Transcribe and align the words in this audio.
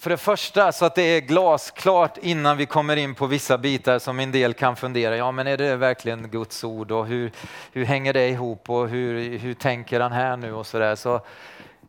För 0.00 0.10
det 0.10 0.16
första 0.16 0.72
så 0.72 0.84
att 0.84 0.94
det 0.94 1.02
är 1.02 1.20
glasklart 1.20 2.18
innan 2.22 2.56
vi 2.56 2.66
kommer 2.66 2.96
in 2.96 3.14
på 3.14 3.26
vissa 3.26 3.58
bitar 3.58 3.98
som 3.98 4.20
en 4.20 4.32
del 4.32 4.54
kan 4.54 4.76
fundera, 4.76 5.16
ja 5.16 5.32
men 5.32 5.46
är 5.46 5.56
det 5.56 5.76
verkligen 5.76 6.28
Guds 6.28 6.64
ord 6.64 6.90
och 6.90 7.06
hur, 7.06 7.32
hur 7.72 7.84
hänger 7.84 8.12
det 8.12 8.28
ihop 8.28 8.70
och 8.70 8.88
hur, 8.88 9.38
hur 9.38 9.54
tänker 9.54 10.00
han 10.00 10.12
här 10.12 10.36
nu 10.36 10.52
och 10.52 10.66
sådär. 10.66 10.94
Så 10.94 11.20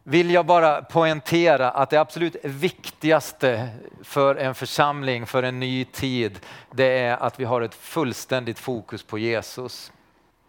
vill 0.03 0.31
jag 0.31 0.45
bara 0.45 0.81
poängtera 0.81 1.71
att 1.71 1.89
det 1.89 1.97
absolut 1.97 2.35
viktigaste 2.43 3.69
för 4.03 4.35
en 4.35 4.55
församling, 4.55 5.25
för 5.25 5.43
en 5.43 5.59
ny 5.59 5.85
tid, 5.85 6.39
det 6.71 6.99
är 6.99 7.17
att 7.17 7.39
vi 7.39 7.43
har 7.43 7.61
ett 7.61 7.75
fullständigt 7.75 8.59
fokus 8.59 9.03
på 9.03 9.17
Jesus 9.17 9.91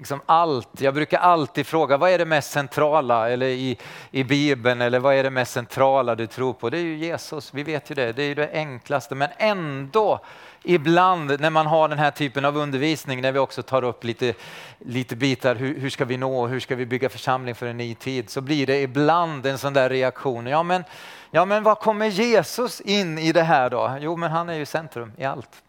liksom 0.03 0.21
allt. 0.27 0.81
Jag 0.81 0.95
brukar 0.95 1.19
alltid 1.19 1.67
fråga 1.67 1.97
vad 1.97 2.11
är 2.11 2.19
det 2.19 2.25
mest 2.25 2.51
centrala 2.51 3.31
eller 3.31 3.47
i, 3.47 3.79
i 4.11 4.25
Bibeln 4.25 4.81
eller 4.81 4.99
vad 4.99 5.15
är 5.15 5.23
det 5.23 5.31
mest 5.31 5.53
centrala 5.53 6.15
du 6.15 6.27
tror 6.27 6.53
på? 6.53 6.71
Det 6.71 6.79
är 6.79 6.83
ju 6.83 6.97
Jesus, 6.97 7.55
vi 7.55 7.63
vet 7.63 7.91
ju 7.91 7.95
det, 7.95 8.13
det 8.13 8.23
är 8.23 8.27
ju 8.27 8.35
det 8.35 8.51
enklaste. 8.53 9.15
Men 9.15 9.29
ändå 9.37 10.21
ibland 10.63 11.41
när 11.41 11.51
man 11.51 11.67
har 11.67 11.89
den 11.89 11.99
här 11.99 12.11
typen 12.11 12.45
av 12.45 12.57
undervisning, 12.57 13.21
när 13.21 13.33
vi 13.33 13.39
också 13.39 13.63
tar 13.63 13.85
upp 13.85 14.05
lite, 14.05 14.35
lite 14.79 15.17
bitar, 15.17 15.55
hur, 15.55 15.81
hur 15.81 15.91
ska 15.91 16.05
vi 16.05 16.17
nå, 16.17 16.47
hur 16.47 16.61
ska 16.61 16.77
vi 16.77 16.87
bygga 16.87 17.09
församling 17.09 17.55
för 17.55 17.67
en 17.67 17.77
ny 17.77 17.95
tid, 17.95 18.31
så 18.31 18.41
blir 18.41 18.67
det 18.67 18.81
ibland 18.81 19.47
en 19.47 19.59
sån 19.59 19.73
där 19.73 19.91
reaktion. 19.91 20.47
Ja 20.47 20.63
men, 20.63 20.85
ja 21.31 21.45
men 21.45 21.63
vad 21.63 21.79
kommer 21.79 22.07
Jesus 22.07 22.81
in 22.81 23.19
i 23.19 23.33
det 23.33 23.43
här 23.43 23.71
då? 23.71 23.97
Jo 24.01 24.17
men 24.17 24.31
han 24.31 24.49
är 24.49 24.55
ju 24.55 24.67
centrum 24.67 25.13
i 25.17 25.25
allt. 25.25 25.63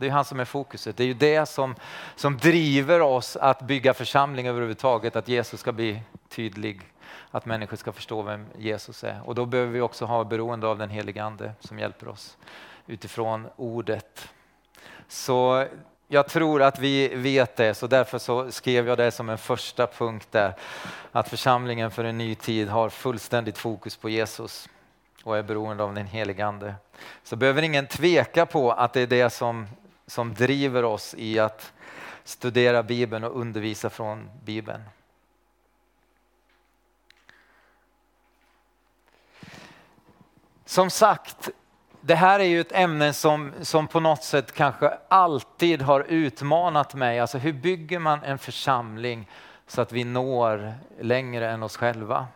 Det 0.00 0.06
är 0.06 0.10
han 0.10 0.24
som 0.24 0.40
är 0.40 0.44
fokuset. 0.44 0.96
Det 0.96 1.02
är 1.02 1.06
ju 1.06 1.14
det 1.14 1.46
som, 1.46 1.74
som 2.16 2.36
driver 2.36 3.00
oss 3.00 3.36
att 3.36 3.62
bygga 3.62 3.94
församling 3.94 4.46
överhuvudtaget, 4.46 5.16
att 5.16 5.28
Jesus 5.28 5.60
ska 5.60 5.72
bli 5.72 6.02
tydlig, 6.28 6.80
att 7.30 7.46
människor 7.46 7.76
ska 7.76 7.92
förstå 7.92 8.22
vem 8.22 8.46
Jesus 8.58 9.04
är. 9.04 9.20
Och 9.24 9.34
då 9.34 9.46
behöver 9.46 9.72
vi 9.72 9.80
också 9.80 10.04
ha 10.04 10.24
beroende 10.24 10.66
av 10.66 10.78
den 10.78 10.90
helige 10.90 11.24
Ande 11.24 11.52
som 11.60 11.78
hjälper 11.78 12.08
oss 12.08 12.36
utifrån 12.86 13.46
ordet. 13.56 14.28
Så 15.08 15.66
jag 16.08 16.28
tror 16.28 16.62
att 16.62 16.78
vi 16.78 17.08
vet 17.08 17.56
det, 17.56 17.74
så 17.74 17.86
därför 17.86 18.18
så 18.18 18.50
skrev 18.50 18.88
jag 18.88 18.98
det 18.98 19.10
som 19.10 19.28
en 19.28 19.38
första 19.38 19.86
punkt 19.86 20.28
där. 20.30 20.54
Att 21.12 21.28
församlingen 21.28 21.90
för 21.90 22.04
en 22.04 22.18
ny 22.18 22.34
tid 22.34 22.68
har 22.68 22.88
fullständigt 22.88 23.58
fokus 23.58 23.96
på 23.96 24.08
Jesus 24.08 24.68
och 25.24 25.38
är 25.38 25.42
beroende 25.42 25.84
av 25.84 25.94
den 25.94 26.06
helige 26.06 26.46
Ande. 26.46 26.74
Så 27.22 27.36
behöver 27.36 27.62
ingen 27.62 27.86
tveka 27.86 28.46
på 28.46 28.72
att 28.72 28.92
det 28.92 29.00
är 29.00 29.06
det 29.06 29.30
som 29.30 29.66
som 30.10 30.34
driver 30.34 30.84
oss 30.84 31.14
i 31.18 31.38
att 31.38 31.72
studera 32.24 32.82
Bibeln 32.82 33.24
och 33.24 33.40
undervisa 33.40 33.90
från 33.90 34.30
Bibeln. 34.44 34.82
Som 40.64 40.90
sagt, 40.90 41.48
det 42.00 42.14
här 42.14 42.40
är 42.40 42.44
ju 42.44 42.60
ett 42.60 42.72
ämne 42.72 43.12
som, 43.12 43.52
som 43.62 43.88
på 43.88 44.00
något 44.00 44.24
sätt 44.24 44.52
kanske 44.52 44.98
alltid 45.08 45.82
har 45.82 46.00
utmanat 46.08 46.94
mig. 46.94 47.20
Alltså 47.20 47.38
hur 47.38 47.52
bygger 47.52 47.98
man 47.98 48.22
en 48.24 48.38
församling 48.38 49.28
så 49.66 49.80
att 49.80 49.92
vi 49.92 50.04
når 50.04 50.74
längre 51.00 51.50
än 51.50 51.62
oss 51.62 51.76
själva? 51.76 52.26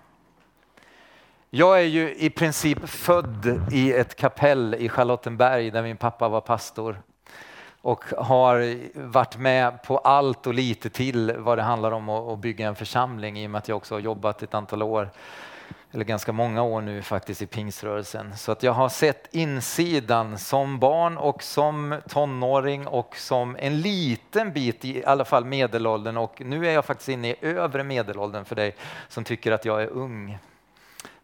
Jag 1.50 1.78
är 1.78 1.84
ju 1.84 2.14
i 2.14 2.30
princip 2.30 2.88
född 2.88 3.72
i 3.72 3.92
ett 3.92 4.16
kapell 4.16 4.74
i 4.74 4.88
Charlottenberg 4.88 5.70
där 5.70 5.82
min 5.82 5.96
pappa 5.96 6.28
var 6.28 6.40
pastor 6.40 7.02
och 7.84 8.04
har 8.18 8.78
varit 8.94 9.36
med 9.36 9.82
på 9.82 9.98
allt 9.98 10.46
och 10.46 10.54
lite 10.54 10.90
till 10.90 11.32
vad 11.38 11.58
det 11.58 11.62
handlar 11.62 11.92
om 11.92 12.08
att 12.08 12.38
bygga 12.38 12.68
en 12.68 12.74
församling 12.74 13.38
i 13.38 13.46
och 13.46 13.50
med 13.50 13.58
att 13.58 13.68
jag 13.68 13.76
också 13.76 13.94
har 13.94 14.00
jobbat 14.00 14.42
ett 14.42 14.54
antal 14.54 14.82
år, 14.82 15.10
eller 15.92 16.04
ganska 16.04 16.32
många 16.32 16.62
år 16.62 16.80
nu 16.80 17.02
faktiskt 17.02 17.42
i 17.42 17.46
pingsrörelsen. 17.46 18.36
Så 18.36 18.52
att 18.52 18.62
jag 18.62 18.72
har 18.72 18.88
sett 18.88 19.34
insidan 19.34 20.38
som 20.38 20.78
barn 20.78 21.18
och 21.18 21.42
som 21.42 22.00
tonåring 22.08 22.86
och 22.86 23.16
som 23.16 23.56
en 23.58 23.80
liten 23.80 24.52
bit 24.52 24.84
i 24.84 25.04
alla 25.04 25.24
fall 25.24 25.44
medelåldern 25.44 26.16
och 26.16 26.40
nu 26.40 26.66
är 26.66 26.72
jag 26.72 26.84
faktiskt 26.84 27.08
inne 27.08 27.28
i 27.28 27.36
övre 27.40 27.84
medelåldern 27.84 28.44
för 28.44 28.56
dig 28.56 28.76
som 29.08 29.24
tycker 29.24 29.52
att 29.52 29.64
jag 29.64 29.82
är 29.82 29.88
ung. 29.88 30.38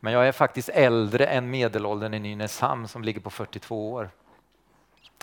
Men 0.01 0.13
jag 0.13 0.29
är 0.29 0.33
faktiskt 0.33 0.69
äldre 0.69 1.27
än 1.27 1.51
medelåldern 1.51 2.15
i 2.15 2.19
Nynäshamn 2.19 2.89
som 2.89 3.05
ligger 3.05 3.21
på 3.21 3.31
42 3.31 3.93
år, 3.93 4.11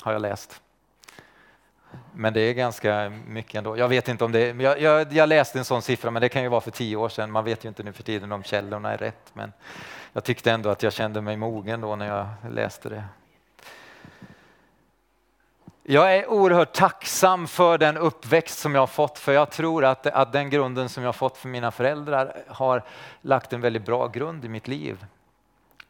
har 0.01 0.13
jag 0.13 0.22
läst. 0.22 0.62
Men 2.13 2.34
det 2.34 2.41
är 2.41 2.53
ganska 2.53 3.12
mycket 3.28 3.56
ändå. 3.56 3.78
Jag 3.78 3.88
vet 3.88 4.08
inte 4.08 4.25
om 4.25 4.31
det 4.31 4.62
jag, 4.62 4.81
jag, 4.81 5.13
jag, 5.13 5.30
läste 5.30 5.59
en 5.59 5.66
sån 5.66 5.81
siffra, 5.81 6.12
men 6.12 6.22
det 6.22 6.30
kan 6.30 6.44
ju 6.44 6.50
vara 6.50 6.62
för 6.62 6.72
tio 6.72 6.96
år 6.96 7.09
sedan. 7.09 7.31
Man 7.31 7.44
vet 7.44 7.66
ju 7.66 7.69
inte 7.69 7.84
nu 7.84 7.94
för 7.94 8.03
tiden 8.03 8.31
om 8.31 8.44
källorna 8.44 8.94
är 8.94 8.97
rätt. 8.97 9.31
Men 9.34 9.53
jag 10.13 10.24
tyckte 10.24 10.52
ändå 10.52 10.69
att 10.69 10.84
jag 10.84 10.94
kände 10.94 11.22
mig 11.22 11.38
mogen 11.38 11.81
då 11.81 11.96
när 11.96 12.07
jag 12.07 12.28
läste 12.52 12.90
det. 12.90 13.03
Jag 15.84 16.16
är 16.16 16.30
oerhört 16.30 16.74
tacksam 16.74 17.47
för 17.47 17.78
den 17.78 17.97
uppväxt 17.97 18.59
som 18.59 18.75
jag 18.75 18.81
har 18.81 18.88
fått, 18.88 19.19
för 19.19 19.34
jag 19.34 19.52
tror 19.52 19.86
att, 19.86 20.07
att 20.07 20.34
den 20.34 20.50
grunden 20.50 20.90
som 20.90 21.03
jag 21.03 21.07
har 21.07 21.13
fått 21.13 21.38
för 21.38 21.47
mina 21.47 21.72
föräldrar 21.72 22.44
har 22.47 22.84
lagt 23.22 23.53
en 23.53 23.62
väldigt 23.62 23.86
bra 23.86 24.07
grund 24.07 24.46
i 24.46 24.50
mitt 24.50 24.68
liv. 24.68 25.06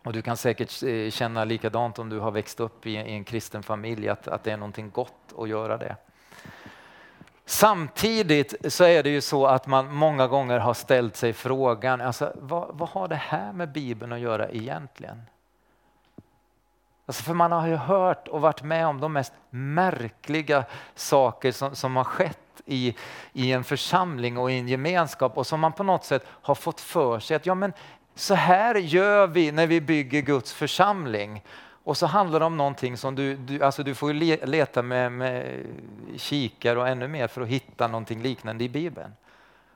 Och 0.08 0.14
du 0.14 0.22
kan 0.22 0.38
säkert 0.38 0.84
eh, 0.84 1.10
känna 1.10 1.44
likadant 1.46 2.00
om 2.00 2.10
du 2.10 2.20
har 2.20 2.32
växt 2.32 2.60
upp 2.60 2.86
i 2.86 2.96
en 2.96 3.24
kristen 3.24 3.64
familj, 3.64 4.10
att, 4.10 4.28
att 4.28 4.44
det 4.44 4.52
är 4.52 4.58
någonting 4.58 4.90
gott 4.90 5.34
att 5.38 5.50
göra 5.50 5.78
det. 5.78 5.96
Samtidigt 7.46 8.74
så 8.74 8.84
är 8.84 9.04
det 9.04 9.10
ju 9.10 9.22
så 9.22 9.48
att 9.48 9.68
man 9.68 9.94
många 9.94 10.28
gånger 10.28 10.60
har 10.60 10.74
ställt 10.74 11.16
sig 11.16 11.34
frågan, 11.34 12.02
alltså, 12.02 12.34
vad, 12.36 12.70
vad 12.74 12.90
har 12.90 13.08
det 13.08 13.16
här 13.16 13.54
med 13.54 13.72
Bibeln 13.72 14.14
att 14.14 14.20
göra 14.20 14.50
egentligen? 14.50 15.22
Alltså 17.06 17.24
för 17.24 17.34
man 17.34 17.52
har 17.52 17.68
ju 17.68 17.76
hört 17.76 18.28
och 18.28 18.42
varit 18.42 18.64
med 18.64 18.88
om 18.88 19.00
de 19.00 19.14
mest 19.14 19.34
märkliga 19.50 20.66
saker 20.96 21.52
som, 21.52 21.76
som 21.76 21.96
har 21.96 22.04
skett 22.04 22.62
i, 22.66 22.96
i 23.34 23.52
en 23.52 23.64
församling 23.64 24.38
och 24.38 24.52
i 24.52 24.60
en 24.60 24.68
gemenskap 24.68 25.38
och 25.38 25.48
som 25.48 25.60
man 25.60 25.74
på 25.74 25.84
något 25.84 26.04
sätt 26.04 26.26
har 26.30 26.56
fått 26.56 26.82
för 26.82 27.20
sig 27.20 27.36
att 27.36 27.46
ja, 27.46 27.56
men 27.56 27.74
så 28.18 28.34
här 28.34 28.76
gör 28.76 29.28
vi 29.28 29.52
när 29.52 29.68
vi 29.68 29.82
bygger 29.82 30.22
Guds 30.22 30.54
församling. 30.54 31.44
Och 31.84 31.98
så 31.98 32.06
handlar 32.06 32.40
det 32.40 32.46
om 32.46 32.58
någonting 32.58 32.98
som 32.98 33.16
du, 33.16 33.36
du, 33.36 33.64
alltså 33.64 33.84
du 33.84 33.96
får 33.96 34.14
leta 34.46 34.82
med, 34.82 35.12
med 35.12 35.66
kikare 36.16 36.80
och 36.80 36.88
ännu 36.88 37.08
mer 37.08 37.28
för 37.28 37.42
att 37.42 37.48
hitta 37.48 37.88
någonting 37.88 38.22
liknande 38.22 38.64
i 38.64 38.70
Bibeln. 38.70 39.14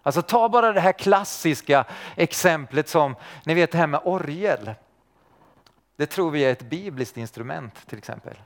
Alltså 0.03 0.22
ta 0.22 0.50
bara 0.50 0.72
det 0.74 0.79
här 0.79 0.91
klassiska 0.91 1.85
exemplet 2.16 2.88
som, 2.88 3.16
ni 3.46 3.53
vet 3.53 3.72
det 3.72 3.78
här 3.78 3.88
med 3.88 4.02
orgel. 4.03 4.73
Det 5.96 6.06
tror 6.06 6.31
vi 6.31 6.46
är 6.46 6.52
ett 6.52 6.69
bibliskt 6.69 7.18
instrument 7.18 7.88
till 7.88 7.97
exempel. 7.97 8.38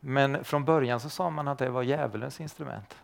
Men 0.00 0.44
från 0.44 0.64
början 0.64 1.00
så 1.00 1.10
sa 1.10 1.30
man 1.30 1.48
att 1.48 1.58
det 1.58 1.70
var 1.70 1.82
djävulens 1.82 2.40
instrument. 2.40 2.96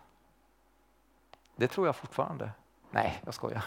Det 1.55 1.67
tror 1.67 1.87
jag 1.87 1.95
fortfarande. 1.95 2.51
Nej, 2.91 3.21
jag 3.25 3.33
skojar 3.33 3.63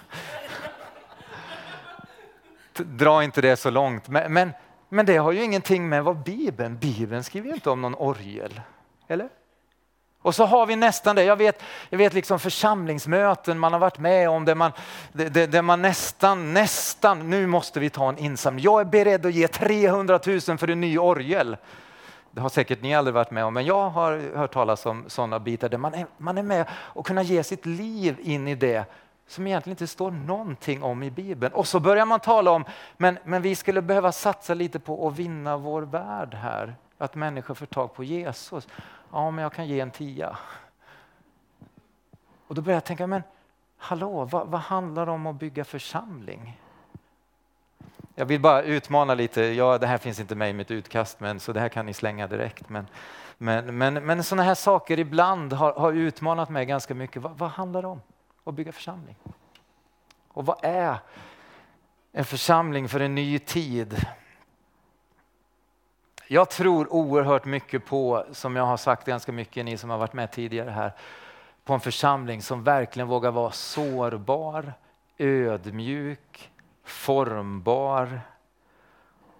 dra 2.74 3.24
inte 3.24 3.40
det 3.40 3.56
så 3.56 3.70
långt. 3.70 4.08
Men, 4.08 4.32
men, 4.32 4.52
men, 4.88 5.06
det 5.06 5.16
har 5.16 5.32
ju 5.32 5.42
ingenting 5.42 5.88
med 5.88 6.04
vad 6.04 6.16
Bibeln, 6.16 6.78
Bibeln 6.78 7.24
skriver 7.24 7.48
ju 7.48 7.54
inte 7.54 7.70
om 7.70 7.80
någon 7.80 7.94
orgel. 7.94 8.60
Eller? 9.08 9.28
Och 10.24 10.34
så 10.34 10.44
har 10.44 10.66
vi 10.66 10.76
nästan 10.76 11.16
det, 11.16 11.24
jag 11.24 11.36
vet, 11.36 11.62
jag 11.90 11.98
vet 11.98 12.14
liksom 12.14 12.38
församlingsmöten 12.38 13.58
man 13.58 13.72
har 13.72 13.80
varit 13.80 13.98
med 13.98 14.30
om 14.30 14.44
där 14.44 14.54
man, 14.54 14.72
där, 15.12 15.46
där 15.46 15.62
man 15.62 15.82
nästan, 15.82 16.54
nästan, 16.54 17.30
nu 17.30 17.46
måste 17.46 17.80
vi 17.80 17.90
ta 17.90 18.08
en 18.08 18.18
insamling. 18.18 18.64
Jag 18.64 18.80
är 18.80 18.84
beredd 18.84 19.26
att 19.26 19.34
ge 19.34 19.48
300 19.48 20.20
000 20.26 20.40
för 20.40 20.70
en 20.70 20.80
ny 20.80 20.98
orgel. 20.98 21.56
Det 22.30 22.40
har 22.40 22.48
säkert 22.48 22.82
ni 22.82 22.94
aldrig 22.94 23.14
varit 23.14 23.30
med 23.30 23.44
om, 23.44 23.54
men 23.54 23.64
jag 23.64 23.90
har 23.90 24.36
hört 24.36 24.52
talas 24.52 24.86
om 24.86 25.04
sådana 25.06 25.40
bitar 25.40 25.68
där 25.68 25.78
man 25.78 25.94
är, 25.94 26.06
man 26.18 26.38
är 26.38 26.42
med 26.42 26.66
och 26.72 27.06
kunna 27.06 27.22
ge 27.22 27.42
sitt 27.42 27.66
liv 27.66 28.16
in 28.22 28.48
i 28.48 28.54
det 28.54 28.84
som 29.26 29.46
egentligen 29.46 29.72
inte 29.72 29.86
står 29.86 30.10
någonting 30.10 30.82
om 30.82 31.02
i 31.02 31.10
Bibeln. 31.10 31.54
Och 31.54 31.68
så 31.68 31.80
börjar 31.80 32.06
man 32.06 32.20
tala 32.20 32.50
om, 32.50 32.64
men, 32.96 33.18
men 33.24 33.42
vi 33.42 33.54
skulle 33.54 33.82
behöva 33.82 34.12
satsa 34.12 34.54
lite 34.54 34.78
på 34.78 35.08
att 35.08 35.18
vinna 35.18 35.56
vår 35.56 35.82
värld 35.82 36.34
här. 36.34 36.74
Att 36.98 37.14
människor 37.14 37.54
får 37.54 37.66
tag 37.66 37.94
på 37.94 38.04
Jesus. 38.04 38.68
Ja, 39.12 39.30
men 39.30 39.42
jag 39.42 39.52
kan 39.52 39.66
ge 39.66 39.80
en 39.80 39.90
tia. 39.90 40.38
Och 42.46 42.54
då 42.54 42.62
börjar 42.62 42.76
jag 42.76 42.84
tänka, 42.84 43.06
men 43.06 43.22
hallå, 43.76 44.24
vad, 44.24 44.46
vad 44.48 44.60
handlar 44.60 45.06
det 45.06 45.12
om 45.12 45.26
att 45.26 45.36
bygga 45.36 45.64
församling? 45.64 46.60
Jag 48.14 48.26
vill 48.26 48.40
bara 48.40 48.62
utmana 48.62 49.14
lite, 49.14 49.42
ja 49.42 49.78
det 49.78 49.86
här 49.86 49.98
finns 49.98 50.20
inte 50.20 50.34
med 50.34 50.50
i 50.50 50.52
mitt 50.52 50.70
utkast, 50.70 51.20
men, 51.20 51.40
så 51.40 51.52
det 51.52 51.60
här 51.60 51.68
kan 51.68 51.86
ni 51.86 51.94
slänga 51.94 52.26
direkt. 52.26 52.68
Men, 52.68 52.86
men, 53.38 53.78
men, 53.78 53.94
men 53.94 54.24
sådana 54.24 54.42
här 54.42 54.54
saker 54.54 54.98
ibland 54.98 55.52
har, 55.52 55.72
har 55.72 55.92
utmanat 55.92 56.48
mig 56.48 56.66
ganska 56.66 56.94
mycket. 56.94 57.22
Va, 57.22 57.30
vad 57.36 57.50
handlar 57.50 57.82
det 57.82 57.88
om? 57.88 58.00
Och 58.44 58.54
bygga 58.54 58.72
församling. 58.72 59.16
Och 60.28 60.46
vad 60.46 60.64
är 60.64 60.98
en 62.12 62.24
församling 62.24 62.88
för 62.88 63.00
en 63.00 63.14
ny 63.14 63.38
tid? 63.38 64.06
Jag 66.28 66.50
tror 66.50 66.92
oerhört 66.92 67.44
mycket 67.44 67.86
på, 67.86 68.26
som 68.32 68.56
jag 68.56 68.66
har 68.66 68.76
sagt 68.76 69.06
ganska 69.06 69.32
mycket, 69.32 69.64
ni 69.64 69.76
som 69.76 69.90
har 69.90 69.98
varit 69.98 70.12
med 70.12 70.32
tidigare 70.32 70.70
här, 70.70 70.92
på 71.64 71.74
en 71.74 71.80
församling 71.80 72.42
som 72.42 72.64
verkligen 72.64 73.08
vågar 73.08 73.30
vara 73.30 73.50
sårbar, 73.50 74.72
ödmjuk, 75.18 76.50
formbar 76.84 78.20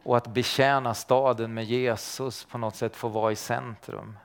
och 0.03 0.17
att 0.17 0.27
betjäna 0.27 0.95
staden 0.95 1.55
med 1.55 1.65
Jesus 1.65 2.45
på 2.45 2.59
något 2.59 2.77
sätt 2.77 2.97
får 2.97 3.09
vara 3.09 3.33
i 3.33 3.37
centrum. 3.37 4.19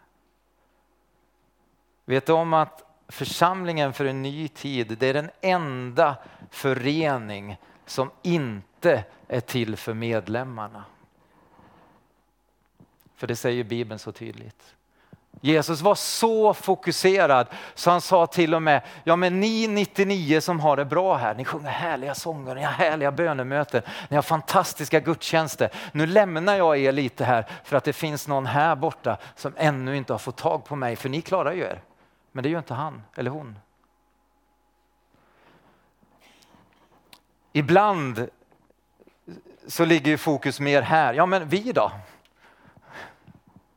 Vet 2.05 2.25
du 2.25 2.33
om 2.33 2.53
att 2.53 2.88
församlingen 3.09 3.93
för 3.93 4.05
en 4.05 4.21
ny 4.21 4.47
tid, 4.47 4.97
det 4.99 5.07
är 5.07 5.13
den 5.13 5.29
enda 5.41 6.15
förening 6.49 7.57
som 7.85 8.11
inte 8.21 9.03
är 9.27 9.39
till 9.39 9.75
för 9.75 9.93
medlemmarna. 9.93 10.83
För 13.15 13.27
det 13.27 13.35
säger 13.35 13.63
Bibeln 13.63 13.99
så 13.99 14.11
tydligt. 14.11 14.75
Jesus 15.41 15.81
var 15.81 15.95
så 15.95 16.53
fokuserad 16.53 17.47
så 17.75 17.91
han 17.91 18.01
sa 18.01 18.27
till 18.27 18.55
och 18.55 18.61
med, 18.61 18.81
ja 19.03 19.15
men 19.15 19.39
ni 19.39 19.67
99 19.67 20.41
som 20.41 20.59
har 20.59 20.77
det 20.77 20.85
bra 20.85 21.15
här, 21.15 21.35
ni 21.35 21.45
sjunger 21.45 21.69
härliga 21.69 22.15
sånger, 22.15 22.55
ni 22.55 22.63
har 22.63 22.71
härliga 22.71 23.11
bönemöten, 23.11 23.81
ni 24.09 24.15
har 24.15 24.23
fantastiska 24.23 24.99
gudstjänster. 24.99 25.69
Nu 25.91 26.07
lämnar 26.07 26.55
jag 26.55 26.77
er 26.77 26.91
lite 26.91 27.25
här 27.25 27.45
för 27.63 27.77
att 27.77 27.83
det 27.83 27.93
finns 27.93 28.27
någon 28.27 28.45
här 28.45 28.75
borta 28.75 29.17
som 29.35 29.53
ännu 29.57 29.97
inte 29.97 30.13
har 30.13 30.17
fått 30.17 30.37
tag 30.37 30.65
på 30.65 30.75
mig, 30.75 30.95
för 30.95 31.09
ni 31.09 31.21
klarar 31.21 31.53
ju 31.53 31.61
er. 31.61 31.81
Men 32.31 32.43
det 32.43 32.49
gör 32.49 32.59
inte 32.59 32.73
han 32.73 33.01
eller 33.15 33.31
hon. 33.31 33.59
Ibland 37.51 38.29
så 39.67 39.85
ligger 39.85 40.17
fokus 40.17 40.59
mer 40.59 40.81
här. 40.81 41.13
Ja, 41.13 41.25
men 41.25 41.49
vi 41.49 41.71
då? 41.71 41.91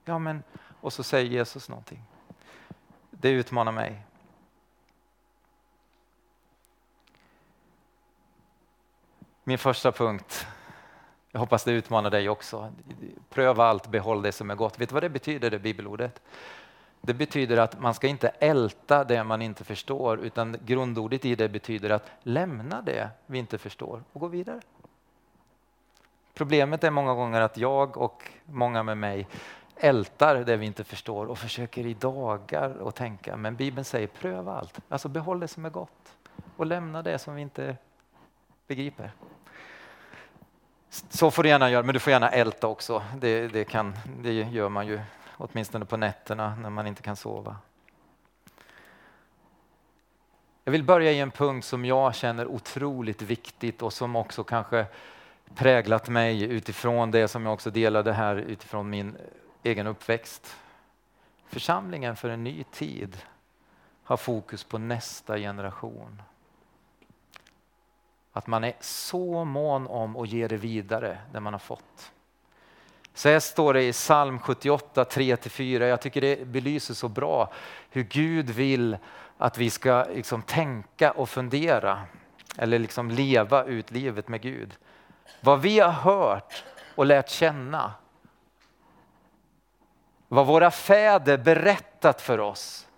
Ja, 0.05 0.19
men 0.19 0.43
och 0.81 0.93
så 0.93 1.03
säger 1.03 1.31
Jesus 1.31 1.69
någonting. 1.69 2.03
Det 3.11 3.31
utmanar 3.31 3.73
mig. 3.73 4.03
Min 9.45 9.59
första 9.59 9.93
punkt, 9.93 10.47
jag 11.31 11.41
hoppas 11.41 11.65
det 11.65 11.73
utmanar 11.73 12.11
dig 12.11 12.29
också. 12.29 12.73
Pröva 13.31 13.65
allt, 13.65 13.87
behåll 13.87 14.23
det 14.23 14.33
som 14.33 14.51
är 14.51 14.55
gott. 14.55 14.79
Vet 14.79 14.89
du 14.89 14.93
vad 14.93 15.03
det 15.03 15.09
betyder, 15.09 15.51
det 15.51 15.59
bibelordet? 15.59 16.23
Det 17.05 17.15
betyder 17.15 17.57
att 17.57 17.81
man 17.81 17.95
ska 17.95 18.07
inte 18.07 18.29
älta 18.29 19.05
det 19.05 19.25
man 19.25 19.43
inte 19.43 19.65
förstår, 19.65 20.21
utan 20.21 20.57
grundordet 20.65 21.25
i 21.25 21.35
det 21.35 21.49
betyder 21.49 21.91
att 21.91 22.11
lämna 22.23 22.83
det 22.83 23.11
vi 23.27 23.39
inte 23.39 23.59
förstår 23.59 24.03
och 24.13 24.21
gå 24.21 24.29
vidare. 24.29 24.61
Problemet 26.35 26.85
är 26.85 26.91
många 26.91 27.15
gånger 27.15 27.41
att 27.41 27.57
jag 27.57 27.97
och 27.97 28.31
många 28.45 28.83
med 28.83 28.99
mig 28.99 29.29
ältar 29.77 30.37
det 30.37 30.57
vi 30.57 30.67
inte 30.67 30.85
förstår 30.85 31.27
och 31.27 31.39
försöker 31.39 31.87
i 31.87 31.95
dagar 31.95 32.89
att 32.89 32.95
tänka. 32.95 33.37
Men 33.37 33.57
Bibeln 33.57 33.85
säger 33.85 34.07
pröva 34.07 34.59
allt, 34.59 34.81
alltså 34.89 35.09
behåll 35.09 35.41
det 35.41 35.49
som 35.49 35.65
är 35.65 35.71
gott 35.71 36.17
och 36.57 36.67
lämna 36.67 37.03
det 37.03 37.19
som 37.19 37.35
vi 37.35 37.43
inte 37.43 37.77
begriper. 38.67 39.13
Så 40.91 41.31
får 41.31 41.43
du 41.43 41.49
gärna 41.49 41.71
göra, 41.71 41.83
men 41.83 41.93
du 41.93 42.01
får 42.01 42.11
gärna 42.11 42.31
älta 42.31 42.67
också. 42.67 43.03
Det, 43.17 43.49
det, 43.49 43.65
kan, 43.65 43.95
det 44.23 44.33
gör 44.33 44.69
man 44.69 44.87
ju 44.87 45.01
åtminstone 45.37 45.85
på 45.85 45.97
nätterna 45.97 46.57
när 46.57 46.71
man 46.71 46.87
inte 46.87 47.03
kan 47.03 47.17
sova. 47.17 47.57
Jag 50.65 50.73
vill 50.73 50.85
börja 50.85 51.13
i 51.13 51.21
en 51.21 51.31
punkt 51.31 51.65
som 51.65 51.85
jag 51.85 52.15
känner 52.15 52.47
otroligt 52.47 53.23
viktigt 53.23 53.83
och 53.83 53.93
som 53.93 54.17
också 54.17 54.45
kanske 54.45 54.87
präglat 55.55 56.09
mig 56.09 56.43
utifrån 56.43 57.11
det 57.11 57.29
som 57.29 57.45
jag 57.45 57.55
också 57.55 57.71
delade 57.71 58.13
här 58.13 58.37
utifrån 58.37 58.91
min 58.91 59.17
egen 59.63 59.87
uppväxt. 59.87 60.57
Församlingen 61.47 62.17
för 62.17 62.29
en 62.29 62.45
ny 62.45 62.65
tid 62.65 63.19
har 64.03 64.17
fokus 64.17 64.65
på 64.65 64.79
nästa 64.79 65.39
generation. 65.39 66.23
Att 68.33 68.47
man 68.47 68.65
är 68.65 68.75
så 68.81 69.45
mån 69.45 69.87
om 69.87 70.17
att 70.17 70.29
ge 70.29 70.49
det 70.49 70.57
vidare, 70.57 71.19
det 71.33 71.41
man 71.41 71.55
har 71.55 71.59
fått. 71.59 72.13
Så 73.15 73.29
här 73.29 73.41
står 73.41 73.75
det 73.75 73.83
i 73.83 73.93
psalm 73.93 74.39
78, 74.39 75.05
3-4. 75.05 75.85
Jag 75.85 76.01
tycker 76.01 76.21
det 76.21 76.47
belyser 76.47 76.95
så 76.95 77.09
bra 77.09 77.53
hur 77.91 78.03
Gud 78.03 78.51
vill 78.51 78.97
att 79.39 79.59
vi 79.59 79.71
ska 79.71 80.05
liksom 80.05 80.43
tänka 80.43 81.11
och 81.11 81.29
fundera 81.29 82.03
eller 82.59 82.79
liksom 82.79 83.11
leva 83.11 83.65
ut 83.65 83.91
livet 83.91 84.29
med 84.29 84.41
Gud. 84.41 84.75
Vad 85.41 85.61
vi 85.61 85.81
har 85.81 85.91
hört 85.91 86.65
och 86.95 87.07
lärt 87.07 87.31
känna 87.31 87.93
vad 90.29 90.47
våra 90.47 90.71
fäder 90.71 91.39
berättat 91.39 92.21
för 92.21 92.41
oss 92.41 92.89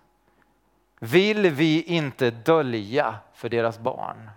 vill 0.99 1.49
vi 1.49 1.83
inte 1.83 2.31
dölja 2.31 3.15
för 3.33 3.49
deras 3.49 3.79
barn. 3.79 4.29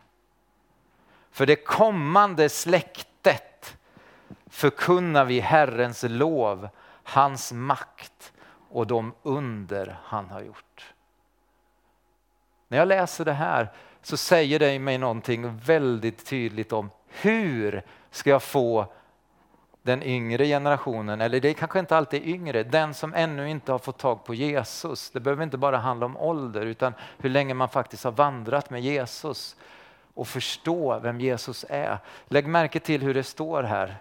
För 1.31 1.47
det 1.47 1.57
kommande 1.57 2.49
släktet 2.49 3.07
förkunnar 4.47 5.25
vi 5.25 5.41
Herrens 5.41 6.05
lov, 6.09 6.69
hans 7.03 7.53
makt 7.53 8.33
och 8.71 8.87
de 8.87 9.15
under 9.23 9.99
han 10.05 10.31
har 10.31 10.41
gjort. 10.41 10.95
När 12.69 12.79
jag 12.79 12.89
läser 12.89 13.25
det 13.25 13.33
här 13.33 13.69
så 14.03 14.17
säger 14.17 14.59
det 14.59 14.79
mig 14.79 14.99
någonting 14.99 15.57
väldigt 15.57 16.27
tydligt 16.27 16.73
om 16.73 16.91
hur 17.09 17.83
ska 18.11 18.31
jag 18.31 18.43
få 18.43 18.87
den 19.83 20.03
yngre 20.03 20.47
generationen, 20.47 21.21
eller 21.21 21.41
det 21.41 21.49
är 21.49 21.55
kanske 21.55 21.79
inte 21.79 21.97
alltid 21.97 22.27
yngre, 22.27 22.63
den 22.63 22.95
som 22.95 23.15
ännu 23.15 23.51
inte 23.51 23.73
har 23.73 23.79
fått 23.79 23.99
tag 23.99 24.25
på 24.25 24.35
Jesus. 24.35 25.11
Det 25.11 25.21
behöver 25.21 25.43
inte 25.43 25.59
bara 25.59 25.77
handla 25.77 26.07
om 26.07 26.17
ålder 26.17 26.67
utan 26.67 26.95
hur 27.19 27.31
länge 27.31 27.55
man 27.55 27.69
faktiskt 27.69 28.05
har 28.05 28.13
vandrat 28.13 28.71
med 28.71 28.81
Jesus 28.81 29.57
och 30.15 30.29
förstå 30.29 30.99
vem 30.99 31.21
Jesus 31.21 31.65
är. 31.69 31.99
Lägg 32.27 32.47
märke 32.47 32.81
till 32.81 33.03
hur 33.03 33.15
det 33.15 33.23
står 33.23 33.63
här. 33.63 33.97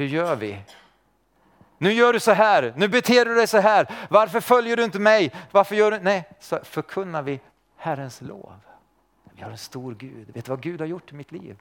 Hur 0.00 0.06
gör 0.06 0.36
vi? 0.36 0.58
Nu 1.78 1.92
gör 1.92 2.12
du 2.12 2.20
så 2.20 2.32
här, 2.32 2.72
nu 2.76 2.88
beter 2.88 3.24
du 3.24 3.34
dig 3.34 3.46
så 3.46 3.58
här. 3.58 3.86
Varför 4.10 4.40
följer 4.40 4.76
du 4.76 4.84
inte 4.84 4.98
mig? 4.98 5.32
Varför 5.50 5.74
gör 5.76 5.90
du? 5.90 5.98
Nej, 5.98 6.28
så 6.38 6.58
förkunnar 6.62 7.22
vi 7.22 7.40
Herrens 7.76 8.20
lov. 8.20 8.52
Vi 9.32 9.42
har 9.42 9.50
en 9.50 9.58
stor 9.58 9.94
Gud. 9.94 10.30
Vet 10.34 10.44
du 10.44 10.50
vad 10.50 10.60
Gud 10.60 10.80
har 10.80 10.86
gjort 10.86 11.12
i 11.12 11.14
mitt 11.14 11.32
liv? 11.32 11.56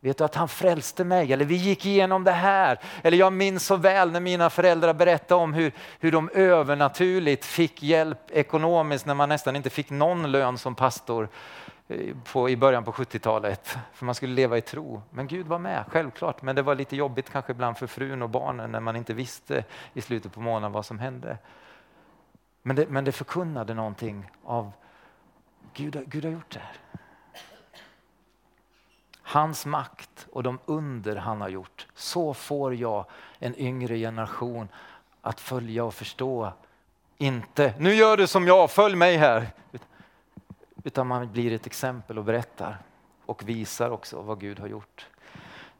Vet 0.00 0.18
du 0.18 0.24
att 0.24 0.34
han 0.34 0.48
frälste 0.48 1.04
mig? 1.04 1.32
Eller 1.32 1.44
vi 1.44 1.54
gick 1.54 1.86
igenom 1.86 2.24
det 2.24 2.32
här. 2.32 2.78
Eller 3.02 3.18
jag 3.18 3.32
minns 3.32 3.66
så 3.66 3.76
väl 3.76 4.10
när 4.10 4.20
mina 4.20 4.50
föräldrar 4.50 4.94
berättade 4.94 5.42
om 5.42 5.54
hur, 5.54 5.72
hur 6.00 6.12
de 6.12 6.30
övernaturligt 6.34 7.44
fick 7.44 7.82
hjälp 7.82 8.30
ekonomiskt 8.30 9.06
när 9.06 9.14
man 9.14 9.28
nästan 9.28 9.56
inte 9.56 9.70
fick 9.70 9.90
någon 9.90 10.32
lön 10.32 10.58
som 10.58 10.74
pastor 10.74 11.28
Eh, 11.88 12.16
på, 12.32 12.50
i 12.50 12.56
början 12.56 12.84
på 12.84 12.92
70-talet. 12.92 13.78
För 13.92 14.06
man 14.06 14.14
skulle 14.14 14.34
leva 14.34 14.58
i 14.58 14.60
tro. 14.60 15.02
Men 15.10 15.26
Gud 15.26 15.46
var 15.46 15.58
med, 15.58 15.84
självklart. 15.88 16.42
Men 16.42 16.56
det 16.56 16.62
var 16.62 16.74
lite 16.74 16.96
jobbigt 16.96 17.30
kanske 17.30 17.52
ibland 17.52 17.78
för 17.78 17.86
frun 17.86 18.22
och 18.22 18.30
barnen 18.30 18.72
när 18.72 18.80
man 18.80 18.96
inte 18.96 19.14
visste 19.14 19.64
i 19.94 20.00
slutet 20.00 20.32
på 20.32 20.40
månaden 20.40 20.72
vad 20.72 20.86
som 20.86 20.98
hände. 20.98 21.38
Men 22.62 22.76
det, 22.76 22.88
men 22.88 23.04
det 23.04 23.12
förkunnade 23.12 23.74
någonting 23.74 24.30
av 24.44 24.72
Gud, 25.74 26.04
Gud 26.06 26.24
har 26.24 26.32
gjort 26.32 26.52
det 26.52 26.58
här. 26.58 26.76
Hans 29.22 29.66
makt 29.66 30.26
och 30.32 30.42
de 30.42 30.58
under 30.64 31.16
han 31.16 31.40
har 31.40 31.48
gjort. 31.48 31.86
Så 31.94 32.34
får 32.34 32.74
jag 32.74 33.04
en 33.38 33.58
yngre 33.58 33.96
generation 33.96 34.68
att 35.20 35.40
följa 35.40 35.84
och 35.84 35.94
förstå. 35.94 36.52
Inte, 37.18 37.74
nu 37.78 37.94
gör 37.94 38.16
du 38.16 38.26
som 38.26 38.46
jag, 38.46 38.70
följ 38.70 38.96
mig 38.96 39.16
här. 39.16 39.46
Utan 40.84 41.06
man 41.06 41.32
blir 41.32 41.52
ett 41.52 41.66
exempel 41.66 42.18
och 42.18 42.24
berättar 42.24 42.78
och 43.26 43.48
visar 43.48 43.90
också 43.90 44.22
vad 44.22 44.40
Gud 44.40 44.58
har 44.58 44.66
gjort. 44.66 45.06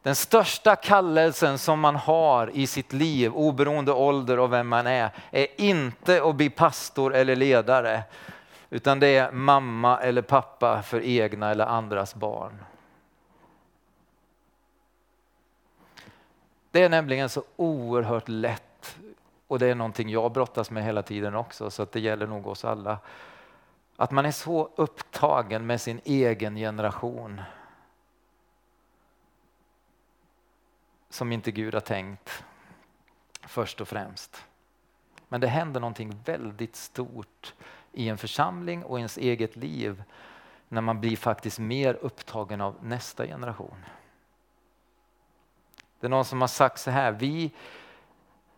Den 0.01 0.15
största 0.15 0.75
kallelsen 0.75 1.57
som 1.57 1.79
man 1.79 1.95
har 1.95 2.51
i 2.53 2.67
sitt 2.67 2.93
liv, 2.93 3.33
oberoende 3.33 3.91
ålder 3.91 4.39
och 4.39 4.53
vem 4.53 4.67
man 4.67 4.87
är, 4.87 5.09
är 5.31 5.47
inte 5.61 6.23
att 6.23 6.35
bli 6.35 6.49
pastor 6.49 7.15
eller 7.15 7.35
ledare, 7.35 8.03
utan 8.69 8.99
det 8.99 9.07
är 9.07 9.31
mamma 9.31 9.99
eller 9.99 10.21
pappa 10.21 10.81
för 10.81 11.01
egna 11.01 11.51
eller 11.51 11.65
andras 11.65 12.15
barn. 12.15 12.63
Det 16.71 16.83
är 16.83 16.89
nämligen 16.89 17.29
så 17.29 17.43
oerhört 17.55 18.29
lätt 18.29 18.95
och 19.47 19.59
det 19.59 19.67
är 19.67 19.75
någonting 19.75 20.09
jag 20.09 20.31
brottas 20.31 20.71
med 20.71 20.83
hela 20.83 21.01
tiden 21.01 21.35
också 21.35 21.69
så 21.69 21.83
att 21.83 21.91
det 21.91 21.99
gäller 21.99 22.27
nog 22.27 22.47
oss 22.47 22.65
alla. 22.65 22.97
Att 23.95 24.11
man 24.11 24.25
är 24.25 24.31
så 24.31 24.69
upptagen 24.75 25.65
med 25.65 25.81
sin 25.81 26.01
egen 26.03 26.55
generation 26.55 27.41
som 31.09 31.31
inte 31.31 31.51
Gud 31.51 31.73
har 31.73 31.81
tänkt 31.81 32.43
först 33.41 33.81
och 33.81 33.87
främst. 33.87 34.45
Men 35.27 35.41
det 35.41 35.47
händer 35.47 35.79
någonting 35.79 36.21
väldigt 36.25 36.75
stort 36.75 37.53
i 37.91 38.09
en 38.09 38.17
församling 38.17 38.83
och 38.83 38.97
i 38.97 38.99
ens 38.99 39.17
eget 39.17 39.55
liv 39.55 40.03
när 40.67 40.81
man 40.81 40.99
blir 40.99 41.17
faktiskt 41.17 41.59
mer 41.59 41.93
upptagen 41.93 42.61
av 42.61 42.75
nästa 42.81 43.25
generation. 43.25 43.85
Det 45.99 46.07
är 46.07 46.09
någon 46.09 46.25
som 46.25 46.41
har 46.41 46.47
sagt 46.47 46.79
så 46.79 46.91
här, 46.91 47.11
vi 47.11 47.51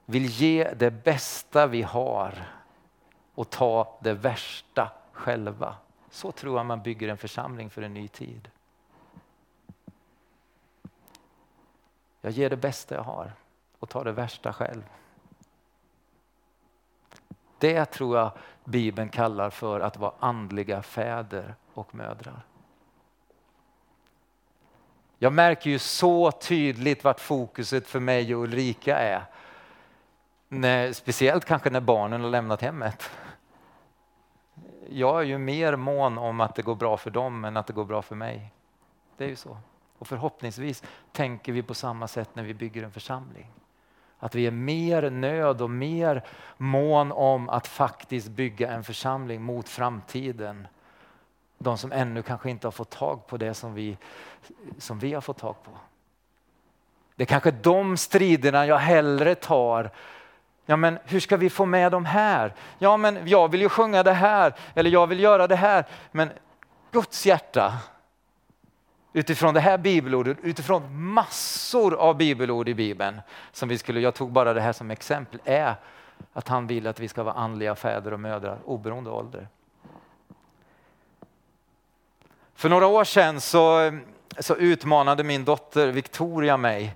vill 0.05 0.25
ge 0.25 0.73
det 0.73 0.91
bästa 0.91 1.67
vi 1.67 1.81
har 1.81 2.47
och 3.35 3.49
ta 3.49 3.97
det 4.01 4.13
värsta 4.13 4.91
själva. 5.15 5.75
Så 6.09 6.31
tror 6.31 6.57
jag 6.57 6.65
man 6.65 6.81
bygger 6.81 7.07
en 7.07 7.17
församling 7.17 7.69
för 7.69 7.81
en 7.81 7.93
ny 7.93 8.07
tid. 8.07 8.49
Jag 12.21 12.31
ger 12.31 12.49
det 12.49 12.57
bästa 12.57 12.95
jag 12.95 13.03
har 13.03 13.33
och 13.79 13.89
tar 13.89 14.05
det 14.05 14.11
värsta 14.11 14.53
själv. 14.53 14.83
Det 17.57 17.85
tror 17.85 18.17
jag 18.17 18.31
Bibeln 18.63 19.09
kallar 19.09 19.49
för 19.49 19.79
att 19.79 19.97
vara 19.97 20.13
andliga 20.19 20.81
fäder 20.81 21.55
och 21.73 21.95
mödrar. 21.95 22.45
Jag 25.17 25.33
märker 25.33 25.69
ju 25.69 25.79
så 25.79 26.31
tydligt 26.31 27.03
vart 27.03 27.19
fokuset 27.19 27.87
för 27.87 27.99
mig 27.99 28.35
och 28.35 28.43
Ulrika 28.43 28.97
är. 28.97 29.23
När, 30.47 30.93
speciellt 30.93 31.45
kanske 31.45 31.69
när 31.69 31.81
barnen 31.81 32.21
har 32.21 32.29
lämnat 32.29 32.61
hemmet. 32.61 33.09
Jag 34.89 35.19
är 35.19 35.23
ju 35.23 35.37
mer 35.37 35.75
mån 35.75 36.17
om 36.17 36.41
att 36.41 36.55
det 36.55 36.61
går 36.61 36.75
bra 36.75 36.97
för 36.97 37.09
dem 37.09 37.45
än 37.45 37.57
att 37.57 37.67
det 37.67 37.73
går 37.73 37.85
bra 37.85 38.01
för 38.01 38.15
mig. 38.15 38.51
Det 39.17 39.23
är 39.23 39.29
ju 39.29 39.35
så. 39.35 39.57
Och 39.97 40.07
förhoppningsvis 40.07 40.83
tänker 41.11 41.51
vi 41.51 41.63
på 41.63 41.73
samma 41.73 42.07
sätt 42.07 42.29
när 42.33 42.43
vi 42.43 42.53
bygger 42.53 42.83
en 42.83 42.91
församling. 42.91 43.51
Att 44.19 44.35
vi 44.35 44.47
är 44.47 44.51
mer 44.51 45.09
nöd 45.09 45.61
och 45.61 45.69
mer 45.69 46.23
mån 46.57 47.11
om 47.11 47.49
att 47.49 47.67
faktiskt 47.67 48.27
bygga 48.27 48.71
en 48.71 48.83
församling 48.83 49.41
mot 49.41 49.69
framtiden. 49.69 50.67
De 51.57 51.77
som 51.77 51.91
ännu 51.91 52.21
kanske 52.21 52.49
inte 52.49 52.67
har 52.67 52.71
fått 52.71 52.89
tag 52.89 53.27
på 53.27 53.37
det 53.37 53.53
som 53.53 53.73
vi, 53.73 53.97
som 54.77 54.99
vi 54.99 55.13
har 55.13 55.21
fått 55.21 55.37
tag 55.37 55.55
på. 55.63 55.71
Det 57.15 57.23
är 57.23 57.27
kanske 57.27 57.51
de 57.51 57.97
striderna 57.97 58.65
jag 58.65 58.77
hellre 58.77 59.35
tar 59.35 59.91
Ja, 60.65 60.75
men 60.75 60.99
hur 61.05 61.19
ska 61.19 61.37
vi 61.37 61.49
få 61.49 61.65
med 61.65 61.91
de 61.91 62.05
här? 62.05 62.53
Ja, 62.79 62.97
men 62.97 63.27
jag 63.27 63.51
vill 63.51 63.61
ju 63.61 63.69
sjunga 63.69 64.03
det 64.03 64.13
här 64.13 64.53
eller 64.73 64.89
jag 64.89 65.07
vill 65.07 65.19
göra 65.19 65.47
det 65.47 65.55
här. 65.55 65.85
Men 66.11 66.29
Guds 66.91 67.25
hjärta 67.25 67.73
utifrån 69.13 69.53
det 69.53 69.59
här 69.59 69.77
bibelordet, 69.77 70.37
utifrån 70.43 71.03
massor 71.03 71.95
av 71.95 72.17
bibelord 72.17 72.69
i 72.69 72.73
Bibeln, 72.73 73.21
som 73.51 73.69
vi 73.69 73.77
skulle, 73.77 73.99
jag 73.99 74.15
tog 74.15 74.31
bara 74.31 74.53
det 74.53 74.61
här 74.61 74.73
som 74.73 74.91
exempel, 74.91 75.39
är 75.43 75.75
att 76.33 76.47
han 76.47 76.67
vill 76.67 76.87
att 76.87 76.99
vi 76.99 77.07
ska 77.07 77.23
vara 77.23 77.35
andliga 77.35 77.75
fäder 77.75 78.13
och 78.13 78.19
mödrar 78.19 78.59
oberoende 78.65 79.09
av 79.09 79.17
ålder. 79.17 79.47
För 82.55 82.69
några 82.69 82.87
år 82.87 83.03
sedan 83.03 83.41
så, 83.41 83.99
så 84.39 84.55
utmanade 84.55 85.23
min 85.23 85.45
dotter 85.45 85.87
Victoria 85.87 86.57
mig 86.57 86.95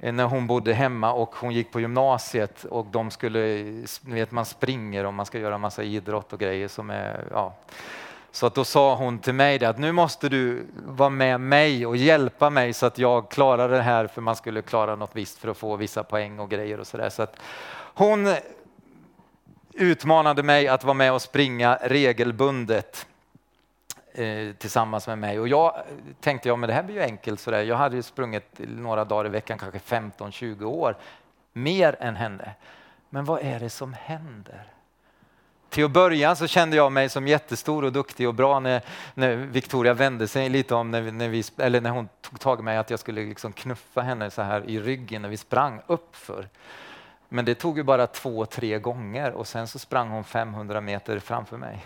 Eh, 0.00 0.12
när 0.12 0.24
hon 0.24 0.46
bodde 0.46 0.72
hemma 0.72 1.12
och 1.12 1.34
hon 1.34 1.52
gick 1.52 1.72
på 1.72 1.80
gymnasiet 1.80 2.64
och 2.64 2.86
de 2.86 3.10
skulle, 3.10 3.38
ni 4.00 4.14
vet 4.14 4.30
man 4.30 4.44
springer 4.44 5.06
och 5.06 5.14
man 5.14 5.26
ska 5.26 5.38
göra 5.38 5.58
massa 5.58 5.82
idrott 5.82 6.32
och 6.32 6.38
grejer 6.38 6.68
som 6.68 6.90
är, 6.90 7.24
ja. 7.30 7.54
Så 8.30 8.46
att 8.46 8.54
då 8.54 8.64
sa 8.64 8.94
hon 8.94 9.18
till 9.18 9.34
mig 9.34 9.58
det, 9.58 9.68
att 9.68 9.78
nu 9.78 9.92
måste 9.92 10.28
du 10.28 10.66
vara 10.86 11.10
med 11.10 11.40
mig 11.40 11.86
och 11.86 11.96
hjälpa 11.96 12.50
mig 12.50 12.72
så 12.72 12.86
att 12.86 12.98
jag 12.98 13.30
klarar 13.30 13.68
det 13.68 13.82
här 13.82 14.06
för 14.06 14.20
man 14.20 14.36
skulle 14.36 14.62
klara 14.62 14.96
något 14.96 15.16
visst 15.16 15.38
för 15.38 15.48
att 15.48 15.56
få 15.56 15.76
vissa 15.76 16.04
poäng 16.04 16.38
och 16.38 16.50
grejer 16.50 16.80
och 16.80 16.86
sådär. 16.86 17.10
Så 17.10 17.22
att 17.22 17.36
hon 17.94 18.34
utmanade 19.72 20.42
mig 20.42 20.68
att 20.68 20.84
vara 20.84 20.94
med 20.94 21.12
och 21.12 21.22
springa 21.22 21.78
regelbundet 21.82 23.06
Eh, 24.16 24.52
tillsammans 24.52 25.06
med 25.06 25.18
mig 25.18 25.40
och 25.40 25.48
jag 25.48 25.76
eh, 25.76 25.82
tänkte 26.20 26.48
ja 26.48 26.56
men 26.56 26.68
det 26.68 26.74
här 26.74 26.82
blir 26.82 26.94
ju 26.94 27.02
enkelt 27.02 27.40
sådär. 27.40 27.62
Jag 27.62 27.76
hade 27.76 27.96
ju 27.96 28.02
sprungit 28.02 28.58
några 28.58 29.04
dagar 29.04 29.26
i 29.26 29.28
veckan, 29.28 29.58
kanske 29.58 29.78
15-20 29.78 30.64
år, 30.64 30.96
mer 31.52 31.96
än 32.00 32.16
henne. 32.16 32.54
Men 33.10 33.24
vad 33.24 33.40
är 33.40 33.60
det 33.60 33.70
som 33.70 33.92
händer? 33.92 34.64
Till 35.68 35.84
att 35.84 35.90
börja 35.90 36.36
så 36.36 36.46
kände 36.46 36.76
jag 36.76 36.92
mig 36.92 37.08
som 37.08 37.28
jättestor 37.28 37.84
och 37.84 37.92
duktig 37.92 38.28
och 38.28 38.34
bra 38.34 38.60
när, 38.60 38.82
när 39.14 39.36
Victoria 39.36 39.94
vände 39.94 40.28
sig 40.28 40.48
lite 40.48 40.74
om, 40.74 40.90
när, 40.90 41.12
när, 41.12 41.28
vi, 41.28 41.44
eller 41.58 41.80
när 41.80 41.90
hon 41.90 42.08
tog 42.20 42.40
tag 42.40 42.60
i 42.60 42.62
mig, 42.62 42.76
att 42.76 42.90
jag 42.90 43.00
skulle 43.00 43.24
liksom 43.24 43.52
knuffa 43.52 44.00
henne 44.00 44.30
så 44.30 44.42
här 44.42 44.70
i 44.70 44.80
ryggen 44.80 45.22
när 45.22 45.28
vi 45.28 45.36
sprang 45.36 45.80
uppför. 45.86 46.48
Men 47.28 47.44
det 47.44 47.54
tog 47.54 47.76
ju 47.78 47.82
bara 47.82 48.06
två, 48.06 48.46
tre 48.46 48.78
gånger 48.78 49.32
och 49.32 49.46
sen 49.46 49.68
så 49.68 49.78
sprang 49.78 50.08
hon 50.08 50.24
500 50.24 50.80
meter 50.80 51.18
framför 51.18 51.56
mig. 51.56 51.84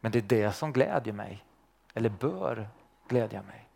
Men 0.00 0.12
det 0.12 0.18
är 0.18 0.22
det 0.22 0.52
som 0.52 0.72
glädjer 0.72 1.14
mig, 1.14 1.44
eller 1.94 2.08
bör 2.08 2.68
glädja 3.08 3.42
mig. 3.42 3.66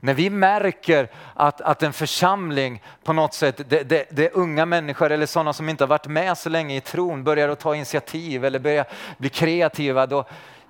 När 0.00 0.14
vi 0.14 0.30
märker 0.30 1.10
att, 1.34 1.60
att 1.60 1.82
en 1.82 1.92
församling 1.92 2.82
på 3.04 3.12
något 3.12 3.34
sätt, 3.34 3.56
det, 3.68 3.82
det, 3.82 4.06
det, 4.10 4.26
är 4.26 4.36
unga 4.36 4.66
människor 4.66 5.12
eller 5.12 5.26
sådana 5.26 5.52
som 5.52 5.68
inte 5.68 5.84
har 5.84 5.88
varit 5.88 6.06
med 6.06 6.38
så 6.38 6.48
länge 6.48 6.76
i 6.76 6.80
tron 6.80 7.24
börjar 7.24 7.48
att 7.48 7.60
ta 7.60 7.74
initiativ 7.74 8.44
eller 8.44 8.58
börjar 8.58 8.86
bli 9.18 9.28
kreativa, 9.28 10.06
då, 10.06 10.24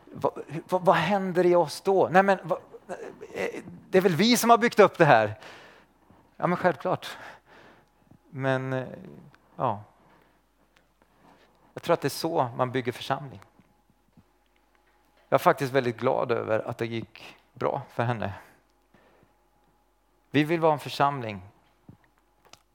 vad, 0.05 0.33
vad, 0.69 0.83
vad 0.83 0.97
händer 0.97 1.47
i 1.47 1.55
oss 1.55 1.81
då? 1.81 2.09
Nej, 2.13 2.23
men, 2.23 2.39
vad, 2.43 2.59
eh, 3.35 3.63
det 3.91 3.99
är 3.99 4.03
väl 4.03 4.15
vi 4.15 4.37
som 4.37 4.51
har 4.51 4.59
byggt 4.59 4.81
upp 4.81 4.99
det 4.99 5.05
här? 5.05 5.35
Ja, 6.37 6.47
men 6.47 6.57
självklart. 6.57 7.09
Men 8.31 8.73
eh, 8.73 8.85
ja, 9.57 9.83
jag 11.79 11.83
tror 11.83 11.95
att 11.95 12.01
det 12.01 12.09
är 12.09 12.11
så 12.11 12.51
man 12.57 12.71
bygger 12.71 12.93
församling. 12.93 13.41
Jag 15.29 15.39
är 15.39 15.43
faktiskt 15.43 15.73
väldigt 15.73 15.97
glad 15.97 16.33
över 16.33 16.69
att 16.69 16.79
det 16.79 16.87
gick 16.87 17.37
bra 17.55 17.83
för 17.91 18.03
henne. 18.03 18.35
Vi 20.31 20.45
vill 20.45 20.61
vara 20.61 20.73
en 20.73 20.79
församling 20.79 21.43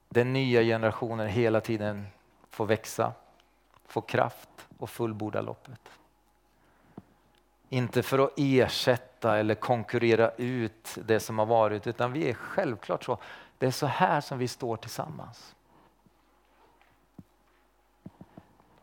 där 0.09 0.25
nya 0.25 0.61
generationer 0.61 1.27
hela 1.27 1.61
tiden 1.61 2.07
får 2.49 2.65
växa, 2.65 3.13
får 3.85 4.01
kraft 4.01 4.67
och 4.77 4.89
fullborda 4.89 5.41
loppet. 5.41 5.89
Inte 7.69 8.03
för 8.03 8.19
att 8.19 8.33
ersätta 8.37 9.37
eller 9.37 9.55
konkurrera 9.55 10.31
ut 10.31 10.97
det 11.05 11.19
som 11.19 11.39
har 11.39 11.45
varit, 11.45 11.87
utan 11.87 12.11
vi 12.11 12.29
är 12.29 12.33
självklart 12.33 13.03
så. 13.03 13.17
Det 13.57 13.65
är 13.65 13.71
så 13.71 13.85
här 13.85 14.21
som 14.21 14.37
vi 14.37 14.47
står 14.47 14.77
tillsammans. 14.77 15.55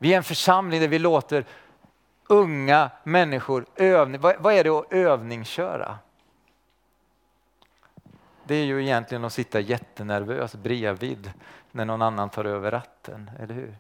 Vi 0.01 0.13
är 0.13 0.17
en 0.17 0.25
församling 0.25 0.81
där 0.81 0.89
vi 0.89 0.99
låter 0.99 1.45
unga 2.29 2.91
människor 3.05 3.67
övning. 3.77 4.21
Vad 4.21 4.55
är 4.55 4.65
det 4.65 4.71
att 4.71 4.93
övningsköra? 4.93 5.99
det 8.51 8.55
är 8.55 8.65
ju 8.65 8.83
egentligen 8.83 9.25
att 9.25 9.33
sitta 9.33 9.61
jättenervös 9.61 10.55
bredvid 10.55 11.33
när 11.71 11.85
någon 11.85 12.03
annan 12.03 12.31
tar 12.31 12.45
över 12.45 12.71
ratten, 12.71 13.31
eller 13.39 13.55
hur? 13.55 13.77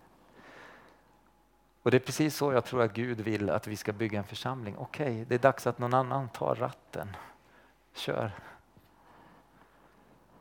Och 1.83 1.91
det 1.91 1.97
är 1.97 1.99
precis 1.99 2.37
så 2.37 2.53
jag 2.53 2.65
tror 2.65 2.83
att 2.83 2.93
Gud 2.93 3.21
vill 3.21 3.51
att 3.51 3.67
vi 3.67 3.77
ska 3.77 3.93
bygga 3.93 4.19
en 4.19 4.25
församling. 4.25 4.77
Okej, 4.79 5.13
okay, 5.13 5.25
det 5.25 5.35
är 5.35 5.39
dags 5.39 5.67
att 5.67 5.79
någon 5.79 5.95
annan 5.95 6.29
tar 6.29 6.55
ratten. 6.55 7.17
Kör. 7.95 8.33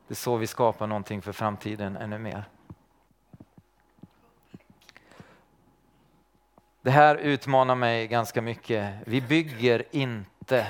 Det 0.08 0.12
är 0.12 0.16
så 0.16 0.36
vi 0.36 0.46
skapar 0.46 0.86
någonting 0.86 1.22
för 1.22 1.32
framtiden 1.32 1.96
ännu 1.96 2.18
mer. 2.18 2.44
Det 6.82 6.90
här 6.90 7.16
utmanar 7.16 7.74
mig 7.74 8.06
ganska 8.06 8.42
mycket. 8.42 8.94
Vi 9.06 9.20
bygger 9.20 9.84
inte 9.90 10.66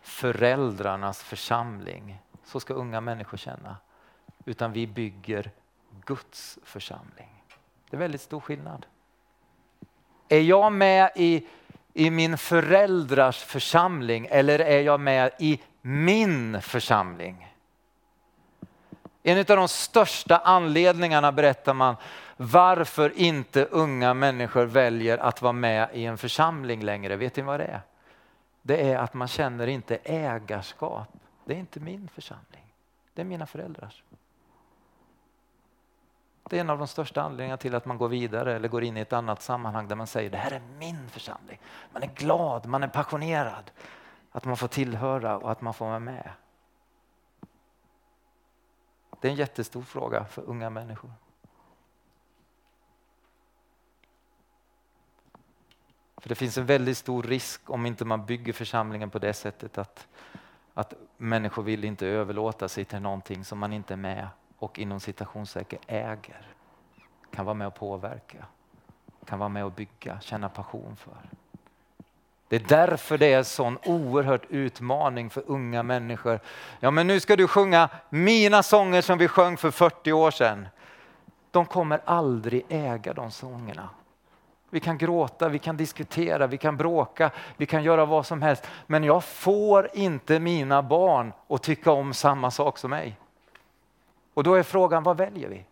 föräldrarnas 0.00 1.22
församling 1.22 2.18
så 2.44 2.60
ska 2.60 2.74
unga 2.74 3.00
människor 3.00 3.38
känna. 3.38 3.76
Utan 4.44 4.72
vi 4.72 4.86
bygger 4.86 5.50
Guds 6.04 6.58
församling. 6.62 7.44
Det 7.90 7.96
är 7.96 7.98
väldigt 7.98 8.20
stor 8.20 8.40
skillnad. 8.40 8.86
Är 10.28 10.40
jag 10.40 10.72
med 10.72 11.10
i, 11.16 11.46
i 11.94 12.10
min 12.10 12.38
föräldrars 12.38 13.44
församling 13.44 14.28
eller 14.30 14.58
är 14.58 14.80
jag 14.80 15.00
med 15.00 15.30
i 15.38 15.60
min 15.80 16.62
församling? 16.62 17.47
En 19.22 19.38
av 19.38 19.44
de 19.44 19.68
största 19.68 20.38
anledningarna 20.38 21.32
berättar 21.32 21.74
man 21.74 21.96
varför 22.36 23.12
inte 23.18 23.64
unga 23.64 24.14
människor 24.14 24.64
väljer 24.64 25.18
att 25.18 25.42
vara 25.42 25.52
med 25.52 25.88
i 25.92 26.04
en 26.04 26.18
församling 26.18 26.82
längre. 26.82 27.16
Vet 27.16 27.36
ni 27.36 27.42
vad 27.42 27.60
det 27.60 27.66
är? 27.66 27.80
Det 28.62 28.92
är 28.92 28.98
att 28.98 29.14
man 29.14 29.28
känner 29.28 29.66
inte 29.66 29.96
ägarskap 30.04 31.08
det 31.48 31.54
är 31.54 31.58
inte 31.58 31.80
min 31.80 32.08
församling, 32.08 32.74
det 33.14 33.20
är 33.20 33.24
mina 33.24 33.46
föräldrars. 33.46 34.02
Det 36.48 36.56
är 36.56 36.60
en 36.60 36.70
av 36.70 36.78
de 36.78 36.86
största 36.86 37.22
anledningarna 37.22 37.56
till 37.56 37.74
att 37.74 37.86
man 37.86 37.98
går 37.98 38.08
vidare 38.08 38.56
eller 38.56 38.68
går 38.68 38.84
in 38.84 38.96
i 38.96 39.00
ett 39.00 39.12
annat 39.12 39.42
sammanhang 39.42 39.88
där 39.88 39.96
man 39.96 40.06
säger 40.06 40.30
det 40.30 40.36
här 40.36 40.50
är 40.50 40.60
min 40.78 41.08
församling. 41.08 41.58
Man 41.92 42.02
är 42.02 42.06
glad, 42.14 42.66
man 42.66 42.82
är 42.82 42.88
passionerad 42.88 43.70
att 44.32 44.44
man 44.44 44.56
får 44.56 44.68
tillhöra 44.68 45.38
och 45.38 45.52
att 45.52 45.60
man 45.60 45.74
får 45.74 45.86
vara 45.86 45.98
med. 45.98 46.30
Det 49.20 49.28
är 49.28 49.32
en 49.32 49.38
jättestor 49.38 49.82
fråga 49.82 50.24
för 50.24 50.42
unga 50.42 50.70
människor. 50.70 51.10
För 56.16 56.28
det 56.28 56.34
finns 56.34 56.58
en 56.58 56.66
väldigt 56.66 56.98
stor 56.98 57.22
risk 57.22 57.70
om 57.70 57.86
inte 57.86 58.04
man 58.04 58.26
bygger 58.26 58.52
församlingen 58.52 59.10
på 59.10 59.18
det 59.18 59.32
sättet 59.32 59.78
att 59.78 60.08
att 60.78 60.94
människor 61.16 61.62
vill 61.62 61.84
inte 61.84 62.06
överlåta 62.06 62.68
sig 62.68 62.84
till 62.84 63.00
någonting 63.00 63.44
som 63.44 63.58
man 63.58 63.72
inte 63.72 63.94
är 63.94 63.98
med 63.98 64.28
och 64.58 64.78
inom 64.78 65.00
citationssäker 65.00 65.78
äger. 65.86 66.54
Kan 67.30 67.44
vara 67.44 67.54
med 67.54 67.66
och 67.66 67.74
påverka, 67.74 68.46
kan 69.24 69.38
vara 69.38 69.48
med 69.48 69.64
och 69.64 69.72
bygga, 69.72 70.20
känna 70.20 70.48
passion 70.48 70.96
för. 70.96 71.30
Det 72.48 72.56
är 72.56 72.86
därför 72.86 73.18
det 73.18 73.32
är 73.32 73.38
en 73.38 73.44
sån 73.44 73.78
oerhört 73.84 74.44
utmaning 74.48 75.30
för 75.30 75.42
unga 75.46 75.82
människor. 75.82 76.40
Ja, 76.80 76.90
men 76.90 77.06
nu 77.06 77.20
ska 77.20 77.36
du 77.36 77.48
sjunga 77.48 77.88
mina 78.08 78.62
sånger 78.62 79.02
som 79.02 79.18
vi 79.18 79.28
sjöng 79.28 79.56
för 79.56 79.70
40 79.70 80.12
år 80.12 80.30
sedan. 80.30 80.68
De 81.50 81.66
kommer 81.66 82.00
aldrig 82.04 82.64
äga 82.68 83.12
de 83.12 83.30
sångerna. 83.30 83.88
Vi 84.70 84.80
kan 84.80 84.98
gråta, 84.98 85.48
vi 85.48 85.58
kan 85.58 85.76
diskutera, 85.76 86.46
vi 86.46 86.58
kan 86.58 86.76
bråka, 86.76 87.30
vi 87.56 87.66
kan 87.66 87.82
göra 87.82 88.04
vad 88.04 88.26
som 88.26 88.42
helst. 88.42 88.66
Men 88.86 89.04
jag 89.04 89.24
får 89.24 89.90
inte 89.92 90.40
mina 90.40 90.82
barn 90.82 91.32
att 91.48 91.62
tycka 91.62 91.90
om 91.90 92.14
samma 92.14 92.50
sak 92.50 92.78
som 92.78 92.90
mig. 92.90 93.16
Och 94.34 94.42
då 94.42 94.54
är 94.54 94.62
frågan, 94.62 95.02
vad 95.02 95.16
väljer 95.16 95.48
vi? 95.48 95.64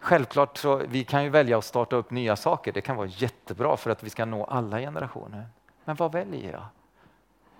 Självklart 0.00 0.58
så 0.58 0.76
vi 0.76 1.04
kan 1.04 1.24
ju 1.24 1.30
välja 1.30 1.58
att 1.58 1.64
starta 1.64 1.96
upp 1.96 2.10
nya 2.10 2.36
saker. 2.36 2.72
Det 2.72 2.80
kan 2.80 2.96
vara 2.96 3.06
jättebra 3.06 3.76
för 3.76 3.90
att 3.90 4.02
vi 4.02 4.10
ska 4.10 4.24
nå 4.24 4.44
alla 4.44 4.78
generationer. 4.78 5.46
Men 5.84 5.96
vad 5.96 6.12
väljer 6.12 6.52
jag? 6.52 6.64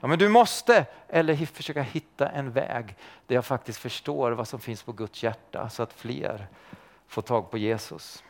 Ja, 0.01 0.09
men 0.09 0.19
du 0.19 0.29
måste, 0.29 0.87
eller 1.09 1.47
försöka 1.47 1.83
hitta 1.83 2.29
en 2.29 2.53
väg 2.53 2.97
där 3.27 3.35
jag 3.35 3.45
faktiskt 3.45 3.79
förstår 3.79 4.33
vad 4.33 4.49
som 4.49 4.61
finns 4.61 4.83
på 4.83 4.93
Guds 4.93 5.23
hjärta 5.23 5.69
så 5.69 5.83
att 5.83 5.93
fler 5.93 6.47
får 7.07 7.23
tag 7.23 7.51
på 7.51 7.59
Jesus. 7.59 8.25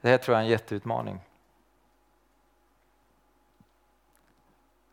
Det 0.00 0.08
här 0.08 0.18
tror 0.18 0.34
jag 0.34 0.40
är 0.40 0.44
en 0.44 0.50
jätteutmaning. 0.50 1.20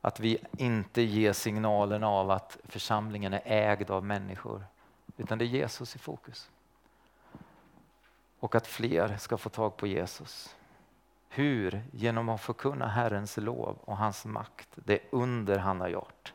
Att 0.02 0.20
vi 0.20 0.38
inte 0.58 1.02
ger 1.02 1.34
signalen 1.34 2.04
av 2.04 2.32
att 2.32 2.58
församlingen 2.64 3.34
är 3.34 3.42
ägd 3.46 3.92
av 3.92 4.06
människor 4.06 4.66
utan 5.18 5.38
det 5.38 5.46
är 5.46 5.48
Jesus 5.48 5.96
i 5.96 6.00
fokus. 6.00 6.50
Och 8.40 8.56
att 8.56 8.68
fler 8.68 9.18
ska 9.18 9.38
få 9.38 9.50
tag 9.50 9.78
på 9.78 9.88
Jesus. 9.88 10.56
Hur? 11.30 11.84
Genom 11.92 12.30
att 12.30 12.42
förkunna 12.42 12.88
Herrens 12.88 13.38
lov 13.38 13.78
och 13.82 13.98
hans 13.98 14.26
makt, 14.26 14.70
det 14.76 15.00
under 15.10 15.58
han 15.58 15.82
har 15.82 15.88
gjort, 15.88 16.34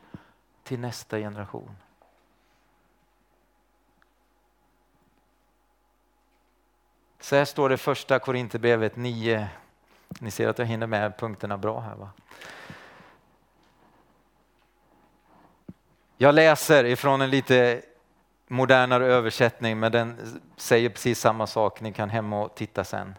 till 0.63 0.79
nästa 0.79 1.17
generation. 1.17 1.75
Så 7.19 7.35
här 7.35 7.45
står 7.45 7.69
det 7.69 7.77
första 7.77 8.19
Korinthierbrevet 8.19 8.95
9. 8.95 9.49
Ni 10.19 10.31
ser 10.31 10.47
att 10.47 10.59
jag 10.59 10.65
hinner 10.65 10.87
med 10.87 11.17
punkterna 11.17 11.57
bra 11.57 11.79
här 11.79 11.95
va? 11.95 12.09
Jag 16.17 16.35
läser 16.35 16.83
ifrån 16.85 17.21
en 17.21 17.29
lite 17.29 17.81
modernare 18.51 19.05
översättning 19.05 19.79
men 19.79 19.91
den 19.91 20.41
säger 20.57 20.89
precis 20.89 21.19
samma 21.19 21.47
sak. 21.47 21.81
Ni 21.81 21.93
kan 21.93 22.09
hem 22.09 22.33
och 22.33 22.55
titta 22.55 22.83
sen. 22.83 23.15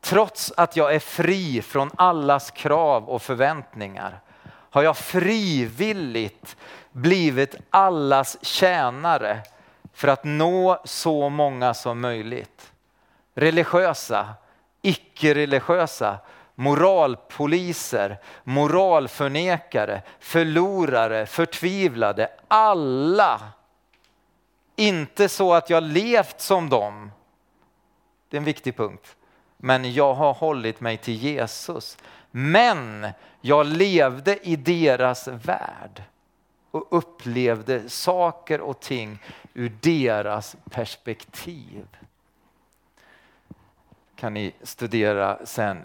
Trots 0.00 0.52
att 0.56 0.76
jag 0.76 0.94
är 0.94 0.98
fri 0.98 1.62
från 1.62 1.90
allas 1.96 2.50
krav 2.50 3.08
och 3.08 3.22
förväntningar 3.22 4.20
har 4.46 4.82
jag 4.82 4.96
frivilligt 4.96 6.56
blivit 6.92 7.56
allas 7.70 8.44
tjänare 8.44 9.40
för 9.92 10.08
att 10.08 10.24
nå 10.24 10.80
så 10.84 11.28
många 11.28 11.74
som 11.74 12.00
möjligt. 12.00 12.72
Religiösa, 13.34 14.34
icke-religiösa, 14.82 16.18
moralpoliser, 16.54 18.18
moralförnekare, 18.44 20.02
förlorare, 20.20 21.26
förtvivlade. 21.26 22.28
Alla 22.48 23.40
inte 24.76 25.28
så 25.28 25.54
att 25.54 25.70
jag 25.70 25.82
levt 25.82 26.40
som 26.40 26.68
dem. 26.68 27.10
Det 28.28 28.36
är 28.36 28.38
en 28.38 28.44
viktig 28.44 28.76
punkt. 28.76 29.16
Men 29.56 29.92
jag 29.92 30.14
har 30.14 30.34
hållit 30.34 30.80
mig 30.80 30.96
till 30.96 31.14
Jesus. 31.14 31.98
Men 32.30 33.08
jag 33.40 33.66
levde 33.66 34.48
i 34.48 34.56
deras 34.56 35.28
värld 35.28 36.02
och 36.70 36.86
upplevde 36.90 37.88
saker 37.88 38.60
och 38.60 38.80
ting 38.80 39.18
ur 39.54 39.72
deras 39.80 40.56
perspektiv. 40.70 41.86
Kan 44.16 44.34
ni 44.34 44.54
studera 44.62 45.46
sen. 45.46 45.82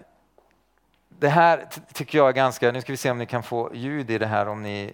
Det 1.10 1.30
här 1.30 1.67
tycker 1.93 2.17
jag 2.17 2.28
är 2.28 2.34
ganska, 2.34 2.71
nu 2.71 2.82
ska 2.82 2.93
vi 2.93 2.97
se 2.97 3.12
om 3.12 3.17
ni 3.17 3.25
kan 3.25 3.43
få 3.43 3.75
ljud 3.75 4.12
i 4.12 4.17
det 4.17 4.28
här 4.28 4.47
om 4.47 4.63
ni 4.63 4.93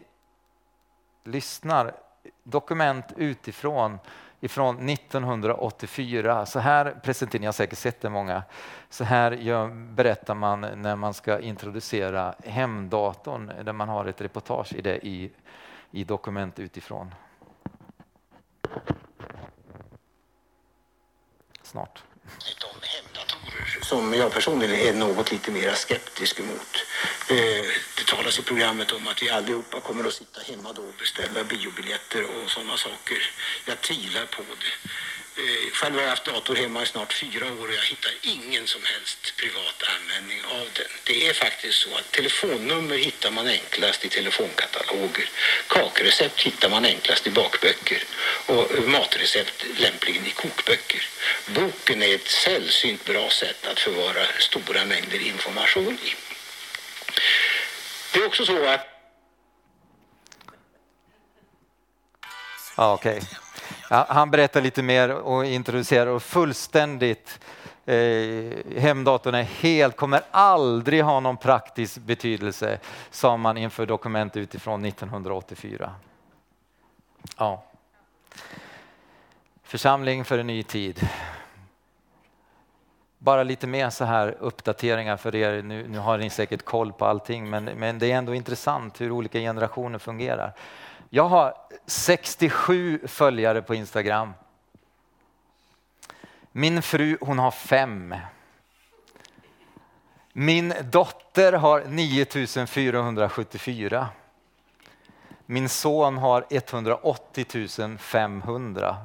lyssnar 1.23 1.93
dokument 2.43 3.05
utifrån 3.17 3.99
ifrån 4.45 4.89
1984. 4.89 6.45
Så 6.45 6.59
här 6.59 6.99
presenterar, 7.03 7.39
ni 7.39 7.45
har 7.45 7.53
säkert 7.53 7.77
sett 7.77 8.01
det 8.01 8.09
många. 8.09 8.43
Så 8.89 9.03
här 9.03 9.31
gör, 9.31 9.67
berättar 9.69 10.35
man 10.35 10.61
när 10.61 10.95
man 10.95 11.13
ska 11.13 11.39
introducera 11.39 12.35
hemdatorn, 12.43 13.51
där 13.63 13.73
man 13.73 13.89
har 13.89 14.05
ett 14.05 14.21
reportage 14.21 14.73
i 14.73 14.81
det 14.81 15.07
i, 15.07 15.31
i 15.91 16.03
dokument 16.03 16.59
utifrån. 16.59 17.15
Snart 21.61 22.03
som 23.85 24.13
jag 24.13 24.31
personligen 24.31 24.75
är 24.75 24.93
något 24.93 25.31
lite 25.31 25.51
mer 25.51 25.73
skeptisk 25.73 26.39
emot. 26.39 26.85
Eh, 27.29 27.65
det 27.97 28.05
talas 28.07 28.39
i 28.39 28.41
programmet 28.41 28.91
om 28.91 29.07
att 29.07 29.21
vi 29.23 29.29
allihopa 29.29 29.79
kommer 29.79 30.07
att 30.07 30.13
sitta 30.13 30.41
hemma 30.41 30.73
då 30.73 30.81
och 30.81 30.95
beställa 30.99 31.43
biobiljetter 31.43 32.23
och 32.23 32.49
sådana 32.49 32.77
saker. 32.77 33.17
Jag 33.65 33.81
tvivlar 33.81 34.25
på 34.25 34.41
det. 34.41 34.89
Eh, 35.37 35.71
själv 35.73 35.95
har 35.95 36.01
jag 36.01 36.09
haft 36.09 36.25
dator 36.25 36.55
hemma 36.55 36.83
i 36.83 36.85
snart 36.85 37.13
fyra 37.13 37.45
år 37.45 37.67
och 37.67 37.73
jag 37.73 37.83
hittar 37.83 38.11
ingen 38.21 38.67
som 38.67 38.81
helst 38.83 39.33
privat 39.37 39.83
användning 39.95 40.39
av 40.45 40.67
den. 40.73 40.85
Det 41.03 41.27
är 41.27 41.33
faktiskt 41.33 41.77
så 41.77 41.95
att 41.95 42.11
telefonnummer 42.11 42.97
hittar 42.97 43.31
man 43.31 43.47
enklast 43.47 44.05
i 44.05 44.09
telefonkataloger. 44.09 45.29
Kakrecept 45.67 46.41
hittar 46.41 46.69
man 46.69 46.85
enklast 46.85 47.27
i 47.27 47.31
bakböcker 47.31 48.03
och 48.45 48.77
eh, 48.77 48.83
matrecept 48.83 49.65
lämpligen 49.77 50.25
i 50.25 50.31
kokböcker. 50.31 51.07
Boken 51.47 52.03
är 52.03 52.15
ett 52.15 52.27
sällsynt 52.27 53.05
bra 53.05 53.29
sätt 53.29 53.67
att 53.67 53.79
förvara 53.79 54.25
stora 54.39 54.85
mängder 54.85 55.19
information 55.19 55.97
i. 56.03 56.15
Det 58.13 58.19
är 58.19 58.25
också 58.25 58.45
så 58.45 58.65
att... 58.65 58.87
Ja, 62.77 62.93
okej. 62.93 63.17
Okay. 63.17 63.44
Ja, 63.89 64.05
han 64.09 64.31
berättar 64.31 64.61
lite 64.61 64.83
mer 64.83 65.09
och 65.09 65.45
introducerar 65.45 66.07
och 66.07 66.23
fullständigt 66.23 67.39
eh, 67.85 68.77
hemdatorn 68.77 69.35
är 69.35 69.43
helt, 69.43 69.95
kommer 69.95 70.21
aldrig 70.31 71.03
ha 71.03 71.19
någon 71.19 71.37
praktisk 71.37 71.97
betydelse, 71.97 72.79
sa 73.09 73.37
man 73.37 73.57
inför 73.57 73.85
dokument 73.85 74.37
utifrån 74.37 74.85
1984. 74.85 75.91
Ja. 77.37 77.63
Församling 79.63 80.25
för 80.25 80.37
en 80.37 80.47
ny 80.47 80.63
tid. 80.63 81.09
Bara 83.17 83.43
lite 83.43 83.67
mer 83.67 83.89
så 83.89 84.05
här 84.05 84.35
uppdateringar 84.39 85.17
för 85.17 85.35
er. 85.35 85.61
Nu, 85.61 85.87
nu 85.87 85.97
har 85.97 86.17
ni 86.17 86.29
säkert 86.29 86.65
koll 86.65 86.93
på 86.93 87.05
allting, 87.05 87.49
men, 87.49 87.63
men 87.65 87.99
det 87.99 88.11
är 88.11 88.17
ändå 88.17 88.35
intressant 88.35 89.01
hur 89.01 89.11
olika 89.11 89.39
generationer 89.39 89.99
fungerar. 89.99 90.53
Jag 91.15 91.27
har 91.27 91.53
67 91.85 93.07
följare 93.07 93.61
på 93.61 93.75
Instagram. 93.75 94.33
Min 96.51 96.81
fru 96.81 97.17
hon 97.21 97.39
har 97.39 97.51
fem. 97.51 98.15
Min 100.33 100.73
dotter 100.83 101.53
har 101.53 101.83
9474. 101.87 104.07
Min 105.45 105.69
son 105.69 106.17
har 106.17 106.45
180 106.49 107.97
500. 107.97 108.97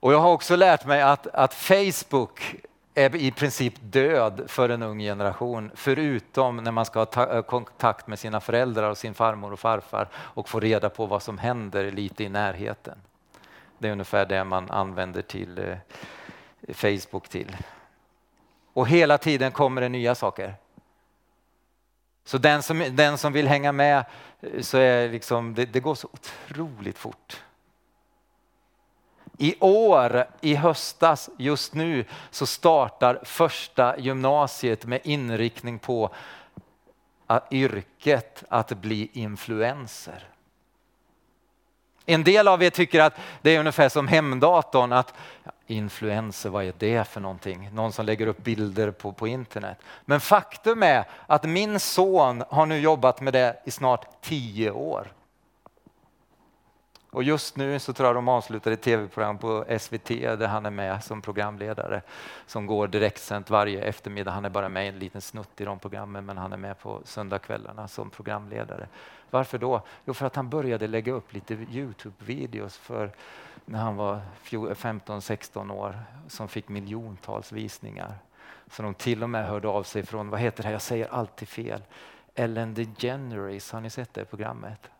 Och 0.00 0.12
jag 0.12 0.18
har 0.18 0.32
också 0.32 0.56
lärt 0.56 0.86
mig 0.86 1.02
att, 1.02 1.26
att 1.26 1.54
Facebook 1.54 2.54
är 2.94 3.16
i 3.16 3.30
princip 3.30 3.74
död 3.80 4.42
för 4.46 4.68
en 4.68 4.82
ung 4.82 4.98
generation, 4.98 5.70
förutom 5.74 6.56
när 6.56 6.72
man 6.72 6.86
ska 6.86 7.04
ha 7.14 7.36
eh, 7.36 7.42
kontakt 7.42 8.06
med 8.06 8.18
sina 8.18 8.40
föräldrar 8.40 8.90
och 8.90 8.98
sin 8.98 9.14
farmor 9.14 9.52
och 9.52 9.60
farfar 9.60 10.08
och 10.14 10.48
få 10.48 10.60
reda 10.60 10.90
på 10.90 11.06
vad 11.06 11.22
som 11.22 11.38
händer 11.38 11.90
lite 11.90 12.24
i 12.24 12.28
närheten. 12.28 12.98
Det 13.78 13.88
är 13.88 13.92
ungefär 13.92 14.26
det 14.26 14.44
man 14.44 14.70
använder 14.70 15.22
till 15.22 15.58
eh, 15.58 15.76
Facebook 16.74 17.28
till. 17.28 17.56
Och 18.72 18.88
hela 18.88 19.18
tiden 19.18 19.52
kommer 19.52 19.80
det 19.80 19.88
nya 19.88 20.14
saker. 20.14 20.54
Så 22.24 22.38
den 22.38 22.62
som, 22.62 22.84
den 22.90 23.18
som 23.18 23.32
vill 23.32 23.48
hänga 23.48 23.72
med, 23.72 24.04
eh, 24.40 24.60
så 24.60 24.78
är 24.78 25.08
liksom, 25.08 25.54
det, 25.54 25.64
det 25.64 25.80
går 25.80 25.94
så 25.94 26.08
otroligt 26.12 26.98
fort. 26.98 27.42
I 29.38 29.54
år, 29.60 30.24
i 30.40 30.54
höstas, 30.54 31.30
just 31.36 31.74
nu, 31.74 32.04
så 32.30 32.46
startar 32.46 33.20
första 33.24 33.98
gymnasiet 33.98 34.86
med 34.86 35.00
inriktning 35.04 35.78
på 35.78 36.10
yrket 37.50 38.44
att 38.48 38.72
bli 38.72 39.10
influencer. 39.12 40.24
En 42.06 42.24
del 42.24 42.48
av 42.48 42.62
er 42.62 42.70
tycker 42.70 43.00
att 43.00 43.14
det 43.42 43.50
är 43.50 43.60
ungefär 43.60 43.88
som 43.88 44.08
hemdatorn, 44.08 44.92
att 44.92 45.14
influenser, 45.66 46.50
vad 46.50 46.64
är 46.64 46.74
det 46.78 47.08
för 47.08 47.20
någonting? 47.20 47.70
Någon 47.72 47.92
som 47.92 48.06
lägger 48.06 48.26
upp 48.26 48.44
bilder 48.44 48.90
på, 48.90 49.12
på 49.12 49.26
internet. 49.28 49.78
Men 50.04 50.20
faktum 50.20 50.82
är 50.82 51.04
att 51.26 51.44
min 51.44 51.80
son 51.80 52.44
har 52.48 52.66
nu 52.66 52.78
jobbat 52.78 53.20
med 53.20 53.32
det 53.32 53.62
i 53.64 53.70
snart 53.70 54.20
tio 54.20 54.70
år. 54.70 55.12
Och 57.12 57.22
just 57.22 57.56
nu 57.56 57.78
så 57.78 57.92
tror 57.92 58.06
jag 58.06 58.16
de 58.16 58.28
avslutar 58.28 58.70
ett 58.70 58.82
tv-program 58.82 59.38
på 59.38 59.64
SVT 59.78 60.08
där 60.08 60.46
han 60.46 60.66
är 60.66 60.70
med 60.70 61.04
som 61.04 61.22
programledare 61.22 62.02
som 62.46 62.66
går 62.66 62.88
direktsänt 62.88 63.50
varje 63.50 63.82
eftermiddag. 63.82 64.30
Han 64.30 64.44
är 64.44 64.50
bara 64.50 64.68
med 64.68 64.84
i 64.84 64.88
en 64.88 64.98
liten 64.98 65.20
snutt 65.20 65.60
i 65.60 65.64
de 65.64 65.78
programmen 65.78 66.26
men 66.26 66.38
han 66.38 66.52
är 66.52 66.56
med 66.56 66.78
på 66.78 67.00
söndagskvällarna 67.04 67.88
som 67.88 68.10
programledare. 68.10 68.88
Varför 69.30 69.58
då? 69.58 69.82
Jo, 70.04 70.14
för 70.14 70.26
att 70.26 70.36
han 70.36 70.48
började 70.48 70.86
lägga 70.86 71.12
upp 71.12 71.32
lite 71.32 71.54
Youtube-videos 71.54 72.78
för 72.78 73.10
när 73.64 73.78
han 73.78 73.96
var 73.96 74.20
15-16 74.44 75.72
år 75.72 75.98
som 76.28 76.48
fick 76.48 76.68
miljontals 76.68 77.52
visningar. 77.52 78.14
Så 78.70 78.82
de 78.82 78.94
till 78.94 79.22
och 79.22 79.30
med 79.30 79.46
hörde 79.46 79.68
av 79.68 79.82
sig 79.82 80.06
från, 80.06 80.30
vad 80.30 80.40
heter 80.40 80.62
det 80.62 80.66
här, 80.66 80.74
jag 80.74 80.82
säger 80.82 81.08
alltid 81.14 81.48
fel, 81.48 81.82
Ellen 82.34 82.74
DeGeneres, 82.74 83.72
har 83.72 83.80
ni 83.80 83.90
sett 83.90 84.14
det 84.14 84.24
programmet? 84.24 84.91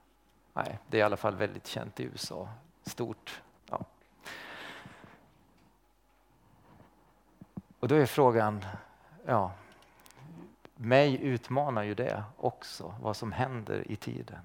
Nej, 0.52 0.78
det 0.88 0.96
är 0.96 0.98
i 0.98 1.02
alla 1.02 1.16
fall 1.16 1.36
väldigt 1.36 1.66
känt 1.66 2.00
i 2.00 2.02
USA. 2.02 2.48
Stort. 2.82 3.42
Ja. 3.70 3.84
Och 7.78 7.88
då 7.88 7.94
är 7.94 8.06
frågan, 8.06 8.64
ja, 9.26 9.52
mig 10.76 11.22
utmanar 11.22 11.82
ju 11.82 11.94
det 11.94 12.24
också, 12.36 12.94
vad 13.00 13.16
som 13.16 13.32
händer 13.32 13.90
i 13.90 13.96
tiden. 13.96 14.40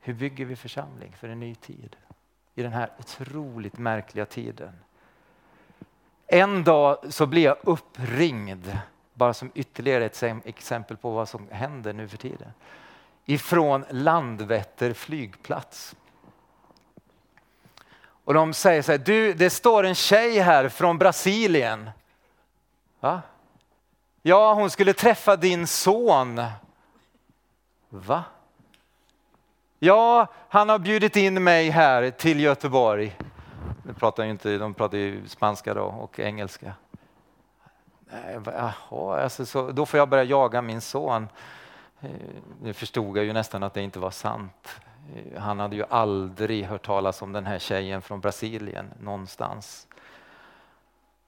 Hur 0.00 0.14
bygger 0.14 0.44
vi 0.44 0.56
församling 0.56 1.12
för 1.12 1.28
en 1.28 1.40
ny 1.40 1.54
tid? 1.54 1.96
I 2.54 2.62
den 2.62 2.72
här 2.72 2.90
otroligt 2.98 3.78
märkliga 3.78 4.26
tiden. 4.26 4.72
En 6.26 6.64
dag 6.64 7.12
så 7.12 7.26
blir 7.26 7.44
jag 7.44 7.56
uppringd, 7.62 8.78
bara 9.14 9.34
som 9.34 9.50
ytterligare 9.54 10.04
ett 10.04 10.22
exempel 10.44 10.96
på 10.96 11.10
vad 11.10 11.28
som 11.28 11.48
händer 11.48 11.92
nu 11.92 12.08
för 12.08 12.16
tiden 12.16 12.52
ifrån 13.24 13.84
Landvetter 13.90 14.92
flygplats. 14.92 15.96
Och 18.24 18.34
de 18.34 18.54
säger 18.54 18.82
så 18.82 18.92
här, 18.92 18.98
du 18.98 19.32
det 19.32 19.50
står 19.50 19.84
en 19.84 19.94
tjej 19.94 20.38
här 20.38 20.68
från 20.68 20.98
Brasilien. 20.98 21.90
Va? 23.00 23.22
Ja, 24.22 24.54
hon 24.54 24.70
skulle 24.70 24.92
träffa 24.92 25.36
din 25.36 25.66
son. 25.66 26.42
Va? 27.88 28.24
Ja, 29.78 30.26
han 30.48 30.68
har 30.68 30.78
bjudit 30.78 31.16
in 31.16 31.44
mig 31.44 31.70
här 31.70 32.10
till 32.10 32.40
Göteborg. 32.40 33.16
De 33.82 33.94
pratar 33.94 34.24
ju, 34.24 34.30
inte, 34.30 34.58
de 34.58 34.74
pratar 34.74 34.98
ju 34.98 35.28
spanska 35.28 35.74
då 35.74 35.84
och 35.84 36.20
engelska. 36.20 36.72
Jaha, 38.44 39.22
alltså 39.22 39.46
så, 39.46 39.70
då 39.70 39.86
får 39.86 39.98
jag 39.98 40.08
börja 40.08 40.24
jaga 40.24 40.62
min 40.62 40.80
son. 40.80 41.28
Eh, 42.00 42.10
nu 42.62 42.72
förstod 42.72 43.16
jag 43.16 43.24
ju 43.24 43.32
nästan 43.32 43.62
att 43.62 43.74
det 43.74 43.82
inte 43.82 43.98
var 43.98 44.10
sant. 44.10 44.80
Eh, 45.14 45.40
han 45.40 45.58
hade 45.58 45.76
ju 45.76 45.84
aldrig 45.90 46.64
hört 46.64 46.86
talas 46.86 47.22
om 47.22 47.32
den 47.32 47.46
här 47.46 47.58
tjejen 47.58 48.02
från 48.02 48.20
Brasilien 48.20 48.90
någonstans. 49.00 49.88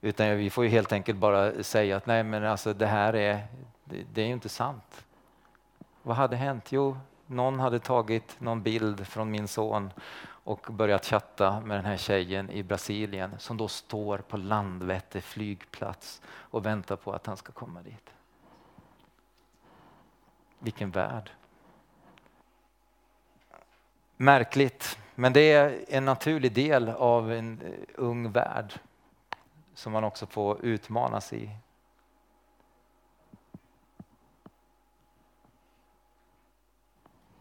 Utan 0.01 0.37
vi 0.37 0.51
får 0.51 0.65
ju 0.65 0.71
helt 0.71 0.93
enkelt 0.93 1.19
bara 1.19 1.63
säga 1.63 1.97
att 1.97 2.07
nej 2.07 2.23
men 2.23 2.45
alltså 2.45 2.73
det 2.73 2.87
här 2.87 3.17
är, 3.17 3.47
det, 3.85 4.05
det 4.13 4.23
är 4.23 4.27
ju 4.27 4.33
inte 4.33 4.49
sant. 4.49 5.05
Vad 6.03 6.17
hade 6.17 6.37
hänt? 6.37 6.73
Jo, 6.73 6.97
någon 7.27 7.61
hade 7.61 7.79
tagit 7.79 8.41
någon 8.41 8.63
bild 8.63 9.07
från 9.07 9.31
min 9.31 9.49
son 9.49 9.91
och 10.27 10.67
börjat 10.71 11.07
chatta 11.07 11.61
med 11.61 11.79
den 11.79 11.85
här 11.85 11.97
tjejen 11.97 12.51
i 12.51 12.63
Brasilien 12.63 13.35
som 13.39 13.57
då 13.57 13.69
står 13.69 14.19
på 14.19 14.37
Landvetter 14.37 15.21
flygplats 15.21 16.23
och 16.27 16.67
väntar 16.67 16.97
på 16.97 17.13
att 17.13 17.27
han 17.27 17.37
ska 17.37 17.53
komma 17.53 17.83
dit. 17.83 18.11
Vilken 20.59 20.91
värld. 20.91 21.31
Märkligt, 24.17 24.99
men 25.15 25.33
det 25.33 25.53
är 25.53 25.85
en 25.89 26.05
naturlig 26.05 26.53
del 26.53 26.89
av 26.89 27.33
en 27.33 27.61
eh, 27.61 27.73
ung 27.95 28.33
värld 28.33 28.73
som 29.75 29.93
man 29.93 30.05
också 30.05 30.27
får 30.27 30.65
utmanas 30.65 31.33
i. 31.33 31.51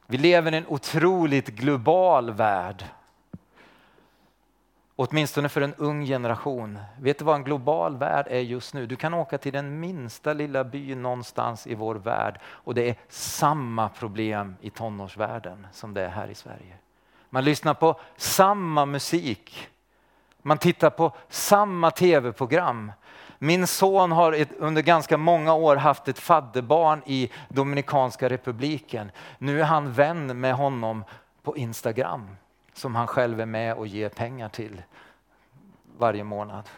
Vi 0.07 0.17
lever 0.17 0.53
i 0.53 0.57
en 0.57 0.67
otroligt 0.67 1.47
global 1.47 2.31
värld. 2.31 2.85
Åtminstone 4.97 5.49
för 5.49 5.61
en 5.61 5.73
ung 5.73 6.05
generation. 6.05 6.79
Vet 6.99 7.19
du 7.19 7.25
vad 7.25 7.35
en 7.35 7.43
global 7.43 7.97
värld 7.97 8.27
är 8.29 8.39
just 8.39 8.73
nu? 8.73 8.85
Du 8.85 8.95
kan 8.95 9.13
åka 9.13 9.37
till 9.37 9.53
den 9.53 9.79
minsta 9.79 10.33
lilla 10.33 10.63
by 10.63 10.95
någonstans 10.95 11.67
i 11.67 11.75
vår 11.75 11.95
värld 11.95 12.39
och 12.45 12.75
det 12.75 12.89
är 12.89 12.95
samma 13.09 13.89
problem 13.89 14.55
i 14.61 14.69
tonårsvärlden 14.69 15.67
som 15.71 15.93
det 15.93 16.01
är 16.01 16.09
här 16.09 16.27
i 16.27 16.35
Sverige. 16.35 16.75
Man 17.29 17.43
lyssnar 17.43 17.73
på 17.73 17.99
samma 18.17 18.85
musik. 18.85 19.67
Man 20.41 20.57
tittar 20.57 20.89
på 20.89 21.11
samma 21.29 21.91
tv-program. 21.91 22.91
Min 23.39 23.67
son 23.67 24.11
har 24.11 24.33
ett, 24.33 24.49
under 24.57 24.81
ganska 24.81 25.17
många 25.17 25.53
år 25.53 25.75
haft 25.75 26.07
ett 26.07 26.19
fadderbarn 26.19 27.01
i 27.05 27.31
Dominikanska 27.49 28.29
republiken. 28.29 29.11
Nu 29.37 29.61
är 29.61 29.65
han 29.65 29.93
vän 29.93 30.39
med 30.39 30.53
honom 30.53 31.03
på 31.43 31.57
Instagram 31.57 32.35
som 32.75 32.95
han 32.95 33.07
själv 33.07 33.41
är 33.41 33.45
med 33.45 33.73
och 33.73 33.87
ger 33.87 34.09
pengar 34.09 34.49
till 34.49 34.83
varje 35.97 36.23
månad. 36.23 36.69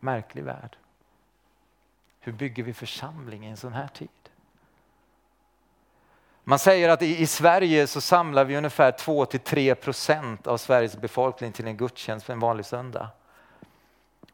Märklig 0.00 0.44
värld. 0.44 0.76
Hur 2.20 2.32
bygger 2.32 2.62
vi 2.62 2.74
församling 2.74 3.46
i 3.46 3.50
en 3.50 3.56
sån 3.56 3.72
här 3.72 3.88
tid? 3.88 4.08
Man 6.44 6.58
säger 6.58 6.88
att 6.88 7.02
i, 7.02 7.26
Sverige 7.26 7.86
så 7.86 8.00
samlar 8.00 8.44
vi 8.44 8.56
ungefär 8.56 8.92
2-3 8.92 9.74
procent 9.74 10.46
av 10.46 10.56
Sveriges 10.56 10.96
befolkning 10.96 11.52
till 11.52 11.66
en 11.66 11.76
gudstjänst 11.76 12.30
en 12.30 12.40
vanlig 12.40 12.66
söndag. 12.66 13.08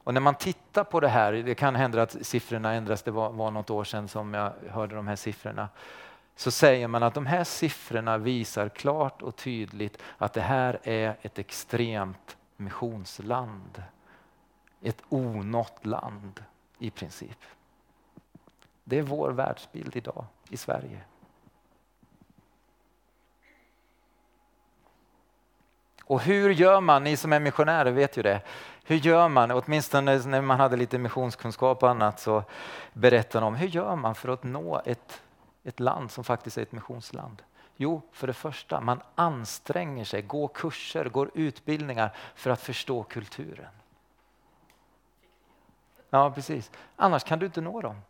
Och 0.04 0.14
när 0.14 0.20
man 0.20 0.34
tittar 0.34 0.84
på 0.84 1.00
det 1.00 1.08
här, 1.08 1.32
det 1.32 1.54
kan 1.54 1.76
hända 1.76 2.02
att 2.02 2.26
siffrorna 2.26 2.72
ändras, 2.72 3.02
det 3.02 3.10
var, 3.10 3.30
var 3.30 3.50
något 3.50 3.70
år 3.70 3.84
sedan 3.84 4.08
som 4.08 4.34
jag 4.34 4.52
hörde 4.70 4.94
de 4.94 5.08
här 5.08 5.16
siffrorna 5.16 5.68
så 6.38 6.50
säger 6.50 6.88
man 6.88 7.02
att 7.02 7.14
de 7.14 7.26
här 7.26 7.44
siffrorna 7.44 8.18
visar 8.18 8.68
klart 8.68 9.22
och 9.22 9.36
tydligt 9.36 10.02
att 10.18 10.32
det 10.32 10.40
här 10.40 10.80
är 10.82 11.16
ett 11.22 11.38
extremt 11.38 12.36
missionsland. 12.56 13.82
Ett 14.82 15.02
onått 15.08 15.86
land 15.86 16.44
i 16.78 16.90
princip. 16.90 17.38
Det 18.84 18.98
är 18.98 19.02
vår 19.02 19.30
världsbild 19.30 19.96
idag 19.96 20.24
i 20.48 20.56
Sverige. 20.56 21.00
Och 26.04 26.20
hur 26.20 26.50
gör 26.50 26.80
man, 26.80 27.04
ni 27.04 27.16
som 27.16 27.32
är 27.32 27.40
missionärer 27.40 27.90
vet 27.90 28.16
ju 28.16 28.22
det, 28.22 28.40
hur 28.84 28.96
gör 28.96 29.28
man, 29.28 29.50
åtminstone 29.50 30.18
när 30.18 30.40
man 30.42 30.60
hade 30.60 30.76
lite 30.76 30.98
missionskunskap 30.98 31.82
och 31.82 31.90
annat 31.90 32.20
så 32.20 32.44
berättar 32.92 33.40
de, 33.40 33.54
hur 33.54 33.68
gör 33.68 33.96
man 33.96 34.14
för 34.14 34.28
att 34.28 34.42
nå 34.42 34.82
ett 34.84 35.22
ett 35.64 35.80
land 35.80 36.10
som 36.10 36.24
faktiskt 36.24 36.58
är 36.58 36.62
ett 36.62 36.72
missionsland? 36.72 37.42
Jo, 37.76 38.02
för 38.12 38.26
det 38.26 38.32
första, 38.32 38.80
man 38.80 39.00
anstränger 39.14 40.04
sig, 40.04 40.22
går 40.22 40.48
kurser, 40.48 41.04
går 41.08 41.30
utbildningar 41.34 42.16
för 42.34 42.50
att 42.50 42.60
förstå 42.60 43.02
kulturen. 43.02 43.72
Ja, 46.10 46.30
precis. 46.30 46.70
Annars 46.96 47.24
kan 47.24 47.38
du 47.38 47.46
inte 47.46 47.60
nå 47.60 47.80
dem. 47.80 48.00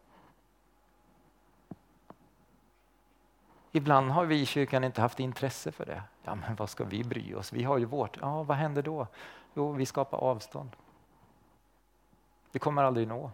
Ibland 3.73 4.11
har 4.11 4.25
vi 4.25 4.41
i 4.41 4.47
kyrkan 4.47 4.85
inte 4.85 5.01
haft 5.01 5.21
intresse 5.21 5.73
för 5.73 5.87
det. 5.87 6.03
Ja, 6.23 6.35
men 6.35 6.57
vad 6.57 6.71
ska 6.71 6.85
vi 6.85 7.05
bry 7.05 7.35
oss? 7.35 7.53
Vi 7.53 7.65
har 7.65 7.79
ju 7.79 7.85
vårt. 7.85 8.17
Ja, 8.21 8.43
vad 8.43 8.57
händer 8.57 8.83
då? 8.83 9.07
Jo, 9.55 9.73
vi 9.73 9.87
skapar 9.87 10.19
avstånd. 10.19 10.71
Vi 12.53 12.59
kommer 12.59 12.85
aldrig 12.85 13.09
nå. 13.09 13.31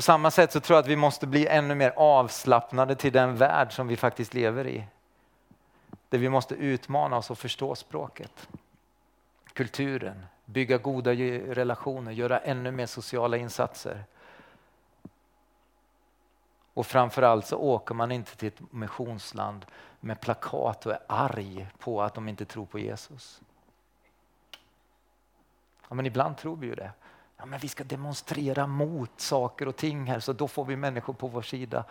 På 0.00 0.04
samma 0.04 0.30
sätt 0.30 0.52
så 0.52 0.60
tror 0.60 0.76
jag 0.76 0.82
att 0.82 0.88
vi 0.88 0.96
måste 0.96 1.26
bli 1.26 1.46
ännu 1.46 1.74
mer 1.74 1.92
avslappnade 1.96 2.94
till 2.94 3.12
den 3.12 3.36
värld 3.36 3.72
som 3.72 3.88
vi 3.88 3.96
faktiskt 3.96 4.34
lever 4.34 4.66
i. 4.66 4.84
Där 6.08 6.18
vi 6.18 6.28
måste 6.28 6.54
utmana 6.54 7.16
oss 7.16 7.30
och 7.30 7.38
förstå 7.38 7.74
språket, 7.74 8.48
kulturen, 9.52 10.26
bygga 10.44 10.78
goda 10.78 11.12
relationer, 11.12 12.12
göra 12.12 12.38
ännu 12.38 12.70
mer 12.70 12.86
sociala 12.86 13.36
insatser. 13.36 14.04
Och 16.74 16.86
framförallt 16.86 17.46
så 17.46 17.56
åker 17.56 17.94
man 17.94 18.12
inte 18.12 18.36
till 18.36 18.48
ett 18.48 18.72
missionsland 18.72 19.66
med 20.00 20.20
plakat 20.20 20.86
och 20.86 20.92
är 20.92 21.00
arg 21.06 21.66
på 21.78 22.02
att 22.02 22.14
de 22.14 22.28
inte 22.28 22.44
tror 22.44 22.66
på 22.66 22.78
Jesus. 22.78 23.40
Ja, 25.88 25.94
men 25.94 26.06
ibland 26.06 26.36
tror 26.36 26.56
vi 26.56 26.66
ju 26.66 26.74
det. 26.74 26.92
Ja, 27.40 27.46
men 27.46 27.58
vi 27.58 27.68
ska 27.68 27.84
demonstrera 27.84 28.66
mot 28.66 29.20
saker 29.20 29.68
och 29.68 29.76
ting 29.76 30.06
här 30.06 30.20
så 30.20 30.32
då 30.32 30.48
får 30.48 30.64
vi 30.64 30.76
människor 30.76 31.12
på 31.12 31.28
vår 31.28 31.42
sida. 31.42 31.84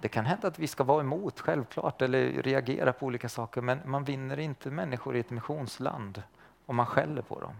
Det 0.00 0.08
kan 0.08 0.26
hända 0.26 0.48
att 0.48 0.58
vi 0.58 0.66
ska 0.66 0.84
vara 0.84 1.00
emot, 1.00 1.40
självklart, 1.40 2.02
eller 2.02 2.42
reagera 2.42 2.92
på 2.92 3.06
olika 3.06 3.28
saker, 3.28 3.60
men 3.60 3.80
man 3.84 4.04
vinner 4.04 4.38
inte 4.38 4.70
människor 4.70 5.16
i 5.16 5.20
ett 5.20 5.30
missionsland 5.30 6.22
om 6.66 6.76
man 6.76 6.86
skäller 6.86 7.22
på 7.22 7.40
dem. 7.40 7.54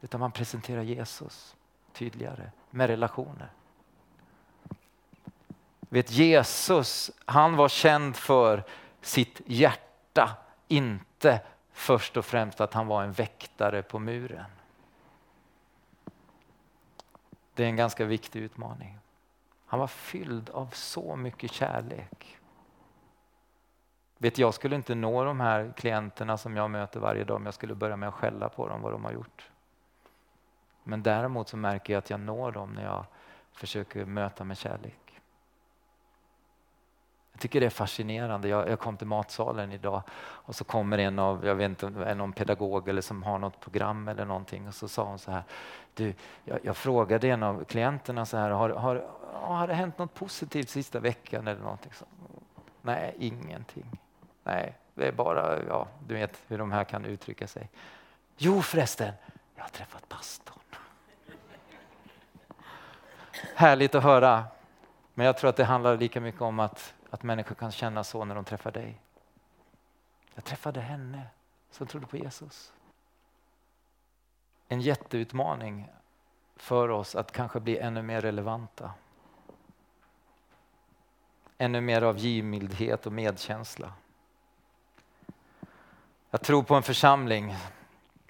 Utan 0.00 0.20
man 0.20 0.32
presenterar 0.32 0.82
Jesus 0.82 1.56
tydligare 1.92 2.50
med 2.70 2.86
relationer. 2.86 3.50
Vet 5.80 6.10
Jesus, 6.10 7.10
han 7.24 7.56
var 7.56 7.68
känd 7.68 8.16
för 8.16 8.64
sitt 9.00 9.40
hjärta, 9.46 10.36
inte 10.68 11.40
först 11.72 12.16
och 12.16 12.24
främst 12.24 12.60
att 12.60 12.74
han 12.74 12.86
var 12.86 13.02
en 13.02 13.12
väktare 13.12 13.82
på 13.82 13.98
muren. 13.98 14.50
Det 17.60 17.64
är 17.64 17.68
en 17.68 17.76
ganska 17.76 18.04
viktig 18.04 18.40
utmaning. 18.40 18.98
Han 19.66 19.80
var 19.80 19.86
fylld 19.86 20.50
av 20.50 20.66
så 20.72 21.16
mycket 21.16 21.52
kärlek. 21.52 22.38
Vet 24.18 24.38
jag 24.38 24.54
skulle 24.54 24.76
inte 24.76 24.94
nå 24.94 25.24
de 25.24 25.40
här 25.40 25.72
klienterna 25.76 26.36
som 26.38 26.56
jag 26.56 26.70
möter 26.70 27.00
varje 27.00 27.24
dag 27.24 27.36
om 27.36 27.44
jag 27.44 27.54
skulle 27.54 27.74
börja 27.74 27.96
med 27.96 28.08
att 28.08 28.14
skälla 28.14 28.48
på 28.48 28.68
dem 28.68 28.82
vad 28.82 28.92
de 28.92 29.04
har 29.04 29.12
gjort. 29.12 29.50
Men 30.82 31.02
däremot 31.02 31.48
så 31.48 31.56
märker 31.56 31.92
jag 31.92 31.98
att 31.98 32.10
jag 32.10 32.20
når 32.20 32.52
dem 32.52 32.72
när 32.72 32.84
jag 32.84 33.04
försöker 33.52 34.04
möta 34.04 34.44
med 34.44 34.58
kärlek. 34.58 35.09
Jag 37.40 37.42
tycker 37.42 37.60
det 37.60 37.66
är 37.66 37.70
fascinerande. 37.70 38.48
Jag, 38.48 38.68
jag, 38.68 38.78
kom 38.78 38.96
till 38.96 39.06
matsalen 39.06 39.72
idag 39.72 40.02
och 40.20 40.54
så 40.54 40.64
kommer 40.64 40.98
en 40.98 41.18
av, 41.18 41.46
jag 41.46 41.54
vet 41.54 41.68
inte, 41.68 42.14
någon 42.14 42.32
pedagog 42.32 42.88
eller 42.88 43.02
som 43.02 43.22
har 43.22 43.38
något 43.38 43.60
program 43.60 44.08
eller 44.08 44.24
någonting 44.24 44.68
och 44.68 44.74
så 44.74 44.88
sa 44.88 45.04
hon 45.04 45.18
så 45.18 45.30
här. 45.30 45.42
Du, 45.94 46.14
jag, 46.44 46.58
jag 46.62 46.76
frågade 46.76 47.28
en 47.28 47.42
av 47.42 47.64
klienterna 47.64 48.26
så 48.26 48.36
här, 48.36 48.50
har, 48.50 48.70
har, 48.70 49.06
har 49.32 49.66
det 49.66 49.74
hänt 49.74 49.98
något 49.98 50.14
positivt 50.14 50.68
sista 50.68 51.00
veckan 51.00 51.48
eller 51.48 51.60
någonting? 51.60 51.92
Så, 51.92 52.04
nej, 52.82 53.14
ingenting. 53.18 53.86
Nej, 54.44 54.74
det 54.94 55.08
är 55.08 55.12
bara, 55.12 55.62
ja, 55.68 55.88
du 56.06 56.14
vet 56.14 56.42
hur 56.46 56.58
de 56.58 56.72
här 56.72 56.84
kan 56.84 57.04
uttrycka 57.04 57.46
sig. 57.46 57.68
Jo 58.36 58.62
förresten, 58.62 59.12
jag 59.56 59.62
har 59.62 59.70
träffat 59.70 60.08
pastorn. 60.08 60.58
Härligt 63.54 63.94
att 63.94 64.02
höra. 64.02 64.44
Men 65.14 65.26
jag 65.26 65.36
tror 65.38 65.50
att 65.50 65.56
det 65.56 65.64
handlar 65.64 65.96
lika 65.96 66.20
mycket 66.20 66.40
om 66.40 66.60
att 66.60 66.94
att 67.10 67.22
människor 67.22 67.54
kan 67.54 67.72
känna 67.72 68.04
så 68.04 68.24
när 68.24 68.34
de 68.34 68.44
träffar 68.44 68.70
dig. 68.70 69.00
Jag 70.34 70.44
träffade 70.44 70.80
henne 70.80 71.26
som 71.70 71.86
trodde 71.86 72.06
på 72.06 72.16
Jesus. 72.16 72.72
En 74.68 74.80
jätteutmaning 74.80 75.90
för 76.56 76.88
oss 76.88 77.14
att 77.16 77.32
kanske 77.32 77.60
bli 77.60 77.78
ännu 77.78 78.02
mer 78.02 78.20
relevanta. 78.20 78.92
Ännu 81.58 81.80
mer 81.80 82.02
av 82.02 82.18
givmildhet 82.18 83.06
och 83.06 83.12
medkänsla. 83.12 83.92
Jag 86.30 86.42
tror 86.42 86.62
på 86.62 86.74
en 86.74 86.82
församling 86.82 87.56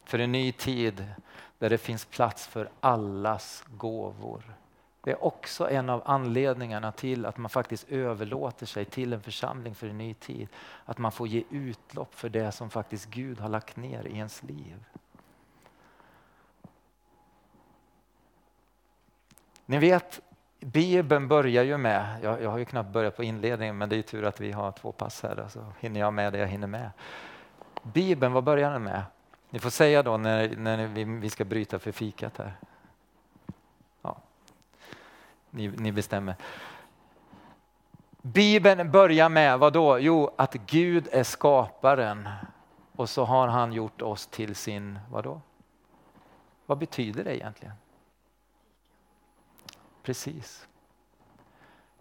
för 0.05 0.19
en 0.19 0.33
ny 0.33 0.53
tid 0.53 1.15
där 1.59 1.71
det 1.71 1.79
finns 1.79 2.05
plats 2.05 2.47
för 2.47 2.71
allas 2.81 3.65
gåvor. 3.67 4.55
Det 5.03 5.11
är 5.11 5.25
också 5.25 5.71
en 5.71 5.91
av 5.91 6.03
anledningarna 6.05 6.93
till 6.93 7.27
att 7.27 7.37
man 7.37 7.51
faktiskt 7.51 7.89
överlåter 7.89 8.67
sig 8.67 8.85
till 8.85 9.13
en 9.13 9.21
församling 9.21 9.75
för 9.75 9.87
en 9.87 9.99
ny 9.99 10.15
tid. 10.15 10.49
Att 10.85 10.99
man 10.99 11.13
får 11.13 11.29
ge 11.29 11.45
utlopp 11.51 12.15
för 12.15 12.29
det 12.29 12.53
som 12.53 12.71
faktiskt 12.71 13.07
Gud 13.07 13.41
har 13.41 13.49
lagt 13.49 13.77
ner 13.77 14.07
i 14.07 14.17
ens 14.17 14.43
liv. 14.43 14.85
Ni 19.67 19.79
vet, 19.79 20.21
Bibeln 20.61 21.29
börjar 21.29 21.65
ju 21.65 21.77
med, 21.77 22.21
jag, 22.23 22.43
jag 22.43 22.51
har 22.51 22.59
ju 22.59 22.65
knappt 22.65 22.93
börjat 22.93 23.17
på 23.17 23.25
inledningen 23.25 23.79
men 23.79 23.89
det 23.89 23.97
är 23.97 24.03
tur 24.03 24.25
att 24.25 24.41
vi 24.41 24.53
har 24.53 24.73
två 24.73 24.93
pass 24.93 25.23
här 25.23 25.47
så 25.49 25.73
hinner 25.81 26.01
jag 26.01 26.15
med 26.15 26.33
det 26.33 26.39
jag 26.39 26.47
hinner 26.47 26.67
med. 26.67 26.91
Bibeln, 27.83 28.33
vad 28.33 28.45
börjar 28.45 28.71
den 28.71 28.83
med? 28.83 29.03
Ni 29.51 29.59
får 29.59 29.71
säga 29.71 30.03
då 30.03 30.17
när, 30.17 30.57
när 30.57 30.87
vi, 30.87 31.05
vi 31.05 31.31
ska 31.31 31.45
bryta 31.45 31.79
för 31.79 31.93
fikat 31.93 32.39
här. 32.39 32.57
Ni, 35.51 35.69
ni 35.69 35.93
bestämmer. 35.93 36.35
Bibeln 38.23 38.91
börjar 38.91 39.29
med 39.29 39.59
vad 39.59 39.73
då? 39.73 39.99
Jo, 39.99 40.31
att 40.37 40.55
Gud 40.55 41.09
är 41.13 41.23
skaparen 41.23 42.29
och 42.97 43.09
så 43.09 43.25
har 43.25 43.49
han 43.49 43.73
gjort 43.73 44.03
oss 44.03 44.27
till 44.27 44.55
sin, 44.55 44.99
vad 45.11 45.25
då? 45.25 45.41
Vad 46.67 46.79
betyder 46.79 47.25
det 47.25 47.37
egentligen? 47.37 47.75
Precis. 50.03 50.67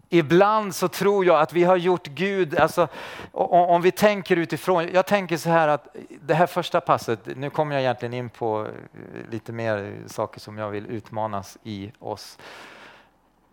Ibland 0.08 0.74
så 0.74 0.88
tror 0.88 1.24
jag 1.24 1.40
att 1.40 1.52
vi 1.52 1.64
har 1.64 1.76
gjort 1.76 2.06
Gud, 2.06 2.58
alltså, 2.58 2.88
om 3.32 3.82
vi 3.82 3.90
tänker 3.90 4.36
utifrån, 4.36 4.88
jag 4.92 5.06
tänker 5.06 5.36
så 5.36 5.50
här 5.50 5.68
att 5.68 5.96
det 6.20 6.34
här 6.34 6.46
första 6.46 6.80
passet, 6.80 7.36
nu 7.36 7.50
kommer 7.50 7.74
jag 7.74 7.82
egentligen 7.82 8.14
in 8.14 8.28
på 8.28 8.66
eh, 8.66 9.30
lite 9.30 9.52
mer 9.52 9.96
saker 10.06 10.40
som 10.40 10.58
jag 10.58 10.70
vill 10.70 10.86
utmanas 10.86 11.58
i 11.62 11.92
oss 11.98 12.38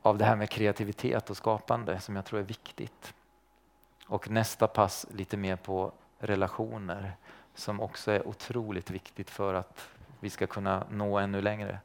av 0.08 0.17
det 0.17 0.26
här 0.26 0.36
med 0.36 0.50
kreativitet 0.50 1.30
och 1.30 1.38
skapande 1.38 2.00
som 2.00 2.15
jag 2.15 2.26
tror 2.26 2.39
är 2.39 2.43
viktigt. 2.43 3.13
Och 4.08 4.30
nästa 4.30 4.67
pass 4.67 5.06
lite 5.12 5.38
mer 5.38 5.56
på 5.56 5.91
relationer 6.20 7.13
som 7.56 7.82
också 7.82 8.12
är 8.12 8.28
otroligt 8.28 8.89
viktigt 8.89 9.30
för 9.30 9.54
att 9.54 9.89
vi 10.20 10.30
ska 10.30 10.48
kunna 10.48 10.88
nå 10.89 11.17
ännu 11.17 11.41
längre. 11.41 11.80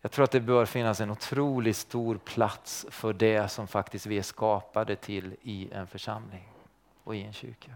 Jag 0.00 0.12
tror 0.12 0.24
att 0.24 0.30
det 0.30 0.40
bör 0.40 0.64
finnas 0.64 1.00
en 1.00 1.10
otroligt 1.10 1.76
stor 1.76 2.16
plats 2.16 2.86
för 2.90 3.12
det 3.12 3.48
som 3.48 3.68
faktiskt 3.68 4.06
vi 4.06 4.18
är 4.18 4.22
skapade 4.22 4.96
till 4.96 5.36
i 5.42 5.72
en 5.72 5.86
församling 5.86 6.48
och 7.04 7.16
i 7.16 7.22
en 7.22 7.32
kyrka. 7.32 7.70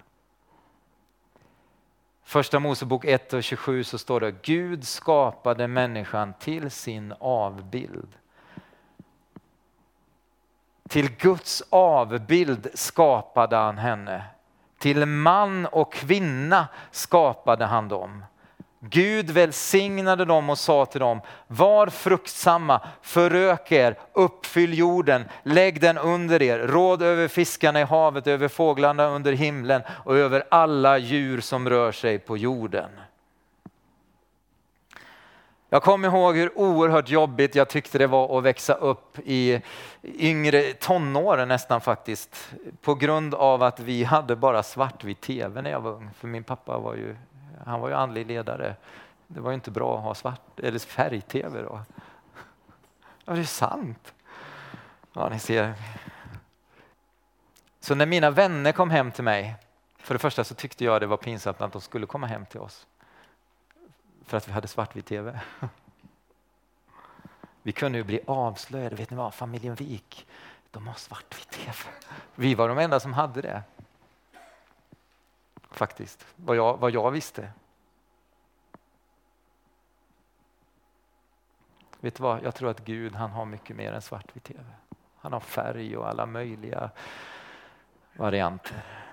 Första 2.22 2.60
Mosebok 2.60 3.04
1 3.04 3.32
och 3.32 3.42
27 3.42 3.84
så 3.84 3.98
står 3.98 4.20
det 4.20 4.42
Gud 4.42 4.86
skapade 4.86 5.68
människan 5.68 6.34
till 6.38 6.70
sin 6.70 7.14
avbild. 7.20 8.08
Till 10.88 11.10
Guds 11.16 11.62
avbild 11.70 12.68
skapade 12.74 13.56
han 13.56 13.78
henne. 13.78 14.22
Till 14.78 15.06
man 15.06 15.66
och 15.66 15.92
kvinna 15.92 16.68
skapade 16.90 17.64
han 17.64 17.88
dem. 17.88 18.24
Gud 18.80 19.30
välsignade 19.30 20.24
dem 20.24 20.50
och 20.50 20.58
sa 20.58 20.86
till 20.86 21.00
dem, 21.00 21.20
var 21.46 21.86
fruktsamma, 21.86 22.80
förök 23.02 23.72
er, 23.72 23.98
uppfyll 24.12 24.78
jorden, 24.78 25.24
lägg 25.42 25.80
den 25.80 25.98
under 25.98 26.42
er, 26.42 26.58
råd 26.58 27.02
över 27.02 27.28
fiskarna 27.28 27.80
i 27.80 27.84
havet, 27.84 28.26
över 28.26 28.48
fåglarna 28.48 29.06
under 29.06 29.32
himlen 29.32 29.82
och 29.88 30.16
över 30.16 30.44
alla 30.50 30.98
djur 30.98 31.40
som 31.40 31.68
rör 31.68 31.92
sig 31.92 32.18
på 32.18 32.36
jorden. 32.36 32.90
Jag 35.68 35.82
kommer 35.82 36.08
ihåg 36.08 36.36
hur 36.36 36.58
oerhört 36.58 37.08
jobbigt 37.08 37.54
jag 37.54 37.68
tyckte 37.68 37.98
det 37.98 38.06
var 38.06 38.38
att 38.38 38.44
växa 38.44 38.74
upp 38.74 39.18
i 39.18 39.62
yngre 40.02 40.62
tonåren 40.72 41.48
nästan 41.48 41.80
faktiskt. 41.80 42.52
På 42.80 42.94
grund 42.94 43.34
av 43.34 43.62
att 43.62 43.80
vi 43.80 44.04
hade 44.04 44.36
bara 44.36 44.62
svartvit 44.62 45.20
tv 45.20 45.62
när 45.62 45.70
jag 45.70 45.80
var 45.80 45.90
ung. 45.90 46.10
För 46.18 46.28
min 46.28 46.44
pappa 46.44 46.78
var 46.78 46.94
ju, 46.94 47.16
han 47.64 47.80
var 47.80 47.88
ju 47.88 47.94
andlig 47.94 48.26
ledare. 48.26 48.76
Det 49.26 49.40
var 49.40 49.50
ju 49.50 49.54
inte 49.54 49.70
bra 49.70 49.96
att 49.96 50.04
ha 50.04 50.14
svart, 50.14 50.60
eller 50.60 50.78
färg-tv 50.78 51.62
då. 51.62 51.80
Ja, 53.24 53.32
det 53.32 53.40
är 53.40 53.44
sant. 53.44 54.14
Ja, 55.12 55.28
ni 55.28 55.38
ser. 55.38 55.74
Så 57.80 57.94
när 57.94 58.06
mina 58.06 58.30
vänner 58.30 58.72
kom 58.72 58.90
hem 58.90 59.12
till 59.12 59.24
mig, 59.24 59.56
för 59.98 60.14
det 60.14 60.18
första 60.18 60.44
så 60.44 60.54
tyckte 60.54 60.84
jag 60.84 61.00
det 61.00 61.06
var 61.06 61.16
pinsamt 61.16 61.60
att 61.60 61.72
de 61.72 61.80
skulle 61.80 62.06
komma 62.06 62.26
hem 62.26 62.46
till 62.46 62.60
oss 62.60 62.86
för 64.26 64.36
att 64.36 64.48
vi 64.48 64.52
hade 64.52 64.68
svartvit 64.68 65.06
tv. 65.06 65.40
Vi 67.62 67.72
kunde 67.72 67.98
ju 67.98 68.04
bli 68.04 68.20
avslöjade. 68.26 68.96
Vet 68.96 69.10
ni 69.10 69.16
vad? 69.16 69.34
Familjen 69.34 69.74
Wik, 69.74 70.26
de 70.70 70.86
har 70.86 70.94
svartvit 70.94 71.50
tv. 71.50 71.74
Vi 72.34 72.54
var 72.54 72.68
de 72.68 72.78
enda 72.78 73.00
som 73.00 73.12
hade 73.12 73.42
det. 73.42 73.62
Faktiskt, 75.70 76.26
vad 76.36 76.56
jag, 76.56 76.76
vad 76.76 76.90
jag 76.90 77.10
visste. 77.10 77.50
Vet 82.00 82.14
du 82.14 82.22
vad? 82.22 82.44
Jag 82.44 82.54
tror 82.54 82.70
att 82.70 82.84
Gud 82.84 83.14
han 83.14 83.30
har 83.30 83.44
mycket 83.44 83.76
mer 83.76 83.92
än 83.92 84.02
svartvit 84.02 84.44
tv. 84.44 84.64
Han 85.16 85.32
har 85.32 85.40
färg 85.40 85.96
och 85.96 86.08
alla 86.08 86.26
möjliga 86.26 86.90
varianter. 88.12 89.05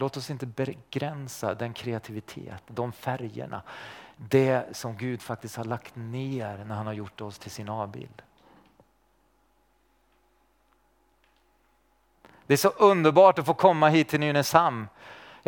Låt 0.00 0.16
oss 0.16 0.30
inte 0.30 0.46
begränsa 0.46 1.54
den 1.54 1.74
kreativitet, 1.74 2.62
de 2.66 2.92
färgerna, 2.92 3.62
det 4.16 4.76
som 4.76 4.96
Gud 4.96 5.22
faktiskt 5.22 5.56
har 5.56 5.64
lagt 5.64 5.96
ner 5.96 6.64
när 6.64 6.74
han 6.74 6.86
har 6.86 6.92
gjort 6.92 7.20
oss 7.20 7.38
till 7.38 7.50
sin 7.50 7.68
avbild. 7.68 8.22
Det 12.46 12.54
är 12.54 12.58
så 12.58 12.68
underbart 12.68 13.38
att 13.38 13.46
få 13.46 13.54
komma 13.54 13.88
hit 13.88 14.08
till 14.08 14.20
Nynäshamn. 14.20 14.88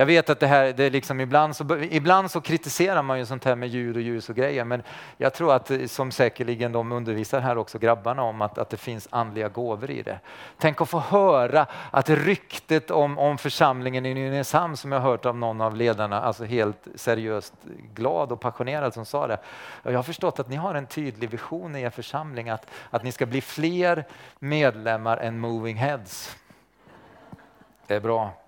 Jag 0.00 0.06
vet 0.06 0.30
att 0.30 0.40
det 0.40 0.46
här, 0.46 0.72
det 0.72 0.84
är 0.84 0.90
liksom 0.90 1.20
ibland, 1.20 1.56
så, 1.56 1.78
ibland 1.90 2.30
så 2.30 2.40
kritiserar 2.40 3.02
man 3.02 3.18
ju 3.18 3.26
sånt 3.26 3.44
här 3.44 3.56
med 3.56 3.68
ljud 3.68 3.96
och 3.96 4.02
ljus 4.02 4.28
och 4.28 4.36
grejer, 4.36 4.64
men 4.64 4.82
jag 5.16 5.34
tror 5.34 5.54
att, 5.54 5.70
eh, 5.70 5.86
som 5.86 6.10
säkerligen 6.10 6.72
de 6.72 6.92
undervisar 6.92 7.40
här 7.40 7.58
också, 7.58 7.78
grabbarna, 7.78 8.22
om 8.22 8.42
att, 8.42 8.58
att 8.58 8.70
det 8.70 8.76
finns 8.76 9.08
andliga 9.10 9.48
gåvor 9.48 9.90
i 9.90 10.02
det. 10.02 10.18
Tänk 10.58 10.80
att 10.80 10.88
få 10.88 10.98
höra 10.98 11.66
att 11.90 12.10
ryktet 12.10 12.90
om, 12.90 13.18
om 13.18 13.38
församlingen 13.38 14.06
i 14.06 14.14
Nynäshamn, 14.14 14.76
som 14.76 14.92
jag 14.92 15.00
hört 15.00 15.26
av 15.26 15.36
någon 15.36 15.60
av 15.60 15.76
ledarna, 15.76 16.22
alltså 16.22 16.44
helt 16.44 16.88
seriöst 16.94 17.54
glad 17.94 18.32
och 18.32 18.40
passionerad 18.40 18.94
som 18.94 19.04
sa 19.04 19.26
det. 19.26 19.38
Jag 19.82 19.92
har 19.92 20.02
förstått 20.02 20.40
att 20.40 20.48
ni 20.48 20.56
har 20.56 20.74
en 20.74 20.86
tydlig 20.86 21.30
vision 21.30 21.76
i 21.76 21.82
er 21.82 21.90
församling, 21.90 22.48
att, 22.48 22.66
att 22.90 23.02
ni 23.02 23.12
ska 23.12 23.26
bli 23.26 23.40
fler 23.40 24.04
medlemmar 24.38 25.16
än 25.16 25.38
moving 25.38 25.76
heads. 25.76 26.36
Det 27.86 27.94
är 27.94 28.00
bra. 28.00 28.39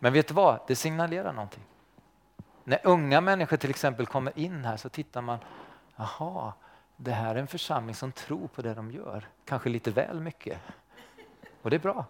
Men 0.00 0.12
vet 0.12 0.28
du 0.28 0.34
vad? 0.34 0.60
Det 0.66 0.76
signalerar 0.76 1.32
någonting. 1.32 1.62
När 2.64 2.80
unga 2.84 3.20
människor 3.20 3.56
till 3.56 3.70
exempel 3.70 4.06
kommer 4.06 4.38
in 4.38 4.64
här 4.64 4.76
så 4.76 4.88
tittar 4.88 5.20
man, 5.20 5.38
jaha, 5.96 6.52
det 6.96 7.12
här 7.12 7.34
är 7.34 7.38
en 7.38 7.46
församling 7.46 7.94
som 7.94 8.12
tror 8.12 8.48
på 8.48 8.62
det 8.62 8.74
de 8.74 8.90
gör. 8.90 9.28
Kanske 9.44 9.68
lite 9.68 9.90
väl 9.90 10.20
mycket. 10.20 10.58
Och 11.62 11.70
det 11.70 11.76
är 11.76 11.80
bra. 11.80 12.04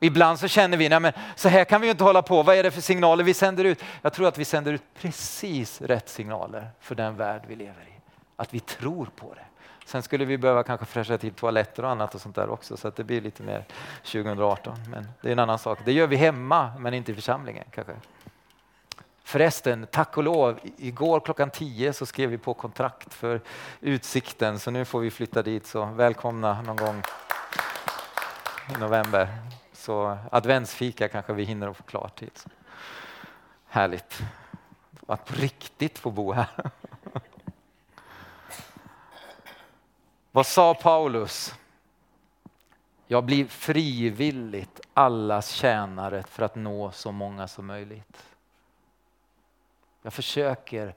Ibland 0.00 0.38
så 0.38 0.48
känner 0.48 0.76
vi, 0.76 0.88
nej 0.88 1.00
men 1.00 1.12
så 1.36 1.48
här 1.48 1.64
kan 1.64 1.80
vi 1.80 1.90
inte 1.90 2.04
hålla 2.04 2.22
på. 2.22 2.42
Vad 2.42 2.56
är 2.56 2.62
det 2.62 2.70
för 2.70 2.80
signaler 2.80 3.24
vi 3.24 3.34
sänder 3.34 3.64
ut? 3.64 3.84
Jag 4.02 4.12
tror 4.12 4.28
att 4.28 4.38
vi 4.38 4.44
sänder 4.44 4.72
ut 4.72 4.82
precis 4.94 5.80
rätt 5.80 6.08
signaler 6.08 6.70
för 6.80 6.94
den 6.94 7.16
värld 7.16 7.42
vi 7.46 7.56
lever 7.56 7.82
i. 7.82 8.00
Att 8.36 8.54
vi 8.54 8.60
tror 8.60 9.06
på 9.16 9.34
det. 9.34 9.44
Sen 9.90 10.02
skulle 10.02 10.24
vi 10.24 10.38
behöva 10.38 10.62
kanske 10.62 10.86
fräscha 10.86 11.18
till 11.18 11.32
toaletter 11.32 11.82
och 11.82 11.90
annat 11.90 12.14
och 12.14 12.20
sånt 12.20 12.36
där 12.36 12.50
också 12.50 12.76
så 12.76 12.88
att 12.88 12.96
det 12.96 13.04
blir 13.04 13.20
lite 13.20 13.42
mer 13.42 13.64
2018. 14.02 14.74
Men 14.90 15.08
det 15.20 15.28
är 15.28 15.32
en 15.32 15.38
annan 15.38 15.58
sak. 15.58 15.78
Det 15.84 15.92
gör 15.92 16.06
vi 16.06 16.16
hemma 16.16 16.72
men 16.78 16.94
inte 16.94 17.12
i 17.12 17.14
församlingen 17.14 17.64
kanske. 17.70 17.92
Förresten, 19.22 19.86
tack 19.90 20.16
och 20.16 20.22
lov, 20.22 20.60
igår 20.76 21.20
klockan 21.20 21.50
10 21.50 21.92
så 21.92 22.06
skrev 22.06 22.30
vi 22.30 22.38
på 22.38 22.54
kontrakt 22.54 23.14
för 23.14 23.40
Utsikten 23.80 24.58
så 24.58 24.70
nu 24.70 24.84
får 24.84 25.00
vi 25.00 25.10
flytta 25.10 25.42
dit 25.42 25.66
så 25.66 25.84
välkomna 25.84 26.62
någon 26.62 26.76
gång 26.76 27.02
i 28.76 28.80
november. 28.80 29.28
Så 29.72 30.18
adventsfika 30.30 31.08
kanske 31.08 31.32
vi 31.32 31.44
hinner 31.44 31.68
att 31.68 31.76
få 31.76 31.82
klart 31.82 32.18
till. 32.18 32.30
Härligt 33.68 34.22
att 35.06 35.24
på 35.24 35.34
riktigt 35.34 35.98
få 35.98 36.10
bo 36.10 36.32
här. 36.32 36.70
Vad 40.32 40.46
sa 40.46 40.74
Paulus? 40.74 41.54
Jag 43.06 43.24
blir 43.24 43.46
frivilligt 43.46 44.80
allas 44.94 45.50
tjänare 45.50 46.22
för 46.22 46.42
att 46.42 46.54
nå 46.54 46.90
så 46.90 47.12
många 47.12 47.48
som 47.48 47.66
möjligt. 47.66 48.24
Jag 50.02 50.12
försöker 50.12 50.94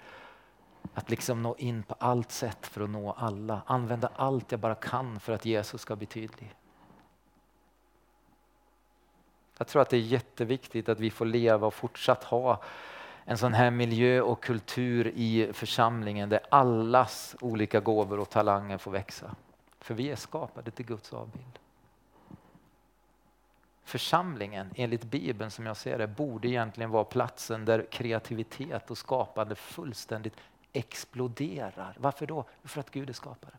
att 0.94 1.10
liksom 1.10 1.42
nå 1.42 1.56
in 1.58 1.84
på 1.84 1.96
allt 2.00 2.32
sätt 2.32 2.68
för 2.68 2.82
att 2.82 2.90
nå 2.90 3.12
alla. 3.12 3.62
Använda 3.66 4.12
allt 4.16 4.52
jag 4.52 4.60
bara 4.60 4.76
kan 4.76 5.20
för 5.20 5.34
att 5.34 5.46
Jesus 5.46 5.82
ska 5.82 5.96
bli 5.96 6.08
tydlig. 6.08 6.56
Jag 9.58 9.68
tror 9.68 9.82
att 9.82 9.90
det 9.90 9.98
är 9.98 10.02
jätteviktigt 10.02 10.90
att 10.90 11.00
vi 11.00 11.12
får 11.12 11.26
leva 11.26 11.68
och 11.68 11.74
fortsatt 11.74 12.24
ha 12.24 12.62
en 13.26 13.38
sån 13.38 13.54
här 13.54 13.72
miljö 13.72 14.22
och 14.22 14.44
kultur 14.44 15.08
i 15.16 15.54
församlingen 15.54 16.30
där 16.30 16.40
allas 16.52 17.36
olika 17.42 17.80
gåvor 17.80 18.20
och 18.20 18.30
talanger 18.30 18.78
får 18.78 18.92
växa. 18.92 19.36
För 19.80 19.94
vi 19.94 20.12
är 20.12 20.16
skapade 20.16 20.72
till 20.72 20.86
Guds 20.86 21.14
avbild. 21.14 21.60
Församlingen, 23.84 24.70
enligt 24.76 25.04
Bibeln 25.04 25.52
som 25.52 25.66
jag 25.66 25.78
ser 25.78 25.98
det, 25.98 26.08
borde 26.08 26.48
egentligen 26.48 26.90
vara 26.92 27.04
platsen 27.04 27.66
där 27.66 27.86
kreativitet 27.92 28.92
och 28.92 28.98
skapande 28.98 29.56
fullständigt 29.56 30.34
exploderar. 30.74 31.96
Varför 31.98 32.26
då? 32.26 32.46
För 32.64 32.80
att 32.80 32.92
Gud 32.92 33.10
är 33.10 33.14
skapare. 33.14 33.54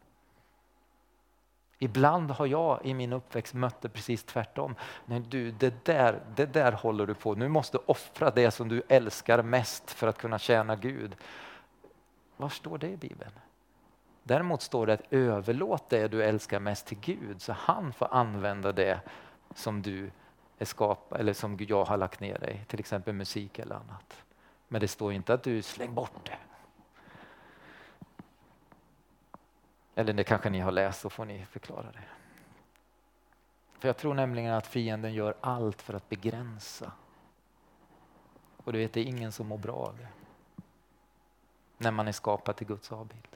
Ibland 1.79 2.31
har 2.31 2.47
jag 2.47 2.81
i 2.85 2.95
min 2.95 3.13
uppväxt 3.13 3.55
mött 3.55 3.81
det 3.81 3.89
precis 3.89 4.25
tvärtom. 4.25 4.75
Nej, 5.07 5.21
du, 5.21 5.51
det, 5.51 5.85
där, 5.85 6.23
det 6.37 6.47
där 6.47 6.73
håller 6.73 7.07
du 7.07 7.15
på, 7.15 7.35
nu 7.35 7.49
måste 7.49 7.79
du 7.79 7.83
offra 7.87 8.31
det 8.31 8.51
som 8.51 8.69
du 8.69 8.83
älskar 8.89 9.43
mest 9.43 9.91
för 9.91 10.07
att 10.07 10.19
kunna 10.19 10.39
tjäna 10.39 10.77
Gud. 10.77 11.17
Var 12.37 12.49
står 12.49 12.79
det 12.79 12.89
i 12.89 12.97
Bibeln? 12.97 13.33
Däremot 14.23 14.63
står 14.63 14.87
det 14.87 14.93
att 14.93 15.13
överlåt 15.13 15.89
det 15.89 16.09
du 16.09 16.23
älskar 16.23 16.61
mest 16.61 16.87
till 16.87 16.99
Gud 17.01 17.43
så 17.43 17.53
han 17.53 17.93
får 17.93 18.09
använda 18.15 18.73
det 18.73 19.01
som 19.55 19.83
du 19.83 20.11
är 20.59 20.65
skapad 20.65 21.21
eller 21.21 21.33
som 21.33 21.57
jag 21.61 21.85
har 21.85 21.97
lagt 21.97 22.21
ner 22.21 22.39
dig, 22.39 22.65
till 22.69 22.81
exempel 22.81 23.15
musik 23.15 23.59
eller 23.59 23.75
annat. 23.75 24.25
Men 24.69 24.81
det 24.81 24.89
står 24.89 25.13
inte 25.13 25.35
att 25.35 25.43
du 25.43 25.63
släng 25.63 25.95
bort 25.95 26.25
det. 26.25 26.39
Eller 29.95 30.13
det 30.13 30.25
kanske 30.25 30.51
ni 30.51 30.61
har 30.61 30.73
läst, 30.73 31.01
så 31.01 31.11
får 31.11 31.25
ni 31.25 31.47
förklara 31.51 31.87
det. 31.93 32.05
För 33.79 33.89
jag 33.89 33.97
tror 33.97 34.15
nämligen 34.15 34.55
att 34.55 34.67
fienden 34.67 35.15
gör 35.15 35.35
allt 35.41 35.83
för 35.83 35.95
att 35.95 36.09
begränsa. 36.09 36.93
Och 38.57 38.73
du 38.73 38.79
vet, 38.79 38.93
det 38.93 39.01
är 39.01 39.05
ingen 39.05 39.33
som 39.33 39.47
mår 39.47 39.59
bra 39.59 39.75
av 39.75 39.97
det. 39.97 40.09
När 41.79 41.91
man 41.91 42.09
är 42.09 42.13
skapad 42.13 42.57
till 42.57 42.67
Guds 42.67 42.93
avbild. 42.93 43.27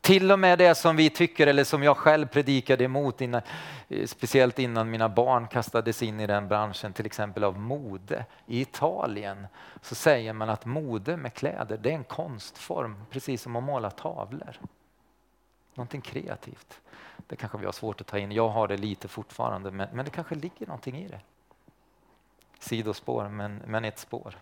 Till 0.00 0.32
och 0.32 0.38
med 0.38 0.58
det 0.58 0.74
som 0.74 0.96
vi 0.96 1.10
tycker, 1.10 1.46
eller 1.46 1.64
som 1.64 1.82
jag 1.82 1.96
själv 1.96 2.26
predikade 2.26 2.84
emot, 2.84 3.20
innan, 3.20 3.42
eh, 3.88 4.06
speciellt 4.06 4.58
innan 4.58 4.90
mina 4.90 5.08
barn 5.08 5.48
kastades 5.48 6.02
in 6.02 6.20
i 6.20 6.26
den 6.26 6.48
branschen, 6.48 6.92
till 6.92 7.06
exempel 7.06 7.44
av 7.44 7.58
mode. 7.58 8.24
I 8.46 8.60
Italien 8.60 9.46
så 9.82 9.94
säger 9.94 10.32
man 10.32 10.50
att 10.50 10.64
mode 10.64 11.16
med 11.16 11.34
kläder, 11.34 11.78
det 11.78 11.90
är 11.90 11.94
en 11.94 12.04
konstform, 12.04 13.04
precis 13.10 13.42
som 13.42 13.56
att 13.56 13.62
måla 13.62 13.90
tavlor. 13.90 14.56
Någonting 15.78 16.00
kreativt. 16.00 16.80
Det 17.26 17.36
kanske 17.36 17.58
vi 17.58 17.64
har 17.64 17.72
svårt 17.72 18.00
att 18.00 18.06
ta 18.06 18.18
in. 18.18 18.32
Jag 18.32 18.48
har 18.48 18.68
det 18.68 18.76
lite 18.76 19.08
fortfarande, 19.08 19.70
men, 19.70 19.88
men 19.92 20.04
det 20.04 20.10
kanske 20.10 20.34
ligger 20.34 20.66
någonting 20.66 20.96
i 20.96 21.08
det. 21.08 21.20
Sidospår, 22.58 23.28
men, 23.28 23.62
men 23.66 23.84
ett 23.84 23.98
spår. 23.98 24.38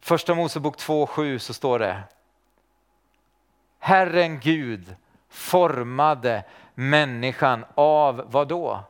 Första 0.00 0.34
Mosebok 0.34 0.76
2.7 0.76 1.38
så 1.38 1.54
står 1.54 1.78
det 1.78 2.02
Herren 3.78 4.40
Gud 4.40 4.96
formade 5.28 6.44
människan 6.74 7.64
av 7.74 8.24
vad 8.26 8.48
då? 8.48 8.84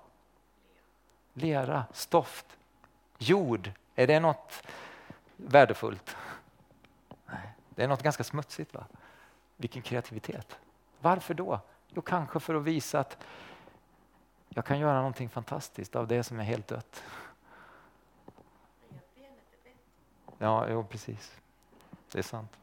Lera, 1.32 1.84
stoft, 1.92 2.46
jord. 3.18 3.70
Är 3.94 4.06
det 4.06 4.20
något 4.20 4.62
värdefullt? 5.36 6.16
Nej, 7.26 7.52
det 7.68 7.82
är 7.82 7.88
något 7.88 8.02
ganska 8.02 8.24
smutsigt. 8.24 8.74
va? 8.74 8.86
Vilken 9.60 9.82
kreativitet. 9.82 10.58
Varför 11.00 11.34
då? 11.34 11.60
Jo, 11.88 12.02
kanske 12.02 12.40
för 12.40 12.54
att 12.54 12.62
visa 12.62 13.00
att 13.00 13.16
jag 14.48 14.64
kan 14.64 14.78
göra 14.78 14.96
någonting 14.96 15.28
fantastiskt 15.28 15.96
av 15.96 16.06
det 16.06 16.22
som 16.22 16.40
är 16.40 16.44
helt 16.44 16.68
dött. 16.68 17.02
Ja, 20.38 20.66
jo, 20.68 20.84
precis. 20.84 21.32
Det 22.12 22.18
är 22.18 22.22
sant. 22.22 22.56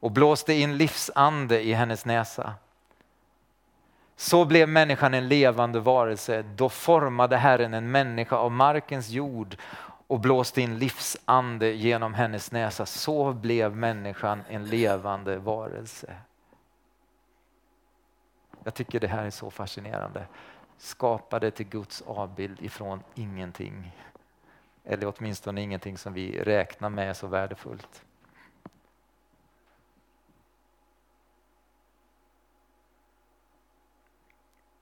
Och 0.00 0.10
blåste 0.10 0.54
in 0.54 0.76
livsande 0.76 1.62
i 1.62 1.72
hennes 1.72 2.04
näsa. 2.04 2.54
Så 4.16 4.44
blev 4.44 4.68
människan 4.68 5.14
en 5.14 5.28
levande 5.28 5.80
varelse. 5.80 6.42
Då 6.42 6.68
formade 6.68 7.36
Herren 7.36 7.74
en 7.74 7.90
människa 7.90 8.36
av 8.36 8.52
markens 8.52 9.08
jord 9.08 9.56
och 10.08 10.20
blåste 10.20 10.60
in 10.60 10.78
livsande 10.78 11.72
genom 11.72 12.14
hennes 12.14 12.52
näsa. 12.52 12.86
Så 12.86 13.32
blev 13.32 13.76
människan 13.76 14.42
en 14.48 14.64
levande 14.64 15.38
varelse. 15.38 16.16
Jag 18.64 18.74
tycker 18.74 19.00
det 19.00 19.08
här 19.08 19.24
är 19.24 19.30
så 19.30 19.50
fascinerande. 19.50 20.26
Skapade 20.78 21.50
till 21.50 21.68
Guds 21.68 22.02
avbild 22.02 22.62
ifrån 22.62 23.02
ingenting. 23.14 23.96
Eller 24.84 25.12
åtminstone 25.16 25.62
ingenting 25.62 25.98
som 25.98 26.12
vi 26.12 26.40
räknar 26.42 26.90
med 26.90 27.10
är 27.10 27.14
så 27.14 27.26
värdefullt. 27.26 28.04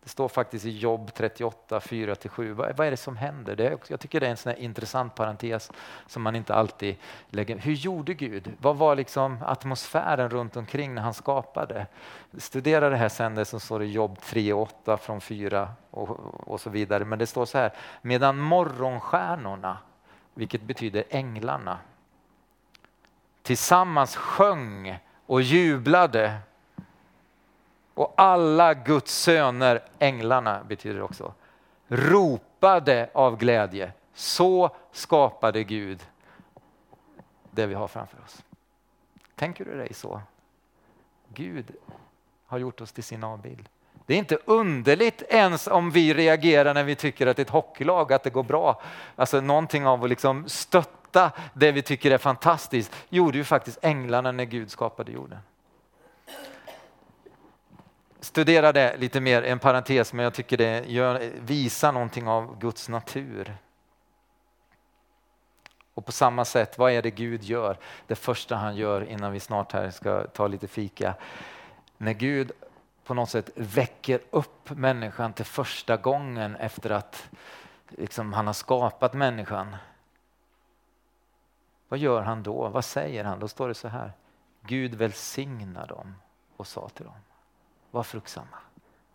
Det 0.07 0.11
står 0.11 0.29
faktiskt 0.29 0.65
i 0.65 0.71
Jobb 0.71 1.15
38, 1.15 1.79
4-7. 1.79 2.53
Vad, 2.53 2.77
vad 2.77 2.87
är 2.87 2.91
det 2.91 2.97
som 2.97 3.17
händer? 3.17 3.57
Det 3.57 3.67
är, 3.67 3.79
jag 3.89 4.01
tycker 4.01 4.21
det 4.21 4.27
är 4.27 4.31
en 4.31 4.37
sån 4.37 4.55
intressant 4.55 5.15
parentes 5.15 5.71
som 6.07 6.23
man 6.23 6.37
inte 6.37 6.55
alltid 6.55 6.97
lägger... 7.29 7.59
Hur 7.59 7.73
gjorde 7.73 8.15
Gud? 8.15 8.53
Vad 8.61 8.77
var 8.77 8.97
liksom 8.97 9.39
atmosfären 9.47 10.31
runt 10.31 10.57
omkring 10.57 10.95
när 10.95 11.03
han 11.03 11.15
skapade? 11.15 11.87
Studera 12.39 12.91
det 12.91 12.97
här 12.97 13.09
sen, 13.09 13.35
det 13.35 13.45
som 13.45 13.61
står 13.61 13.83
i 13.83 13.87
Jobb 13.87 14.21
3, 14.21 14.53
och 14.53 14.63
8 14.63 14.97
från 14.97 15.21
4 15.21 15.69
och, 15.91 16.11
och 16.51 16.61
så 16.61 16.71
vidare. 16.71 17.05
Men 17.05 17.19
det 17.19 17.27
står 17.27 17.45
så 17.47 17.59
här, 17.59 17.73
medan 18.03 18.39
morgonstjärnorna, 18.39 19.79
vilket 20.35 20.63
betyder 20.63 21.05
änglarna, 21.11 21.79
tillsammans 23.43 24.17
sjöng 24.17 24.99
och 25.27 25.43
jublade 25.43 26.39
och 27.97 28.15
alla 28.17 28.75
Guds 28.75 29.15
söner, 29.15 29.83
änglarna 29.99 30.65
betyder 30.69 30.97
det 30.97 31.03
också, 31.03 31.35
ropade 31.89 33.11
av 33.13 33.37
glädje. 33.37 33.93
Så 34.15 34.71
skapade 34.93 35.65
Gud 35.65 36.07
det 37.51 37.67
vi 37.67 37.75
har 37.75 37.89
framför 37.89 38.19
oss. 38.25 38.43
Tänker 39.35 39.65
du 39.65 39.77
dig 39.77 39.95
så? 39.95 40.21
Gud 41.35 41.77
har 42.47 42.59
gjort 42.59 42.81
oss 42.81 42.93
till 42.93 43.05
sin 43.05 43.25
avbild. 43.25 43.69
Det 44.07 44.15
är 44.15 44.19
inte 44.19 44.39
underligt 44.45 45.23
ens 45.29 45.67
om 45.67 45.91
vi 45.91 46.15
reagerar 46.15 46.75
när 46.75 46.85
vi 46.85 46.95
tycker 46.95 47.27
att 47.27 47.39
ett 47.39 47.51
hockeylag 47.51 48.13
att 48.13 48.23
det 48.23 48.31
går 48.31 48.43
bra. 48.43 48.83
Alltså 49.17 49.41
någonting 49.41 49.87
av 49.87 50.05
att 50.05 50.11
liksom 50.11 50.49
stötta 50.49 51.31
det 51.55 51.73
vi 51.73 51.83
tycker 51.83 52.11
är 52.11 52.19
fantastiskt 52.19 52.93
gjorde 53.09 53.39
ju 53.39 53.45
faktiskt 53.45 53.79
änglarna 53.83 54.33
när 54.33 54.45
Gud 54.45 54.71
skapade 54.71 55.13
jorden. 55.13 55.39
Studera 58.27 58.73
det 58.73 58.97
lite 58.97 59.21
mer, 59.21 59.43
en 59.43 59.59
parentes, 59.59 60.13
men 60.13 60.25
jag 60.25 60.35
tycker 60.35 60.57
det 60.57 60.85
gör, 60.87 61.31
visar 61.41 61.93
någonting 61.93 62.29
av 62.29 62.59
Guds 62.59 62.89
natur. 62.89 63.57
Och 65.95 66.07
på 66.07 66.13
samma 66.13 66.45
sätt, 66.45 66.79
vad 66.79 66.93
är 66.93 67.03
det 67.03 67.11
Gud 67.11 67.43
gör? 67.43 67.79
Det 68.07 68.15
första 68.15 68.57
han 68.57 68.77
gör 68.77 69.05
innan 69.05 69.33
vi 69.33 69.41
snart 69.41 69.73
här 69.73 69.91
ska 69.91 70.27
ta 70.27 70.47
lite 70.47 70.69
fika. 70.69 71.15
När 71.97 72.13
Gud 72.13 72.53
på 73.05 73.15
något 73.15 73.31
sätt 73.31 73.51
väcker 73.55 74.21
upp 74.31 74.71
människan 74.71 75.33
till 75.33 75.45
första 75.45 75.97
gången 75.97 76.57
efter 76.57 76.91
att 76.91 77.29
liksom, 77.89 78.33
han 78.33 78.47
har 78.47 78.55
skapat 78.55 79.15
människan. 79.15 79.77
Vad 81.89 81.99
gör 81.99 82.23
han 82.23 82.43
då? 82.43 82.69
Vad 82.69 82.85
säger 82.85 83.25
han? 83.25 83.39
Då 83.39 83.49
står 83.49 83.69
det 83.69 83.75
så 83.75 83.89
här. 83.89 84.13
Gud 84.61 84.95
välsignar 84.95 85.87
dem 85.87 86.15
och 86.57 86.67
sa 86.67 86.89
till 86.89 87.05
dem. 87.05 87.15
Var 87.97 88.03
fruktsamma, 88.03 88.59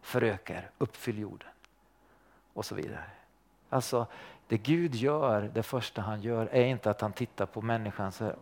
föröka 0.01 0.53
er, 0.53 0.69
uppfyll 0.77 1.19
jorden 1.19 1.47
och 2.53 2.65
så 2.65 2.75
vidare. 2.75 3.03
Alltså 3.69 4.07
det 4.47 4.57
Gud 4.57 4.95
gör, 4.95 5.51
det 5.53 5.63
första 5.63 6.01
han 6.01 6.21
gör 6.21 6.45
är 6.45 6.65
inte 6.65 6.89
att 6.89 7.01
han 7.01 7.13
tittar 7.13 7.45
på 7.45 7.61
människan 7.61 8.07
och 8.07 8.13
säger 8.13 8.35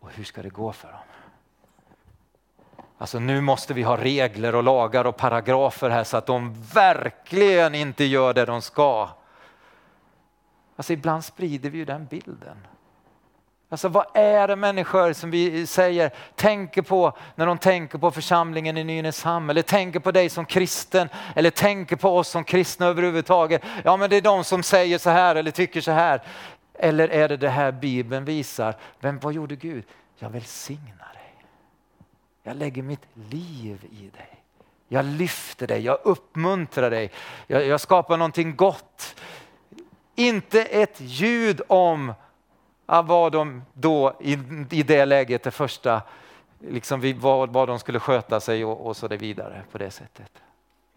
och 0.00 0.10
hur 0.10 0.24
ska 0.24 0.42
det 0.42 0.48
gå 0.48 0.72
för 0.72 0.88
dem? 0.92 1.00
Alltså 2.98 3.18
nu 3.18 3.40
måste 3.40 3.74
vi 3.74 3.82
ha 3.82 3.96
regler 3.96 4.54
och 4.54 4.62
lagar 4.62 5.04
och 5.04 5.16
paragrafer 5.16 5.90
här 5.90 6.04
så 6.04 6.16
att 6.16 6.26
de 6.26 6.62
verkligen 6.74 7.74
inte 7.74 8.04
gör 8.04 8.34
det 8.34 8.44
de 8.44 8.62
ska. 8.62 9.08
Alltså 10.76 10.92
ibland 10.92 11.24
sprider 11.24 11.70
vi 11.70 11.78
ju 11.78 11.84
den 11.84 12.06
bilden. 12.06 12.66
Alltså 13.68 13.88
vad 13.88 14.06
är 14.14 14.48
det 14.48 14.56
människor 14.56 15.12
som 15.12 15.30
vi 15.30 15.66
säger 15.66 16.10
tänker 16.34 16.82
på 16.82 17.12
när 17.34 17.46
de 17.46 17.58
tänker 17.58 17.98
på 17.98 18.10
församlingen 18.10 18.76
i 18.76 18.84
Nynäshamn 18.84 19.50
eller 19.50 19.62
tänker 19.62 20.00
på 20.00 20.12
dig 20.12 20.28
som 20.28 20.44
kristen 20.44 21.08
eller 21.34 21.50
tänker 21.50 21.96
på 21.96 22.16
oss 22.16 22.28
som 22.28 22.44
kristna 22.44 22.86
överhuvudtaget. 22.86 23.62
Ja 23.84 23.96
men 23.96 24.10
det 24.10 24.16
är 24.16 24.20
de 24.20 24.44
som 24.44 24.62
säger 24.62 24.98
så 24.98 25.10
här 25.10 25.36
eller 25.36 25.50
tycker 25.50 25.80
så 25.80 25.90
här. 25.90 26.22
Eller 26.74 27.08
är 27.08 27.28
det 27.28 27.36
det 27.36 27.48
här 27.48 27.72
Bibeln 27.72 28.24
visar? 28.24 28.76
Men 29.00 29.18
vad 29.18 29.32
gjorde 29.32 29.56
Gud? 29.56 29.84
Jag 30.18 30.30
välsignar 30.30 31.12
dig. 31.14 31.44
Jag 32.42 32.56
lägger 32.56 32.82
mitt 32.82 33.06
liv 33.14 33.84
i 33.90 34.10
dig. 34.16 34.36
Jag 34.88 35.04
lyfter 35.04 35.66
dig, 35.66 35.80
jag 35.80 35.98
uppmuntrar 36.04 36.90
dig, 36.90 37.10
jag, 37.46 37.66
jag 37.66 37.80
skapar 37.80 38.16
någonting 38.16 38.56
gott. 38.56 39.16
Inte 40.14 40.62
ett 40.62 41.00
ljud 41.00 41.60
om 41.68 42.12
vad 42.86 43.32
de 43.32 43.62
då 43.72 44.16
i, 44.20 44.38
i 44.70 44.82
det 44.82 45.04
läget, 45.04 45.42
det 45.42 45.50
första, 45.50 46.02
liksom 46.58 47.14
vad, 47.20 47.50
vad 47.50 47.68
de 47.68 47.78
skulle 47.78 48.00
sköta 48.00 48.40
sig 48.40 48.64
och, 48.64 48.86
och 48.86 48.96
så 48.96 49.08
det 49.08 49.16
vidare 49.16 49.62
på 49.72 49.78
det 49.78 49.90
sättet. 49.90 50.32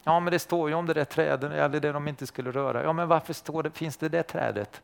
Ja, 0.04 0.20
men 0.20 0.32
det 0.32 0.40
står 0.40 0.70
ju 0.70 0.76
om 0.76 0.86
det 0.86 0.94
där 0.94 1.06
trädet, 1.06 1.52
eller 1.52 1.80
det 1.80 1.92
de 1.92 2.08
inte 2.08 2.28
skulle 2.28 2.52
röra. 2.52 2.84
Ja, 2.84 2.94
men 2.94 3.08
varför 3.08 3.34
står 3.34 3.64
det, 3.64 3.72
finns 3.72 3.98
det 3.98 4.10
det 4.10 4.24
trädet 4.24 4.82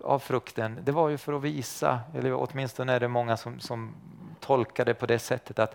av 0.00 0.18
frukten? 0.18 0.78
Det 0.84 0.92
var 0.92 1.08
ju 1.08 1.18
för 1.18 1.32
att 1.32 1.42
visa, 1.42 2.00
eller 2.14 2.32
åtminstone 2.34 2.92
är 2.92 3.00
det 3.00 3.08
många 3.08 3.36
som, 3.36 3.60
som 3.60 3.94
tolkar 4.40 4.84
det 4.84 4.94
på 4.94 5.06
det 5.06 5.18
sättet 5.18 5.58
att 5.58 5.74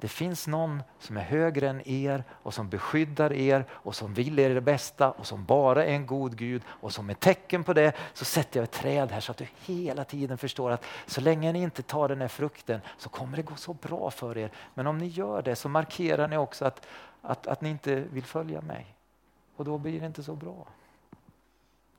det 0.00 0.08
finns 0.08 0.46
någon 0.46 0.82
som 0.98 1.16
är 1.16 1.22
högre 1.22 1.68
än 1.68 1.88
er 1.88 2.24
och 2.30 2.54
som 2.54 2.68
beskyddar 2.68 3.32
er 3.32 3.64
och 3.70 3.94
som 3.94 4.14
vill 4.14 4.38
er 4.38 4.54
det 4.54 4.60
bästa 4.60 5.10
och 5.10 5.26
som 5.26 5.44
bara 5.44 5.84
är 5.84 5.92
en 5.92 6.06
god 6.06 6.36
Gud 6.36 6.62
och 6.66 6.92
som 6.92 7.10
ett 7.10 7.20
tecken 7.20 7.64
på 7.64 7.72
det 7.72 7.92
så 8.14 8.24
sätter 8.24 8.60
jag 8.60 8.64
ett 8.64 8.70
träd 8.70 9.10
här 9.10 9.20
så 9.20 9.32
att 9.32 9.38
du 9.38 9.46
hela 9.60 10.04
tiden 10.04 10.38
förstår 10.38 10.70
att 10.70 10.84
så 11.06 11.20
länge 11.20 11.52
ni 11.52 11.62
inte 11.62 11.82
tar 11.82 12.08
den 12.08 12.20
här 12.20 12.28
frukten 12.28 12.80
så 12.98 13.08
kommer 13.08 13.36
det 13.36 13.42
gå 13.42 13.56
så 13.56 13.72
bra 13.72 14.10
för 14.10 14.38
er. 14.38 14.50
Men 14.74 14.86
om 14.86 14.98
ni 14.98 15.06
gör 15.06 15.42
det 15.42 15.56
så 15.56 15.68
markerar 15.68 16.28
ni 16.28 16.36
också 16.36 16.64
att, 16.64 16.86
att, 17.22 17.46
att 17.46 17.60
ni 17.60 17.68
inte 17.68 17.94
vill 18.00 18.24
följa 18.24 18.60
mig 18.60 18.94
och 19.56 19.64
då 19.64 19.78
blir 19.78 20.00
det 20.00 20.06
inte 20.06 20.22
så 20.22 20.34
bra. 20.34 20.66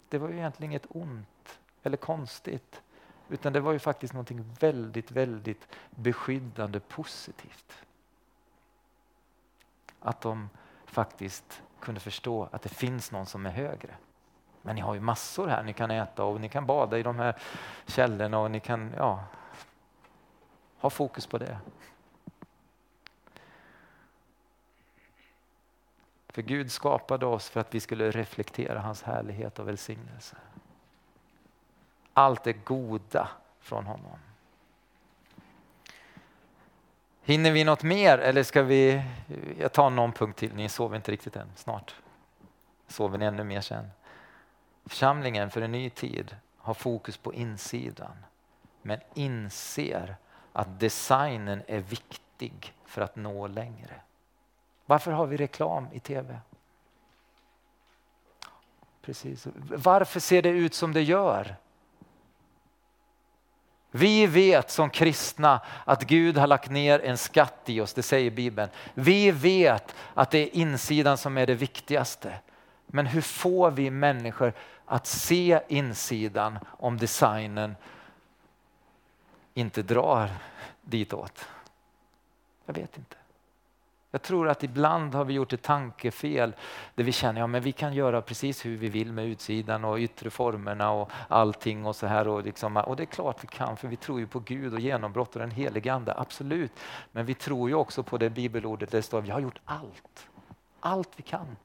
Det 0.09 0.17
var 0.17 0.29
ju 0.29 0.37
egentligen 0.37 0.71
inget 0.71 0.85
ont 0.89 1.59
eller 1.83 1.97
konstigt 1.97 2.81
utan 3.29 3.53
det 3.53 3.59
var 3.59 3.71
ju 3.71 3.79
faktiskt 3.79 4.13
någonting 4.13 4.55
väldigt, 4.59 5.11
väldigt 5.11 5.67
beskyddande 5.89 6.79
positivt 6.79 7.73
att 10.01 10.21
de 10.21 10.49
faktiskt 10.85 11.63
kunde 11.79 11.99
förstå 11.99 12.49
att 12.51 12.61
det 12.61 12.69
finns 12.69 13.11
någon 13.11 13.25
som 13.25 13.45
är 13.45 13.49
högre. 13.49 13.95
Men 14.61 14.75
ni 14.75 14.81
har 14.81 14.93
ju 14.93 14.99
massor 14.99 15.47
här 15.47 15.63
ni 15.63 15.73
kan 15.73 15.91
äta 15.91 16.23
och 16.23 16.41
ni 16.41 16.49
kan 16.49 16.65
bada 16.65 16.97
i 16.97 17.03
de 17.03 17.19
här 17.19 17.35
källorna 17.85 18.39
och 18.39 18.51
ni 18.51 18.59
kan 18.59 18.93
ja, 18.97 19.23
ha 20.77 20.89
fokus 20.89 21.27
på 21.27 21.37
det. 21.37 21.59
För 26.29 26.41
Gud 26.41 26.71
skapade 26.71 27.25
oss 27.25 27.49
för 27.49 27.59
att 27.59 27.75
vi 27.75 27.79
skulle 27.79 28.11
reflektera 28.11 28.79
hans 28.79 29.03
härlighet 29.03 29.59
och 29.59 29.67
välsignelse. 29.67 30.37
Allt 32.13 32.43
det 32.43 32.53
goda 32.53 33.29
från 33.59 33.85
honom. 33.85 34.19
Hinner 37.31 37.51
vi 37.51 37.63
något 37.63 37.83
mer 37.83 38.17
eller 38.17 38.43
ska 38.43 38.63
vi, 38.63 39.03
jag 39.59 39.73
tar 39.73 39.89
någon 39.89 40.11
punkt 40.11 40.39
till, 40.39 40.55
ni 40.55 40.69
sover 40.69 40.95
inte 40.95 41.11
riktigt 41.11 41.35
än, 41.35 41.51
snart 41.55 41.95
sover 42.87 43.17
ni 43.17 43.25
ännu 43.25 43.43
mer 43.43 43.61
sen. 43.61 43.91
Församlingen 44.85 45.49
för 45.49 45.61
en 45.61 45.71
ny 45.71 45.89
tid 45.89 46.35
har 46.57 46.73
fokus 46.73 47.17
på 47.17 47.33
insidan 47.33 48.25
men 48.81 48.99
inser 49.13 50.15
att 50.53 50.79
designen 50.79 51.61
är 51.67 51.79
viktig 51.79 52.73
för 52.85 53.01
att 53.01 53.15
nå 53.15 53.47
längre. 53.47 54.01
Varför 54.85 55.11
har 55.11 55.25
vi 55.25 55.37
reklam 55.37 55.87
i 55.93 55.99
tv? 55.99 56.39
Precis. 59.01 59.47
Varför 59.69 60.19
ser 60.19 60.41
det 60.41 60.49
ut 60.49 60.73
som 60.73 60.93
det 60.93 61.01
gör? 61.01 61.55
Vi 63.91 64.27
vet 64.27 64.71
som 64.71 64.89
kristna 64.89 65.61
att 65.85 66.03
Gud 66.03 66.37
har 66.37 66.47
lagt 66.47 66.71
ner 66.71 66.99
en 66.99 67.17
skatt 67.17 67.61
i 67.65 67.81
oss, 67.81 67.93
det 67.93 68.03
säger 68.03 68.31
Bibeln. 68.31 68.69
Vi 68.93 69.31
vet 69.31 69.95
att 70.13 70.31
det 70.31 70.37
är 70.39 70.55
insidan 70.55 71.17
som 71.17 71.37
är 71.37 71.47
det 71.47 71.53
viktigaste. 71.53 72.33
Men 72.87 73.05
hur 73.05 73.21
får 73.21 73.71
vi 73.71 73.89
människor 73.89 74.53
att 74.85 75.07
se 75.07 75.61
insidan 75.67 76.59
om 76.65 76.97
designen 76.97 77.75
inte 79.53 79.81
drar 79.81 80.29
ditåt? 80.81 81.45
Jag 82.65 82.73
vet 82.73 82.97
inte. 82.97 83.15
Jag 84.11 84.21
tror 84.21 84.49
att 84.49 84.63
ibland 84.63 85.15
har 85.15 85.25
vi 85.25 85.33
gjort 85.33 85.53
ett 85.53 85.61
tankefel 85.61 86.55
där 86.95 87.03
vi 87.03 87.11
känner 87.11 87.43
att 87.43 87.53
ja, 87.53 87.59
vi 87.59 87.71
kan 87.71 87.93
göra 87.93 88.21
precis 88.21 88.65
hur 88.65 88.77
vi 88.77 88.89
vill 88.89 89.13
med 89.13 89.25
utsidan 89.25 89.85
och 89.85 89.97
yttre 89.97 90.29
formerna 90.29 90.91
och 90.91 91.11
allting 91.27 91.85
och 91.85 91.95
så 91.95 92.07
här. 92.07 92.27
Och, 92.27 92.43
liksom, 92.43 92.77
och 92.77 92.95
det 92.95 93.03
är 93.03 93.05
klart 93.05 93.43
vi 93.43 93.47
kan 93.47 93.77
för 93.77 93.87
vi 93.87 93.95
tror 93.95 94.19
ju 94.19 94.27
på 94.27 94.39
Gud 94.39 94.73
och 94.73 94.79
genombrott 94.79 95.35
och 95.35 95.39
den 95.39 95.51
helige 95.51 95.93
Ande, 95.93 96.13
absolut. 96.17 96.71
Men 97.11 97.25
vi 97.25 97.33
tror 97.33 97.69
ju 97.69 97.75
också 97.75 98.03
på 98.03 98.17
det 98.17 98.29
bibelordet 98.29 98.91
där 98.91 98.97
det 98.97 99.03
står 99.03 99.19
att 99.19 99.25
vi 99.25 99.31
har 99.31 99.39
gjort 99.39 99.59
allt. 99.65 100.29
Allt 100.79 101.09
vi 101.15 101.23
kan 101.23 101.55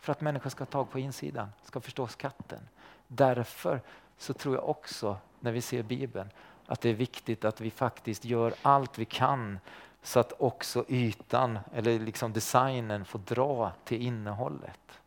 för 0.00 0.12
att 0.12 0.20
människan 0.20 0.50
ska 0.50 0.60
ha 0.64 0.66
tag 0.66 0.90
på 0.90 0.98
insidan, 0.98 1.48
ska 1.62 1.80
förstå 1.80 2.06
skatten. 2.06 2.68
Därför 3.06 3.80
så 4.18 4.32
tror 4.32 4.54
jag 4.54 4.68
också 4.68 5.16
när 5.40 5.52
vi 5.52 5.60
ser 5.60 5.82
Bibeln 5.82 6.30
att 6.66 6.80
det 6.80 6.90
är 6.90 6.94
viktigt 6.94 7.44
att 7.44 7.60
vi 7.60 7.70
faktiskt 7.70 8.24
gör 8.24 8.54
allt 8.62 8.98
vi 8.98 9.04
kan 9.04 9.58
så 10.02 10.20
att 10.20 10.32
också 10.38 10.84
ytan 10.88 11.58
eller 11.74 11.98
liksom 11.98 12.32
designen 12.32 13.04
får 13.04 13.18
dra 13.18 13.72
till 13.84 14.02
innehållet. 14.02 15.00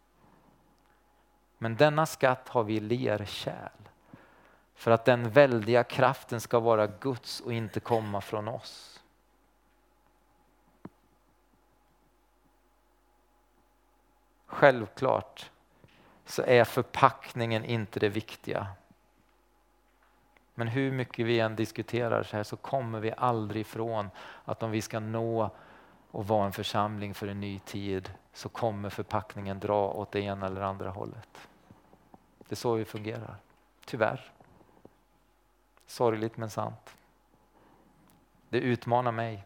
Men 1.58 1.76
denna 1.76 2.06
skatt 2.06 2.50
har 2.50 2.64
vi 2.64 2.76
i 2.76 2.80
lerkärl 2.80 3.90
för 4.76 4.92
att 4.92 5.06
den 5.06 5.30
väldiga 5.30 5.84
kraften 5.84 6.42
ska 6.42 6.60
vara 6.60 6.88
Guds 6.88 7.40
och 7.40 7.54
inte 7.54 7.80
komma 7.80 8.22
från 8.22 8.48
oss. 8.48 9.04
Självklart 14.46 15.52
så 16.26 16.42
är 16.42 16.64
förpackningen 16.64 17.66
inte 17.66 18.00
det 18.00 18.10
viktiga. 18.10 18.68
Men 20.56 20.68
hur 20.68 20.92
mycket 20.92 21.26
vi 21.26 21.40
än 21.40 21.56
diskuterar 21.56 22.24
så 22.24 22.36
här 22.36 22.44
så 22.44 22.58
kommer 22.58 23.00
vi 23.00 23.14
aldrig 23.18 23.62
ifrån 23.62 24.10
att 24.46 24.64
om 24.64 24.72
vi 24.72 24.82
ska 24.82 25.00
nå 25.00 25.50
och 26.12 26.28
vara 26.28 26.46
en 26.46 26.52
församling 26.52 27.14
för 27.14 27.28
en 27.28 27.40
ny 27.40 27.60
tid 27.60 28.14
så 28.34 28.50
kommer 28.50 28.90
förpackningen 28.90 29.60
dra 29.60 29.88
åt 29.88 30.12
det 30.12 30.20
ena 30.20 30.46
eller 30.46 30.62
andra 30.62 30.90
hållet. 30.90 31.48
Det 32.38 32.54
är 32.54 32.56
så 32.56 32.74
vi 32.74 32.86
fungerar, 32.86 33.36
tyvärr. 33.86 34.32
Sorgligt 35.88 36.38
men 36.38 36.50
sant. 36.50 36.96
Det 38.50 38.60
utmanar 38.60 39.12
mig. 39.12 39.44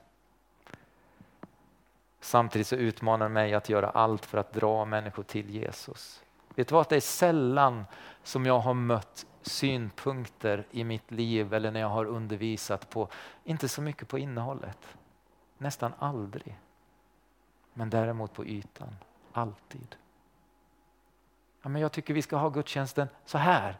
Samtidigt 2.19 2.67
så 2.67 2.75
utmanar 2.75 3.25
det 3.25 3.33
mig 3.33 3.53
att 3.53 3.69
göra 3.69 3.89
allt 3.89 4.25
för 4.25 4.37
att 4.37 4.53
dra 4.53 4.85
människor 4.85 5.23
till 5.23 5.49
Jesus. 5.49 6.23
Vet 6.55 6.67
du 6.67 6.75
vad, 6.75 6.89
det 6.89 6.95
är 6.95 6.99
sällan 6.99 7.85
som 8.23 8.45
jag 8.45 8.59
har 8.59 8.73
mött 8.73 9.25
synpunkter 9.47 10.65
i 10.71 10.83
mitt 10.83 11.11
liv 11.11 11.53
eller 11.53 11.71
när 11.71 11.79
jag 11.79 11.89
har 11.89 12.05
undervisat 12.05 12.89
på, 12.89 13.09
inte 13.43 13.69
så 13.69 13.81
mycket 13.81 14.07
på 14.07 14.19
innehållet, 14.19 14.97
nästan 15.57 15.93
aldrig. 15.99 16.59
Men 17.73 17.89
däremot 17.89 18.33
på 18.33 18.45
ytan, 18.45 18.95
alltid. 19.31 19.95
Ja, 21.61 21.69
men 21.69 21.81
jag 21.81 21.91
tycker 21.91 22.13
vi 22.13 22.21
ska 22.21 22.37
ha 22.37 22.49
gudstjänsten 22.49 23.07
så 23.25 23.37
här. 23.37 23.77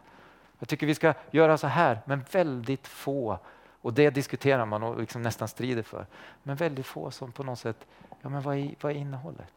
Jag 0.59 0.69
tycker 0.69 0.87
vi 0.87 0.95
ska 0.95 1.13
göra 1.31 1.57
så 1.57 1.67
här, 1.67 1.99
men 2.05 2.25
väldigt 2.31 2.87
få, 2.87 3.39
och 3.81 3.93
det 3.93 4.09
diskuterar 4.09 4.65
man 4.65 4.83
och 4.83 4.99
liksom 4.99 5.21
nästan 5.21 5.47
strider 5.47 5.83
för, 5.83 6.05
men 6.43 6.55
väldigt 6.55 6.85
få 6.85 7.11
som 7.11 7.31
på 7.31 7.43
något 7.43 7.59
sätt, 7.59 7.87
ja 8.21 8.29
men 8.29 8.41
vad 8.41 8.57
är, 8.57 8.75
vad 8.81 8.91
är 8.91 8.95
innehållet? 8.95 9.53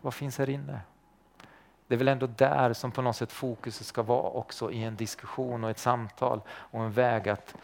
Vad 0.00 0.14
finns 0.14 0.38
här 0.38 0.50
inne? 0.50 0.80
Det 1.90 1.94
är 1.94 1.98
väl 1.98 2.08
ändå 2.08 2.26
där 2.26 2.72
som 2.72 2.92
på 2.92 3.02
något 3.02 3.16
sätt 3.16 3.32
fokuset 3.32 3.86
ska 3.86 4.02
vara 4.02 4.30
också 4.30 4.72
i 4.72 4.84
en 4.84 4.96
diskussion 4.96 5.64
och 5.64 5.70
ett 5.70 5.78
samtal 5.78 6.40
och 6.48 6.80
en 6.80 6.92
väg 6.92 7.28
att 7.28 7.54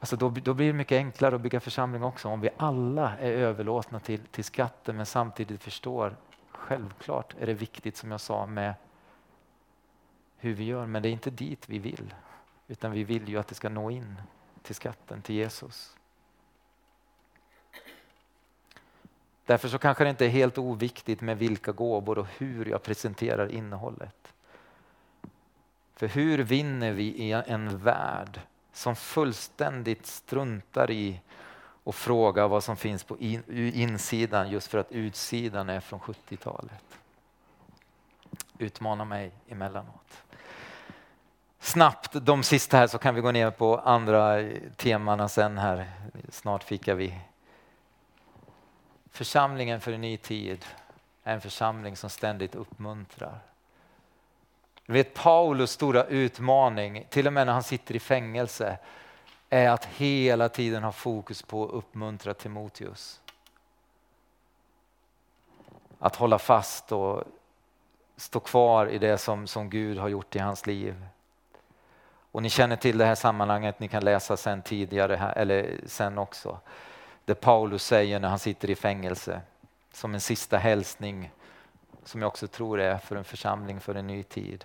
Alltså 0.00 0.16
då, 0.16 0.30
då 0.30 0.54
blir 0.54 0.66
det 0.66 0.72
mycket 0.72 0.96
enklare 0.96 1.34
att 1.34 1.40
bygga 1.40 1.60
församling 1.60 2.02
också 2.02 2.28
om 2.28 2.40
vi 2.40 2.50
alla 2.56 3.18
är 3.18 3.32
överlåtna 3.32 4.00
till, 4.00 4.20
till 4.20 4.44
skatten 4.44 4.96
men 4.96 5.06
samtidigt 5.06 5.62
förstår 5.62 6.16
självklart 6.50 7.34
är 7.38 7.46
det 7.46 7.54
viktigt 7.54 7.96
som 7.96 8.10
jag 8.10 8.20
sa 8.20 8.46
med 8.46 8.74
hur 10.36 10.54
vi 10.54 10.64
gör 10.64 10.86
men 10.86 11.02
det 11.02 11.08
är 11.08 11.12
inte 11.12 11.30
dit 11.30 11.68
vi 11.68 11.78
vill 11.78 12.14
utan 12.68 12.92
vi 12.92 13.04
vill 13.04 13.28
ju 13.28 13.38
att 13.38 13.48
det 13.48 13.54
ska 13.54 13.68
nå 13.68 13.90
in 13.90 14.16
till 14.62 14.74
skatten, 14.74 15.22
till 15.22 15.34
Jesus. 15.34 15.96
Därför 19.46 19.68
så 19.68 19.78
kanske 19.78 20.04
det 20.04 20.10
inte 20.10 20.26
är 20.26 20.30
helt 20.30 20.58
oviktigt 20.58 21.20
med 21.20 21.38
vilka 21.38 21.72
gåvor 21.72 22.18
och 22.18 22.26
hur 22.38 22.68
jag 22.68 22.82
presenterar 22.82 23.48
innehållet. 23.48 24.32
För 25.94 26.06
hur 26.08 26.38
vinner 26.38 26.92
vi 26.92 27.04
i 27.04 27.32
en 27.32 27.78
värld 27.78 28.40
som 28.72 28.96
fullständigt 28.96 30.06
struntar 30.06 30.90
i 30.90 31.20
och 31.84 31.94
frågar 31.94 32.48
vad 32.48 32.64
som 32.64 32.76
finns 32.76 33.04
på 33.04 33.18
insidan 33.18 34.50
just 34.50 34.70
för 34.70 34.78
att 34.78 34.92
utsidan 34.92 35.68
är 35.68 35.80
från 35.80 36.00
70-talet? 36.00 36.98
Utmana 38.58 39.04
mig 39.04 39.32
emellanåt. 39.48 40.22
Snabbt, 41.60 42.12
de 42.12 42.42
sista 42.42 42.76
här 42.76 42.86
så 42.86 42.98
kan 42.98 43.14
vi 43.14 43.20
gå 43.20 43.32
ner 43.32 43.50
på 43.50 43.78
andra 43.78 44.50
temana 44.76 45.28
sen 45.28 45.58
här. 45.58 45.90
Snart 46.28 46.62
fikar 46.62 46.94
vi 46.94 47.20
Församlingen 49.12 49.80
för 49.80 49.92
en 49.92 50.00
ny 50.00 50.16
tid 50.16 50.64
är 51.24 51.34
en 51.34 51.40
församling 51.40 51.96
som 51.96 52.10
ständigt 52.10 52.54
uppmuntrar. 52.54 53.38
Du 54.86 54.92
vet 54.92 55.14
Paulus 55.14 55.70
stora 55.70 56.04
utmaning, 56.04 57.06
till 57.10 57.26
och 57.26 57.32
med 57.32 57.46
när 57.46 57.52
han 57.52 57.62
sitter 57.62 57.96
i 57.96 58.00
fängelse, 58.00 58.78
är 59.50 59.70
att 59.70 59.84
hela 59.84 60.48
tiden 60.48 60.82
ha 60.82 60.92
fokus 60.92 61.42
på 61.42 61.64
att 61.64 61.70
uppmuntra 61.70 62.34
Timoteus. 62.34 63.20
Att 65.98 66.16
hålla 66.16 66.38
fast 66.38 66.92
och 66.92 67.24
stå 68.16 68.40
kvar 68.40 68.86
i 68.86 68.98
det 68.98 69.18
som, 69.18 69.46
som 69.46 69.70
Gud 69.70 69.98
har 69.98 70.08
gjort 70.08 70.36
i 70.36 70.38
hans 70.38 70.66
liv. 70.66 71.06
Och 72.32 72.42
ni 72.42 72.50
känner 72.50 72.76
till 72.76 72.98
det 72.98 73.04
här 73.04 73.14
sammanhanget, 73.14 73.80
ni 73.80 73.88
kan 73.88 74.04
läsa 74.04 74.36
sen 74.36 74.62
tidigare, 74.62 75.16
eller 75.16 75.80
sen 75.86 76.18
också 76.18 76.58
det 77.24 77.34
Paulus 77.34 77.84
säger 77.84 78.20
när 78.20 78.28
han 78.28 78.38
sitter 78.38 78.70
i 78.70 78.74
fängelse 78.74 79.40
som 79.92 80.14
en 80.14 80.20
sista 80.20 80.58
hälsning 80.58 81.30
som 82.04 82.22
jag 82.22 82.28
också 82.28 82.46
tror 82.46 82.80
är 82.80 82.98
för 82.98 83.16
en 83.16 83.24
församling 83.24 83.80
för 83.80 83.94
en 83.94 84.06
ny 84.06 84.22
tid. 84.22 84.64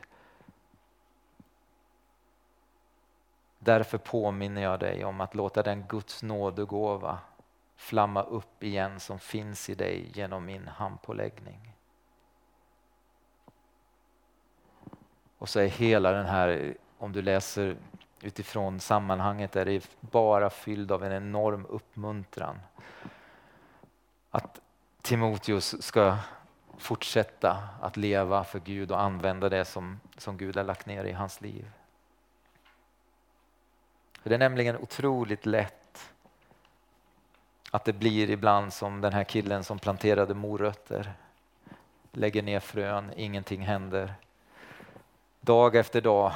Därför 3.59 3.97
påminner 3.97 4.61
jag 4.61 4.79
dig 4.79 5.05
om 5.05 5.21
att 5.21 5.35
låta 5.35 5.63
den 5.63 5.85
Guds 5.87 6.23
nådegåva 6.23 7.19
flamma 7.75 8.23
upp 8.23 8.63
igen 8.63 8.99
som 8.99 9.19
finns 9.19 9.69
i 9.69 9.75
dig 9.75 10.11
genom 10.13 10.45
min 10.45 10.67
handpåläggning. 10.67 11.73
Och 15.37 15.49
så 15.49 15.59
är 15.59 15.67
hela 15.67 16.11
den 16.11 16.25
här, 16.25 16.77
om 16.97 17.11
du 17.11 17.21
läser 17.21 17.77
utifrån 18.21 18.79
sammanhanget 18.79 19.55
är 19.55 19.65
det 19.65 19.89
bara 19.99 20.49
fylld 20.49 20.91
av 20.91 21.03
en 21.03 21.11
enorm 21.11 21.65
uppmuntran. 21.69 22.59
Att 24.31 24.59
Timoteus 25.01 25.83
ska 25.83 26.17
fortsätta 26.77 27.57
att 27.81 27.97
leva 27.97 28.43
för 28.43 28.59
Gud 28.59 28.91
och 28.91 29.01
använda 29.01 29.49
det 29.49 29.65
som, 29.65 29.99
som 30.17 30.37
Gud 30.37 30.57
har 30.57 30.63
lagt 30.63 30.85
ner 30.85 31.03
i 31.03 31.11
hans 31.11 31.41
liv. 31.41 31.71
Det 34.23 34.33
är 34.33 34.39
nämligen 34.39 34.77
otroligt 34.77 35.45
lätt 35.45 36.11
att 37.71 37.85
det 37.85 37.93
blir 37.93 38.29
ibland 38.29 38.73
som 38.73 39.01
den 39.01 39.13
här 39.13 39.23
killen 39.23 39.63
som 39.63 39.79
planterade 39.79 40.33
morötter. 40.33 41.13
Lägger 42.11 42.43
ner 42.43 42.59
frön, 42.59 43.11
ingenting 43.15 43.61
händer. 43.61 44.13
Dag 45.41 45.75
efter 45.75 46.01
dag 46.01 46.33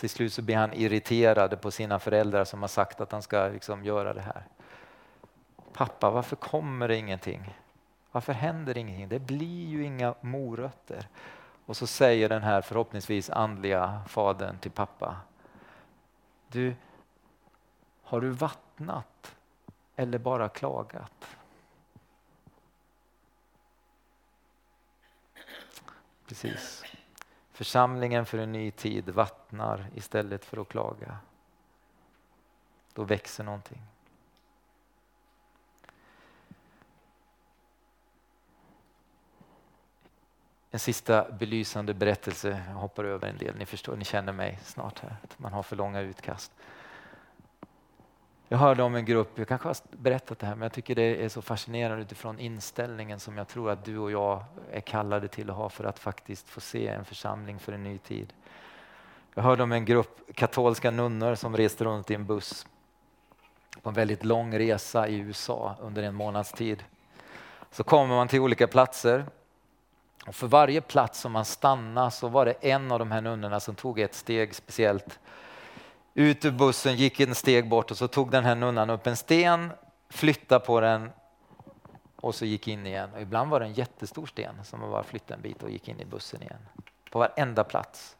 till 0.00 0.10
slut 0.10 0.32
så 0.32 0.42
blir 0.42 0.56
han 0.56 0.72
irriterad 0.72 1.60
på 1.60 1.70
sina 1.70 1.98
föräldrar 1.98 2.44
som 2.44 2.60
har 2.60 2.68
sagt 2.68 3.00
att 3.00 3.12
han 3.12 3.22
ska 3.22 3.48
liksom 3.48 3.84
göra 3.84 4.14
det 4.14 4.20
här. 4.20 4.44
Pappa, 5.72 6.10
varför 6.10 6.36
kommer 6.36 6.88
det 6.88 6.96
ingenting? 6.96 7.54
Varför 8.12 8.32
händer 8.32 8.78
ingenting? 8.78 9.08
Det 9.08 9.18
blir 9.18 9.66
ju 9.66 9.84
inga 9.84 10.14
morötter. 10.20 11.08
Och 11.66 11.76
så 11.76 11.86
säger 11.86 12.28
den 12.28 12.42
här 12.42 12.62
förhoppningsvis 12.62 13.30
andliga 13.30 14.02
fadern 14.08 14.58
till 14.58 14.70
pappa. 14.70 15.16
Du, 16.48 16.74
har 18.02 18.20
du 18.20 18.28
vattnat 18.28 19.36
eller 19.96 20.18
bara 20.18 20.48
klagat? 20.48 21.26
Precis. 26.28 26.84
Församlingen 27.60 28.26
för 28.26 28.38
en 28.38 28.52
ny 28.52 28.70
tid 28.70 29.08
vattnar 29.08 29.86
istället 29.94 30.44
för 30.44 30.60
att 30.60 30.68
klaga. 30.68 31.18
Då 32.92 33.04
växer 33.04 33.44
någonting. 33.44 33.82
En 40.70 40.78
sista 40.78 41.32
belysande 41.32 41.94
berättelse, 41.94 42.64
jag 42.68 42.74
hoppar 42.74 43.04
över 43.04 43.28
en 43.28 43.38
del, 43.38 43.56
ni 43.56 43.66
förstår, 43.66 43.96
ni 43.96 44.04
känner 44.04 44.32
mig 44.32 44.58
snart 44.62 44.98
här, 44.98 45.16
man 45.36 45.52
har 45.52 45.62
för 45.62 45.76
långa 45.76 46.00
utkast. 46.00 46.52
Jag 48.52 48.58
hörde 48.58 48.82
om 48.82 48.94
en 48.94 49.04
grupp, 49.04 49.38
jag 49.38 49.48
kanske 49.48 49.68
har 49.68 49.76
berättat 49.90 50.38
det 50.38 50.46
här, 50.46 50.54
men 50.54 50.62
jag 50.62 50.72
tycker 50.72 50.94
det 50.94 51.24
är 51.24 51.28
så 51.28 51.42
fascinerande 51.42 52.02
utifrån 52.02 52.38
inställningen 52.38 53.20
som 53.20 53.38
jag 53.38 53.48
tror 53.48 53.70
att 53.70 53.84
du 53.84 53.98
och 53.98 54.10
jag 54.10 54.44
är 54.72 54.80
kallade 54.80 55.28
till 55.28 55.50
att 55.50 55.56
ha 55.56 55.68
för 55.68 55.84
att 55.84 55.98
faktiskt 55.98 56.48
få 56.48 56.60
se 56.60 56.88
en 56.88 57.04
församling 57.04 57.58
för 57.58 57.72
en 57.72 57.82
ny 57.82 57.98
tid. 57.98 58.32
Jag 59.34 59.42
hörde 59.42 59.62
om 59.62 59.72
en 59.72 59.84
grupp 59.84 60.20
katolska 60.34 60.90
nunnor 60.90 61.34
som 61.34 61.56
reste 61.56 61.84
runt 61.84 62.10
i 62.10 62.14
en 62.14 62.26
buss 62.26 62.66
på 63.82 63.88
en 63.88 63.94
väldigt 63.94 64.24
lång 64.24 64.58
resa 64.58 65.08
i 65.08 65.18
USA 65.18 65.76
under 65.80 66.02
en 66.02 66.14
månads 66.14 66.52
tid. 66.52 66.84
Så 67.70 67.84
kommer 67.84 68.14
man 68.14 68.28
till 68.28 68.40
olika 68.40 68.66
platser 68.66 69.24
och 70.26 70.34
för 70.34 70.46
varje 70.46 70.80
plats 70.80 71.20
som 71.20 71.32
man 71.32 71.44
stannade 71.44 72.10
så 72.10 72.28
var 72.28 72.46
det 72.46 72.52
en 72.60 72.92
av 72.92 72.98
de 72.98 73.10
här 73.10 73.20
nunnorna 73.20 73.60
som 73.60 73.74
tog 73.74 74.00
ett 74.00 74.14
steg 74.14 74.54
speciellt 74.54 75.18
ut 76.14 76.44
ur 76.44 76.50
bussen, 76.50 76.96
gick 76.96 77.20
en 77.20 77.34
steg 77.34 77.68
bort 77.68 77.90
och 77.90 77.96
så 77.96 78.08
tog 78.08 78.30
den 78.30 78.44
här 78.44 78.54
nunnan 78.54 78.90
upp 78.90 79.06
en 79.06 79.16
sten, 79.16 79.70
flyttade 80.08 80.64
på 80.64 80.80
den 80.80 81.10
och 82.16 82.34
så 82.34 82.44
gick 82.44 82.68
in 82.68 82.86
igen. 82.86 83.10
Och 83.14 83.20
ibland 83.20 83.50
var 83.50 83.60
det 83.60 83.66
en 83.66 83.72
jättestor 83.72 84.26
sten 84.26 84.64
som 84.64 84.80
man 84.80 84.90
bara 84.90 85.02
flyttade 85.02 85.34
en 85.34 85.42
bit 85.42 85.62
och 85.62 85.70
gick 85.70 85.88
in 85.88 86.00
i 86.00 86.04
bussen 86.04 86.42
igen. 86.42 86.60
På 87.10 87.18
varenda 87.18 87.64
plats. 87.64 88.16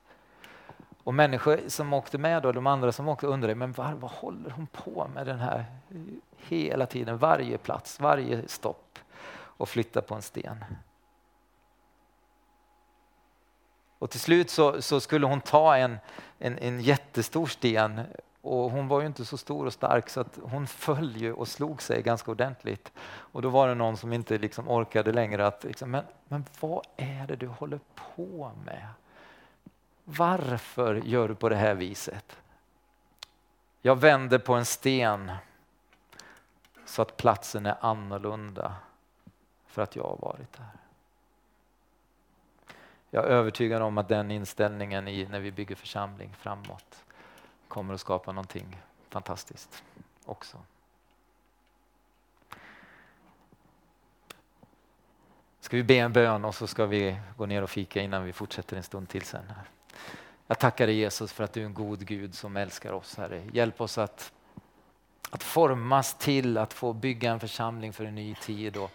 Och 1.05 1.15
människor 1.15 1.61
som 1.69 1.93
åkte 1.93 2.19
med, 2.19 2.43
då, 2.43 2.53
de 2.53 2.67
andra 2.67 2.93
som 2.93 3.09
åkte 3.09 3.27
undrade, 3.27 3.55
men 3.55 3.73
vad, 3.73 3.95
vad 3.95 4.11
håller 4.11 4.51
hon 4.51 4.67
på 4.67 5.11
med 5.15 5.27
den 5.27 5.39
här 5.39 5.65
hela 6.37 6.87
tiden, 6.87 7.19
varje 7.19 7.59
plats, 7.59 8.01
varje 8.01 8.49
stopp 8.49 8.99
och 9.33 9.69
flytta 9.69 10.03
på 10.03 10.15
en 10.15 10.23
sten. 10.23 10.65
Och 14.01 14.11
till 14.11 14.21
slut 14.21 14.51
så, 14.51 14.83
så 14.83 15.01
skulle 15.01 15.27
hon 15.27 15.41
ta 15.41 15.77
en, 15.77 15.99
en, 16.39 16.59
en 16.59 16.81
jättestor 16.81 17.47
sten 17.47 18.01
Och 18.43 18.71
hon 18.71 18.89
var 18.89 19.01
ju 19.01 19.07
inte 19.07 19.25
så 19.25 19.37
stor 19.37 19.67
och 19.67 19.73
stark 19.73 20.11
så 20.11 20.21
att 20.21 20.39
hon 20.43 20.67
föll 20.67 21.17
ju 21.17 21.33
och 21.33 21.49
slog 21.49 21.83
sig 21.83 22.03
ganska 22.03 22.31
ordentligt. 22.31 22.93
Och 23.03 23.43
då 23.43 23.49
var 23.49 23.69
det 23.69 23.75
någon 23.75 23.97
som 23.97 24.13
inte 24.13 24.39
liksom 24.39 24.69
orkade 24.69 25.13
längre 25.13 25.47
att, 25.47 25.65
liksom, 25.65 25.91
men, 25.91 26.05
men 26.29 26.45
vad 26.61 26.87
är 26.97 27.27
det 27.27 27.37
du 27.37 27.47
håller 27.47 27.81
på 28.17 28.53
med? 28.65 28.87
Varför 30.05 30.95
gör 30.95 31.29
du 31.29 31.35
på 31.35 31.49
det 31.49 31.57
här 31.57 31.75
viset? 31.75 32.37
Jag 33.83 33.97
vänder 33.97 34.39
på 34.39 34.55
en 34.55 34.65
sten 34.65 35.33
så 36.87 37.03
att 37.03 37.17
platsen 37.17 37.67
är 37.67 37.77
annorlunda 37.81 38.75
för 39.67 39.83
att 39.83 39.97
jag 39.97 40.05
har 40.05 40.17
varit 40.17 40.53
där. 40.53 40.80
Jag 43.11 43.25
är 43.25 43.29
övertygad 43.29 43.83
om 43.83 43.99
att 43.99 44.09
den 44.09 44.31
inställningen 44.31 45.09
i, 45.09 45.27
när 45.31 45.41
vi 45.41 45.53
bygger 45.53 45.75
församling 45.75 46.35
framåt 46.39 47.05
kommer 47.69 47.95
att 47.95 48.01
skapa 48.01 48.33
någonting 48.33 48.77
fantastiskt 49.09 49.83
också. 50.25 50.59
Ska 55.61 55.77
vi 55.77 55.83
be 55.83 55.95
en 55.95 56.13
bön 56.13 56.45
och 56.45 56.55
så 56.55 56.67
ska 56.67 56.87
vi 56.87 57.17
gå 57.37 57.47
ner 57.47 57.63
och 57.63 57.71
fika 57.71 58.03
innan 58.03 58.25
vi 58.25 58.33
fortsätter 58.33 58.77
en 58.77 58.83
stund 58.83 59.09
till 59.09 59.23
sen. 59.23 59.45
Här. 59.49 59.65
Jag 60.47 60.59
tackar 60.59 60.87
dig 60.87 60.97
Jesus 60.97 61.33
för 61.33 61.45
att 61.45 61.53
du 61.53 61.63
är 61.63 61.67
en 61.67 61.75
god 61.75 62.07
Gud 62.07 62.35
som 62.35 62.57
älskar 62.57 62.93
oss 62.93 63.17
Herre. 63.17 63.43
Hjälp 63.53 63.81
oss 63.81 63.99
att, 63.99 64.33
att 65.31 65.43
formas 65.43 66.15
till 66.15 66.59
att 66.59 66.73
få 66.73 66.93
bygga 66.93 67.31
en 67.31 67.41
församling 67.41 67.93
för 67.93 68.05
en 68.05 68.15
ny 68.15 68.35
tid. 68.35 68.77
Och 68.77 68.91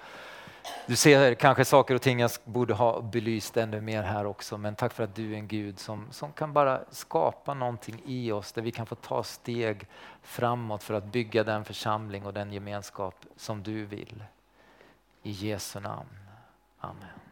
du 0.86 0.95
ser 0.95 1.34
kanske 1.34 1.66
saker 1.66 1.95
och 1.95 2.01
ting 2.01 2.20
jag 2.20 2.32
borde 2.43 2.74
ha 2.74 3.01
belyst 3.01 3.57
ännu 3.57 3.82
mer 3.82 4.03
här 4.03 4.26
också, 4.26 4.57
men 4.57 4.76
tack 4.76 4.93
för 4.93 5.03
att 5.03 5.16
du 5.16 5.34
är 5.34 5.38
en 5.38 5.47
Gud 5.47 5.80
som, 5.80 6.07
som 6.11 6.32
kan 6.32 6.53
bara 6.53 6.80
skapa 6.91 7.53
någonting 7.53 8.01
i 8.05 8.32
oss 8.32 8.51
där 8.51 8.61
vi 8.61 8.72
kan 8.72 8.86
få 8.86 8.95
ta 8.95 9.24
steg 9.24 9.88
framåt 10.22 10.84
för 10.84 10.93
att 10.93 11.05
bygga 11.05 11.43
den 11.43 11.66
församling 11.66 12.26
och 12.26 12.34
den 12.34 12.53
gemenskap 12.53 13.16
som 13.36 13.63
du 13.63 13.86
vill. 13.86 14.24
I 15.24 15.32
Jesu 15.32 15.80
namn. 15.80 16.09
Amen. 16.80 17.24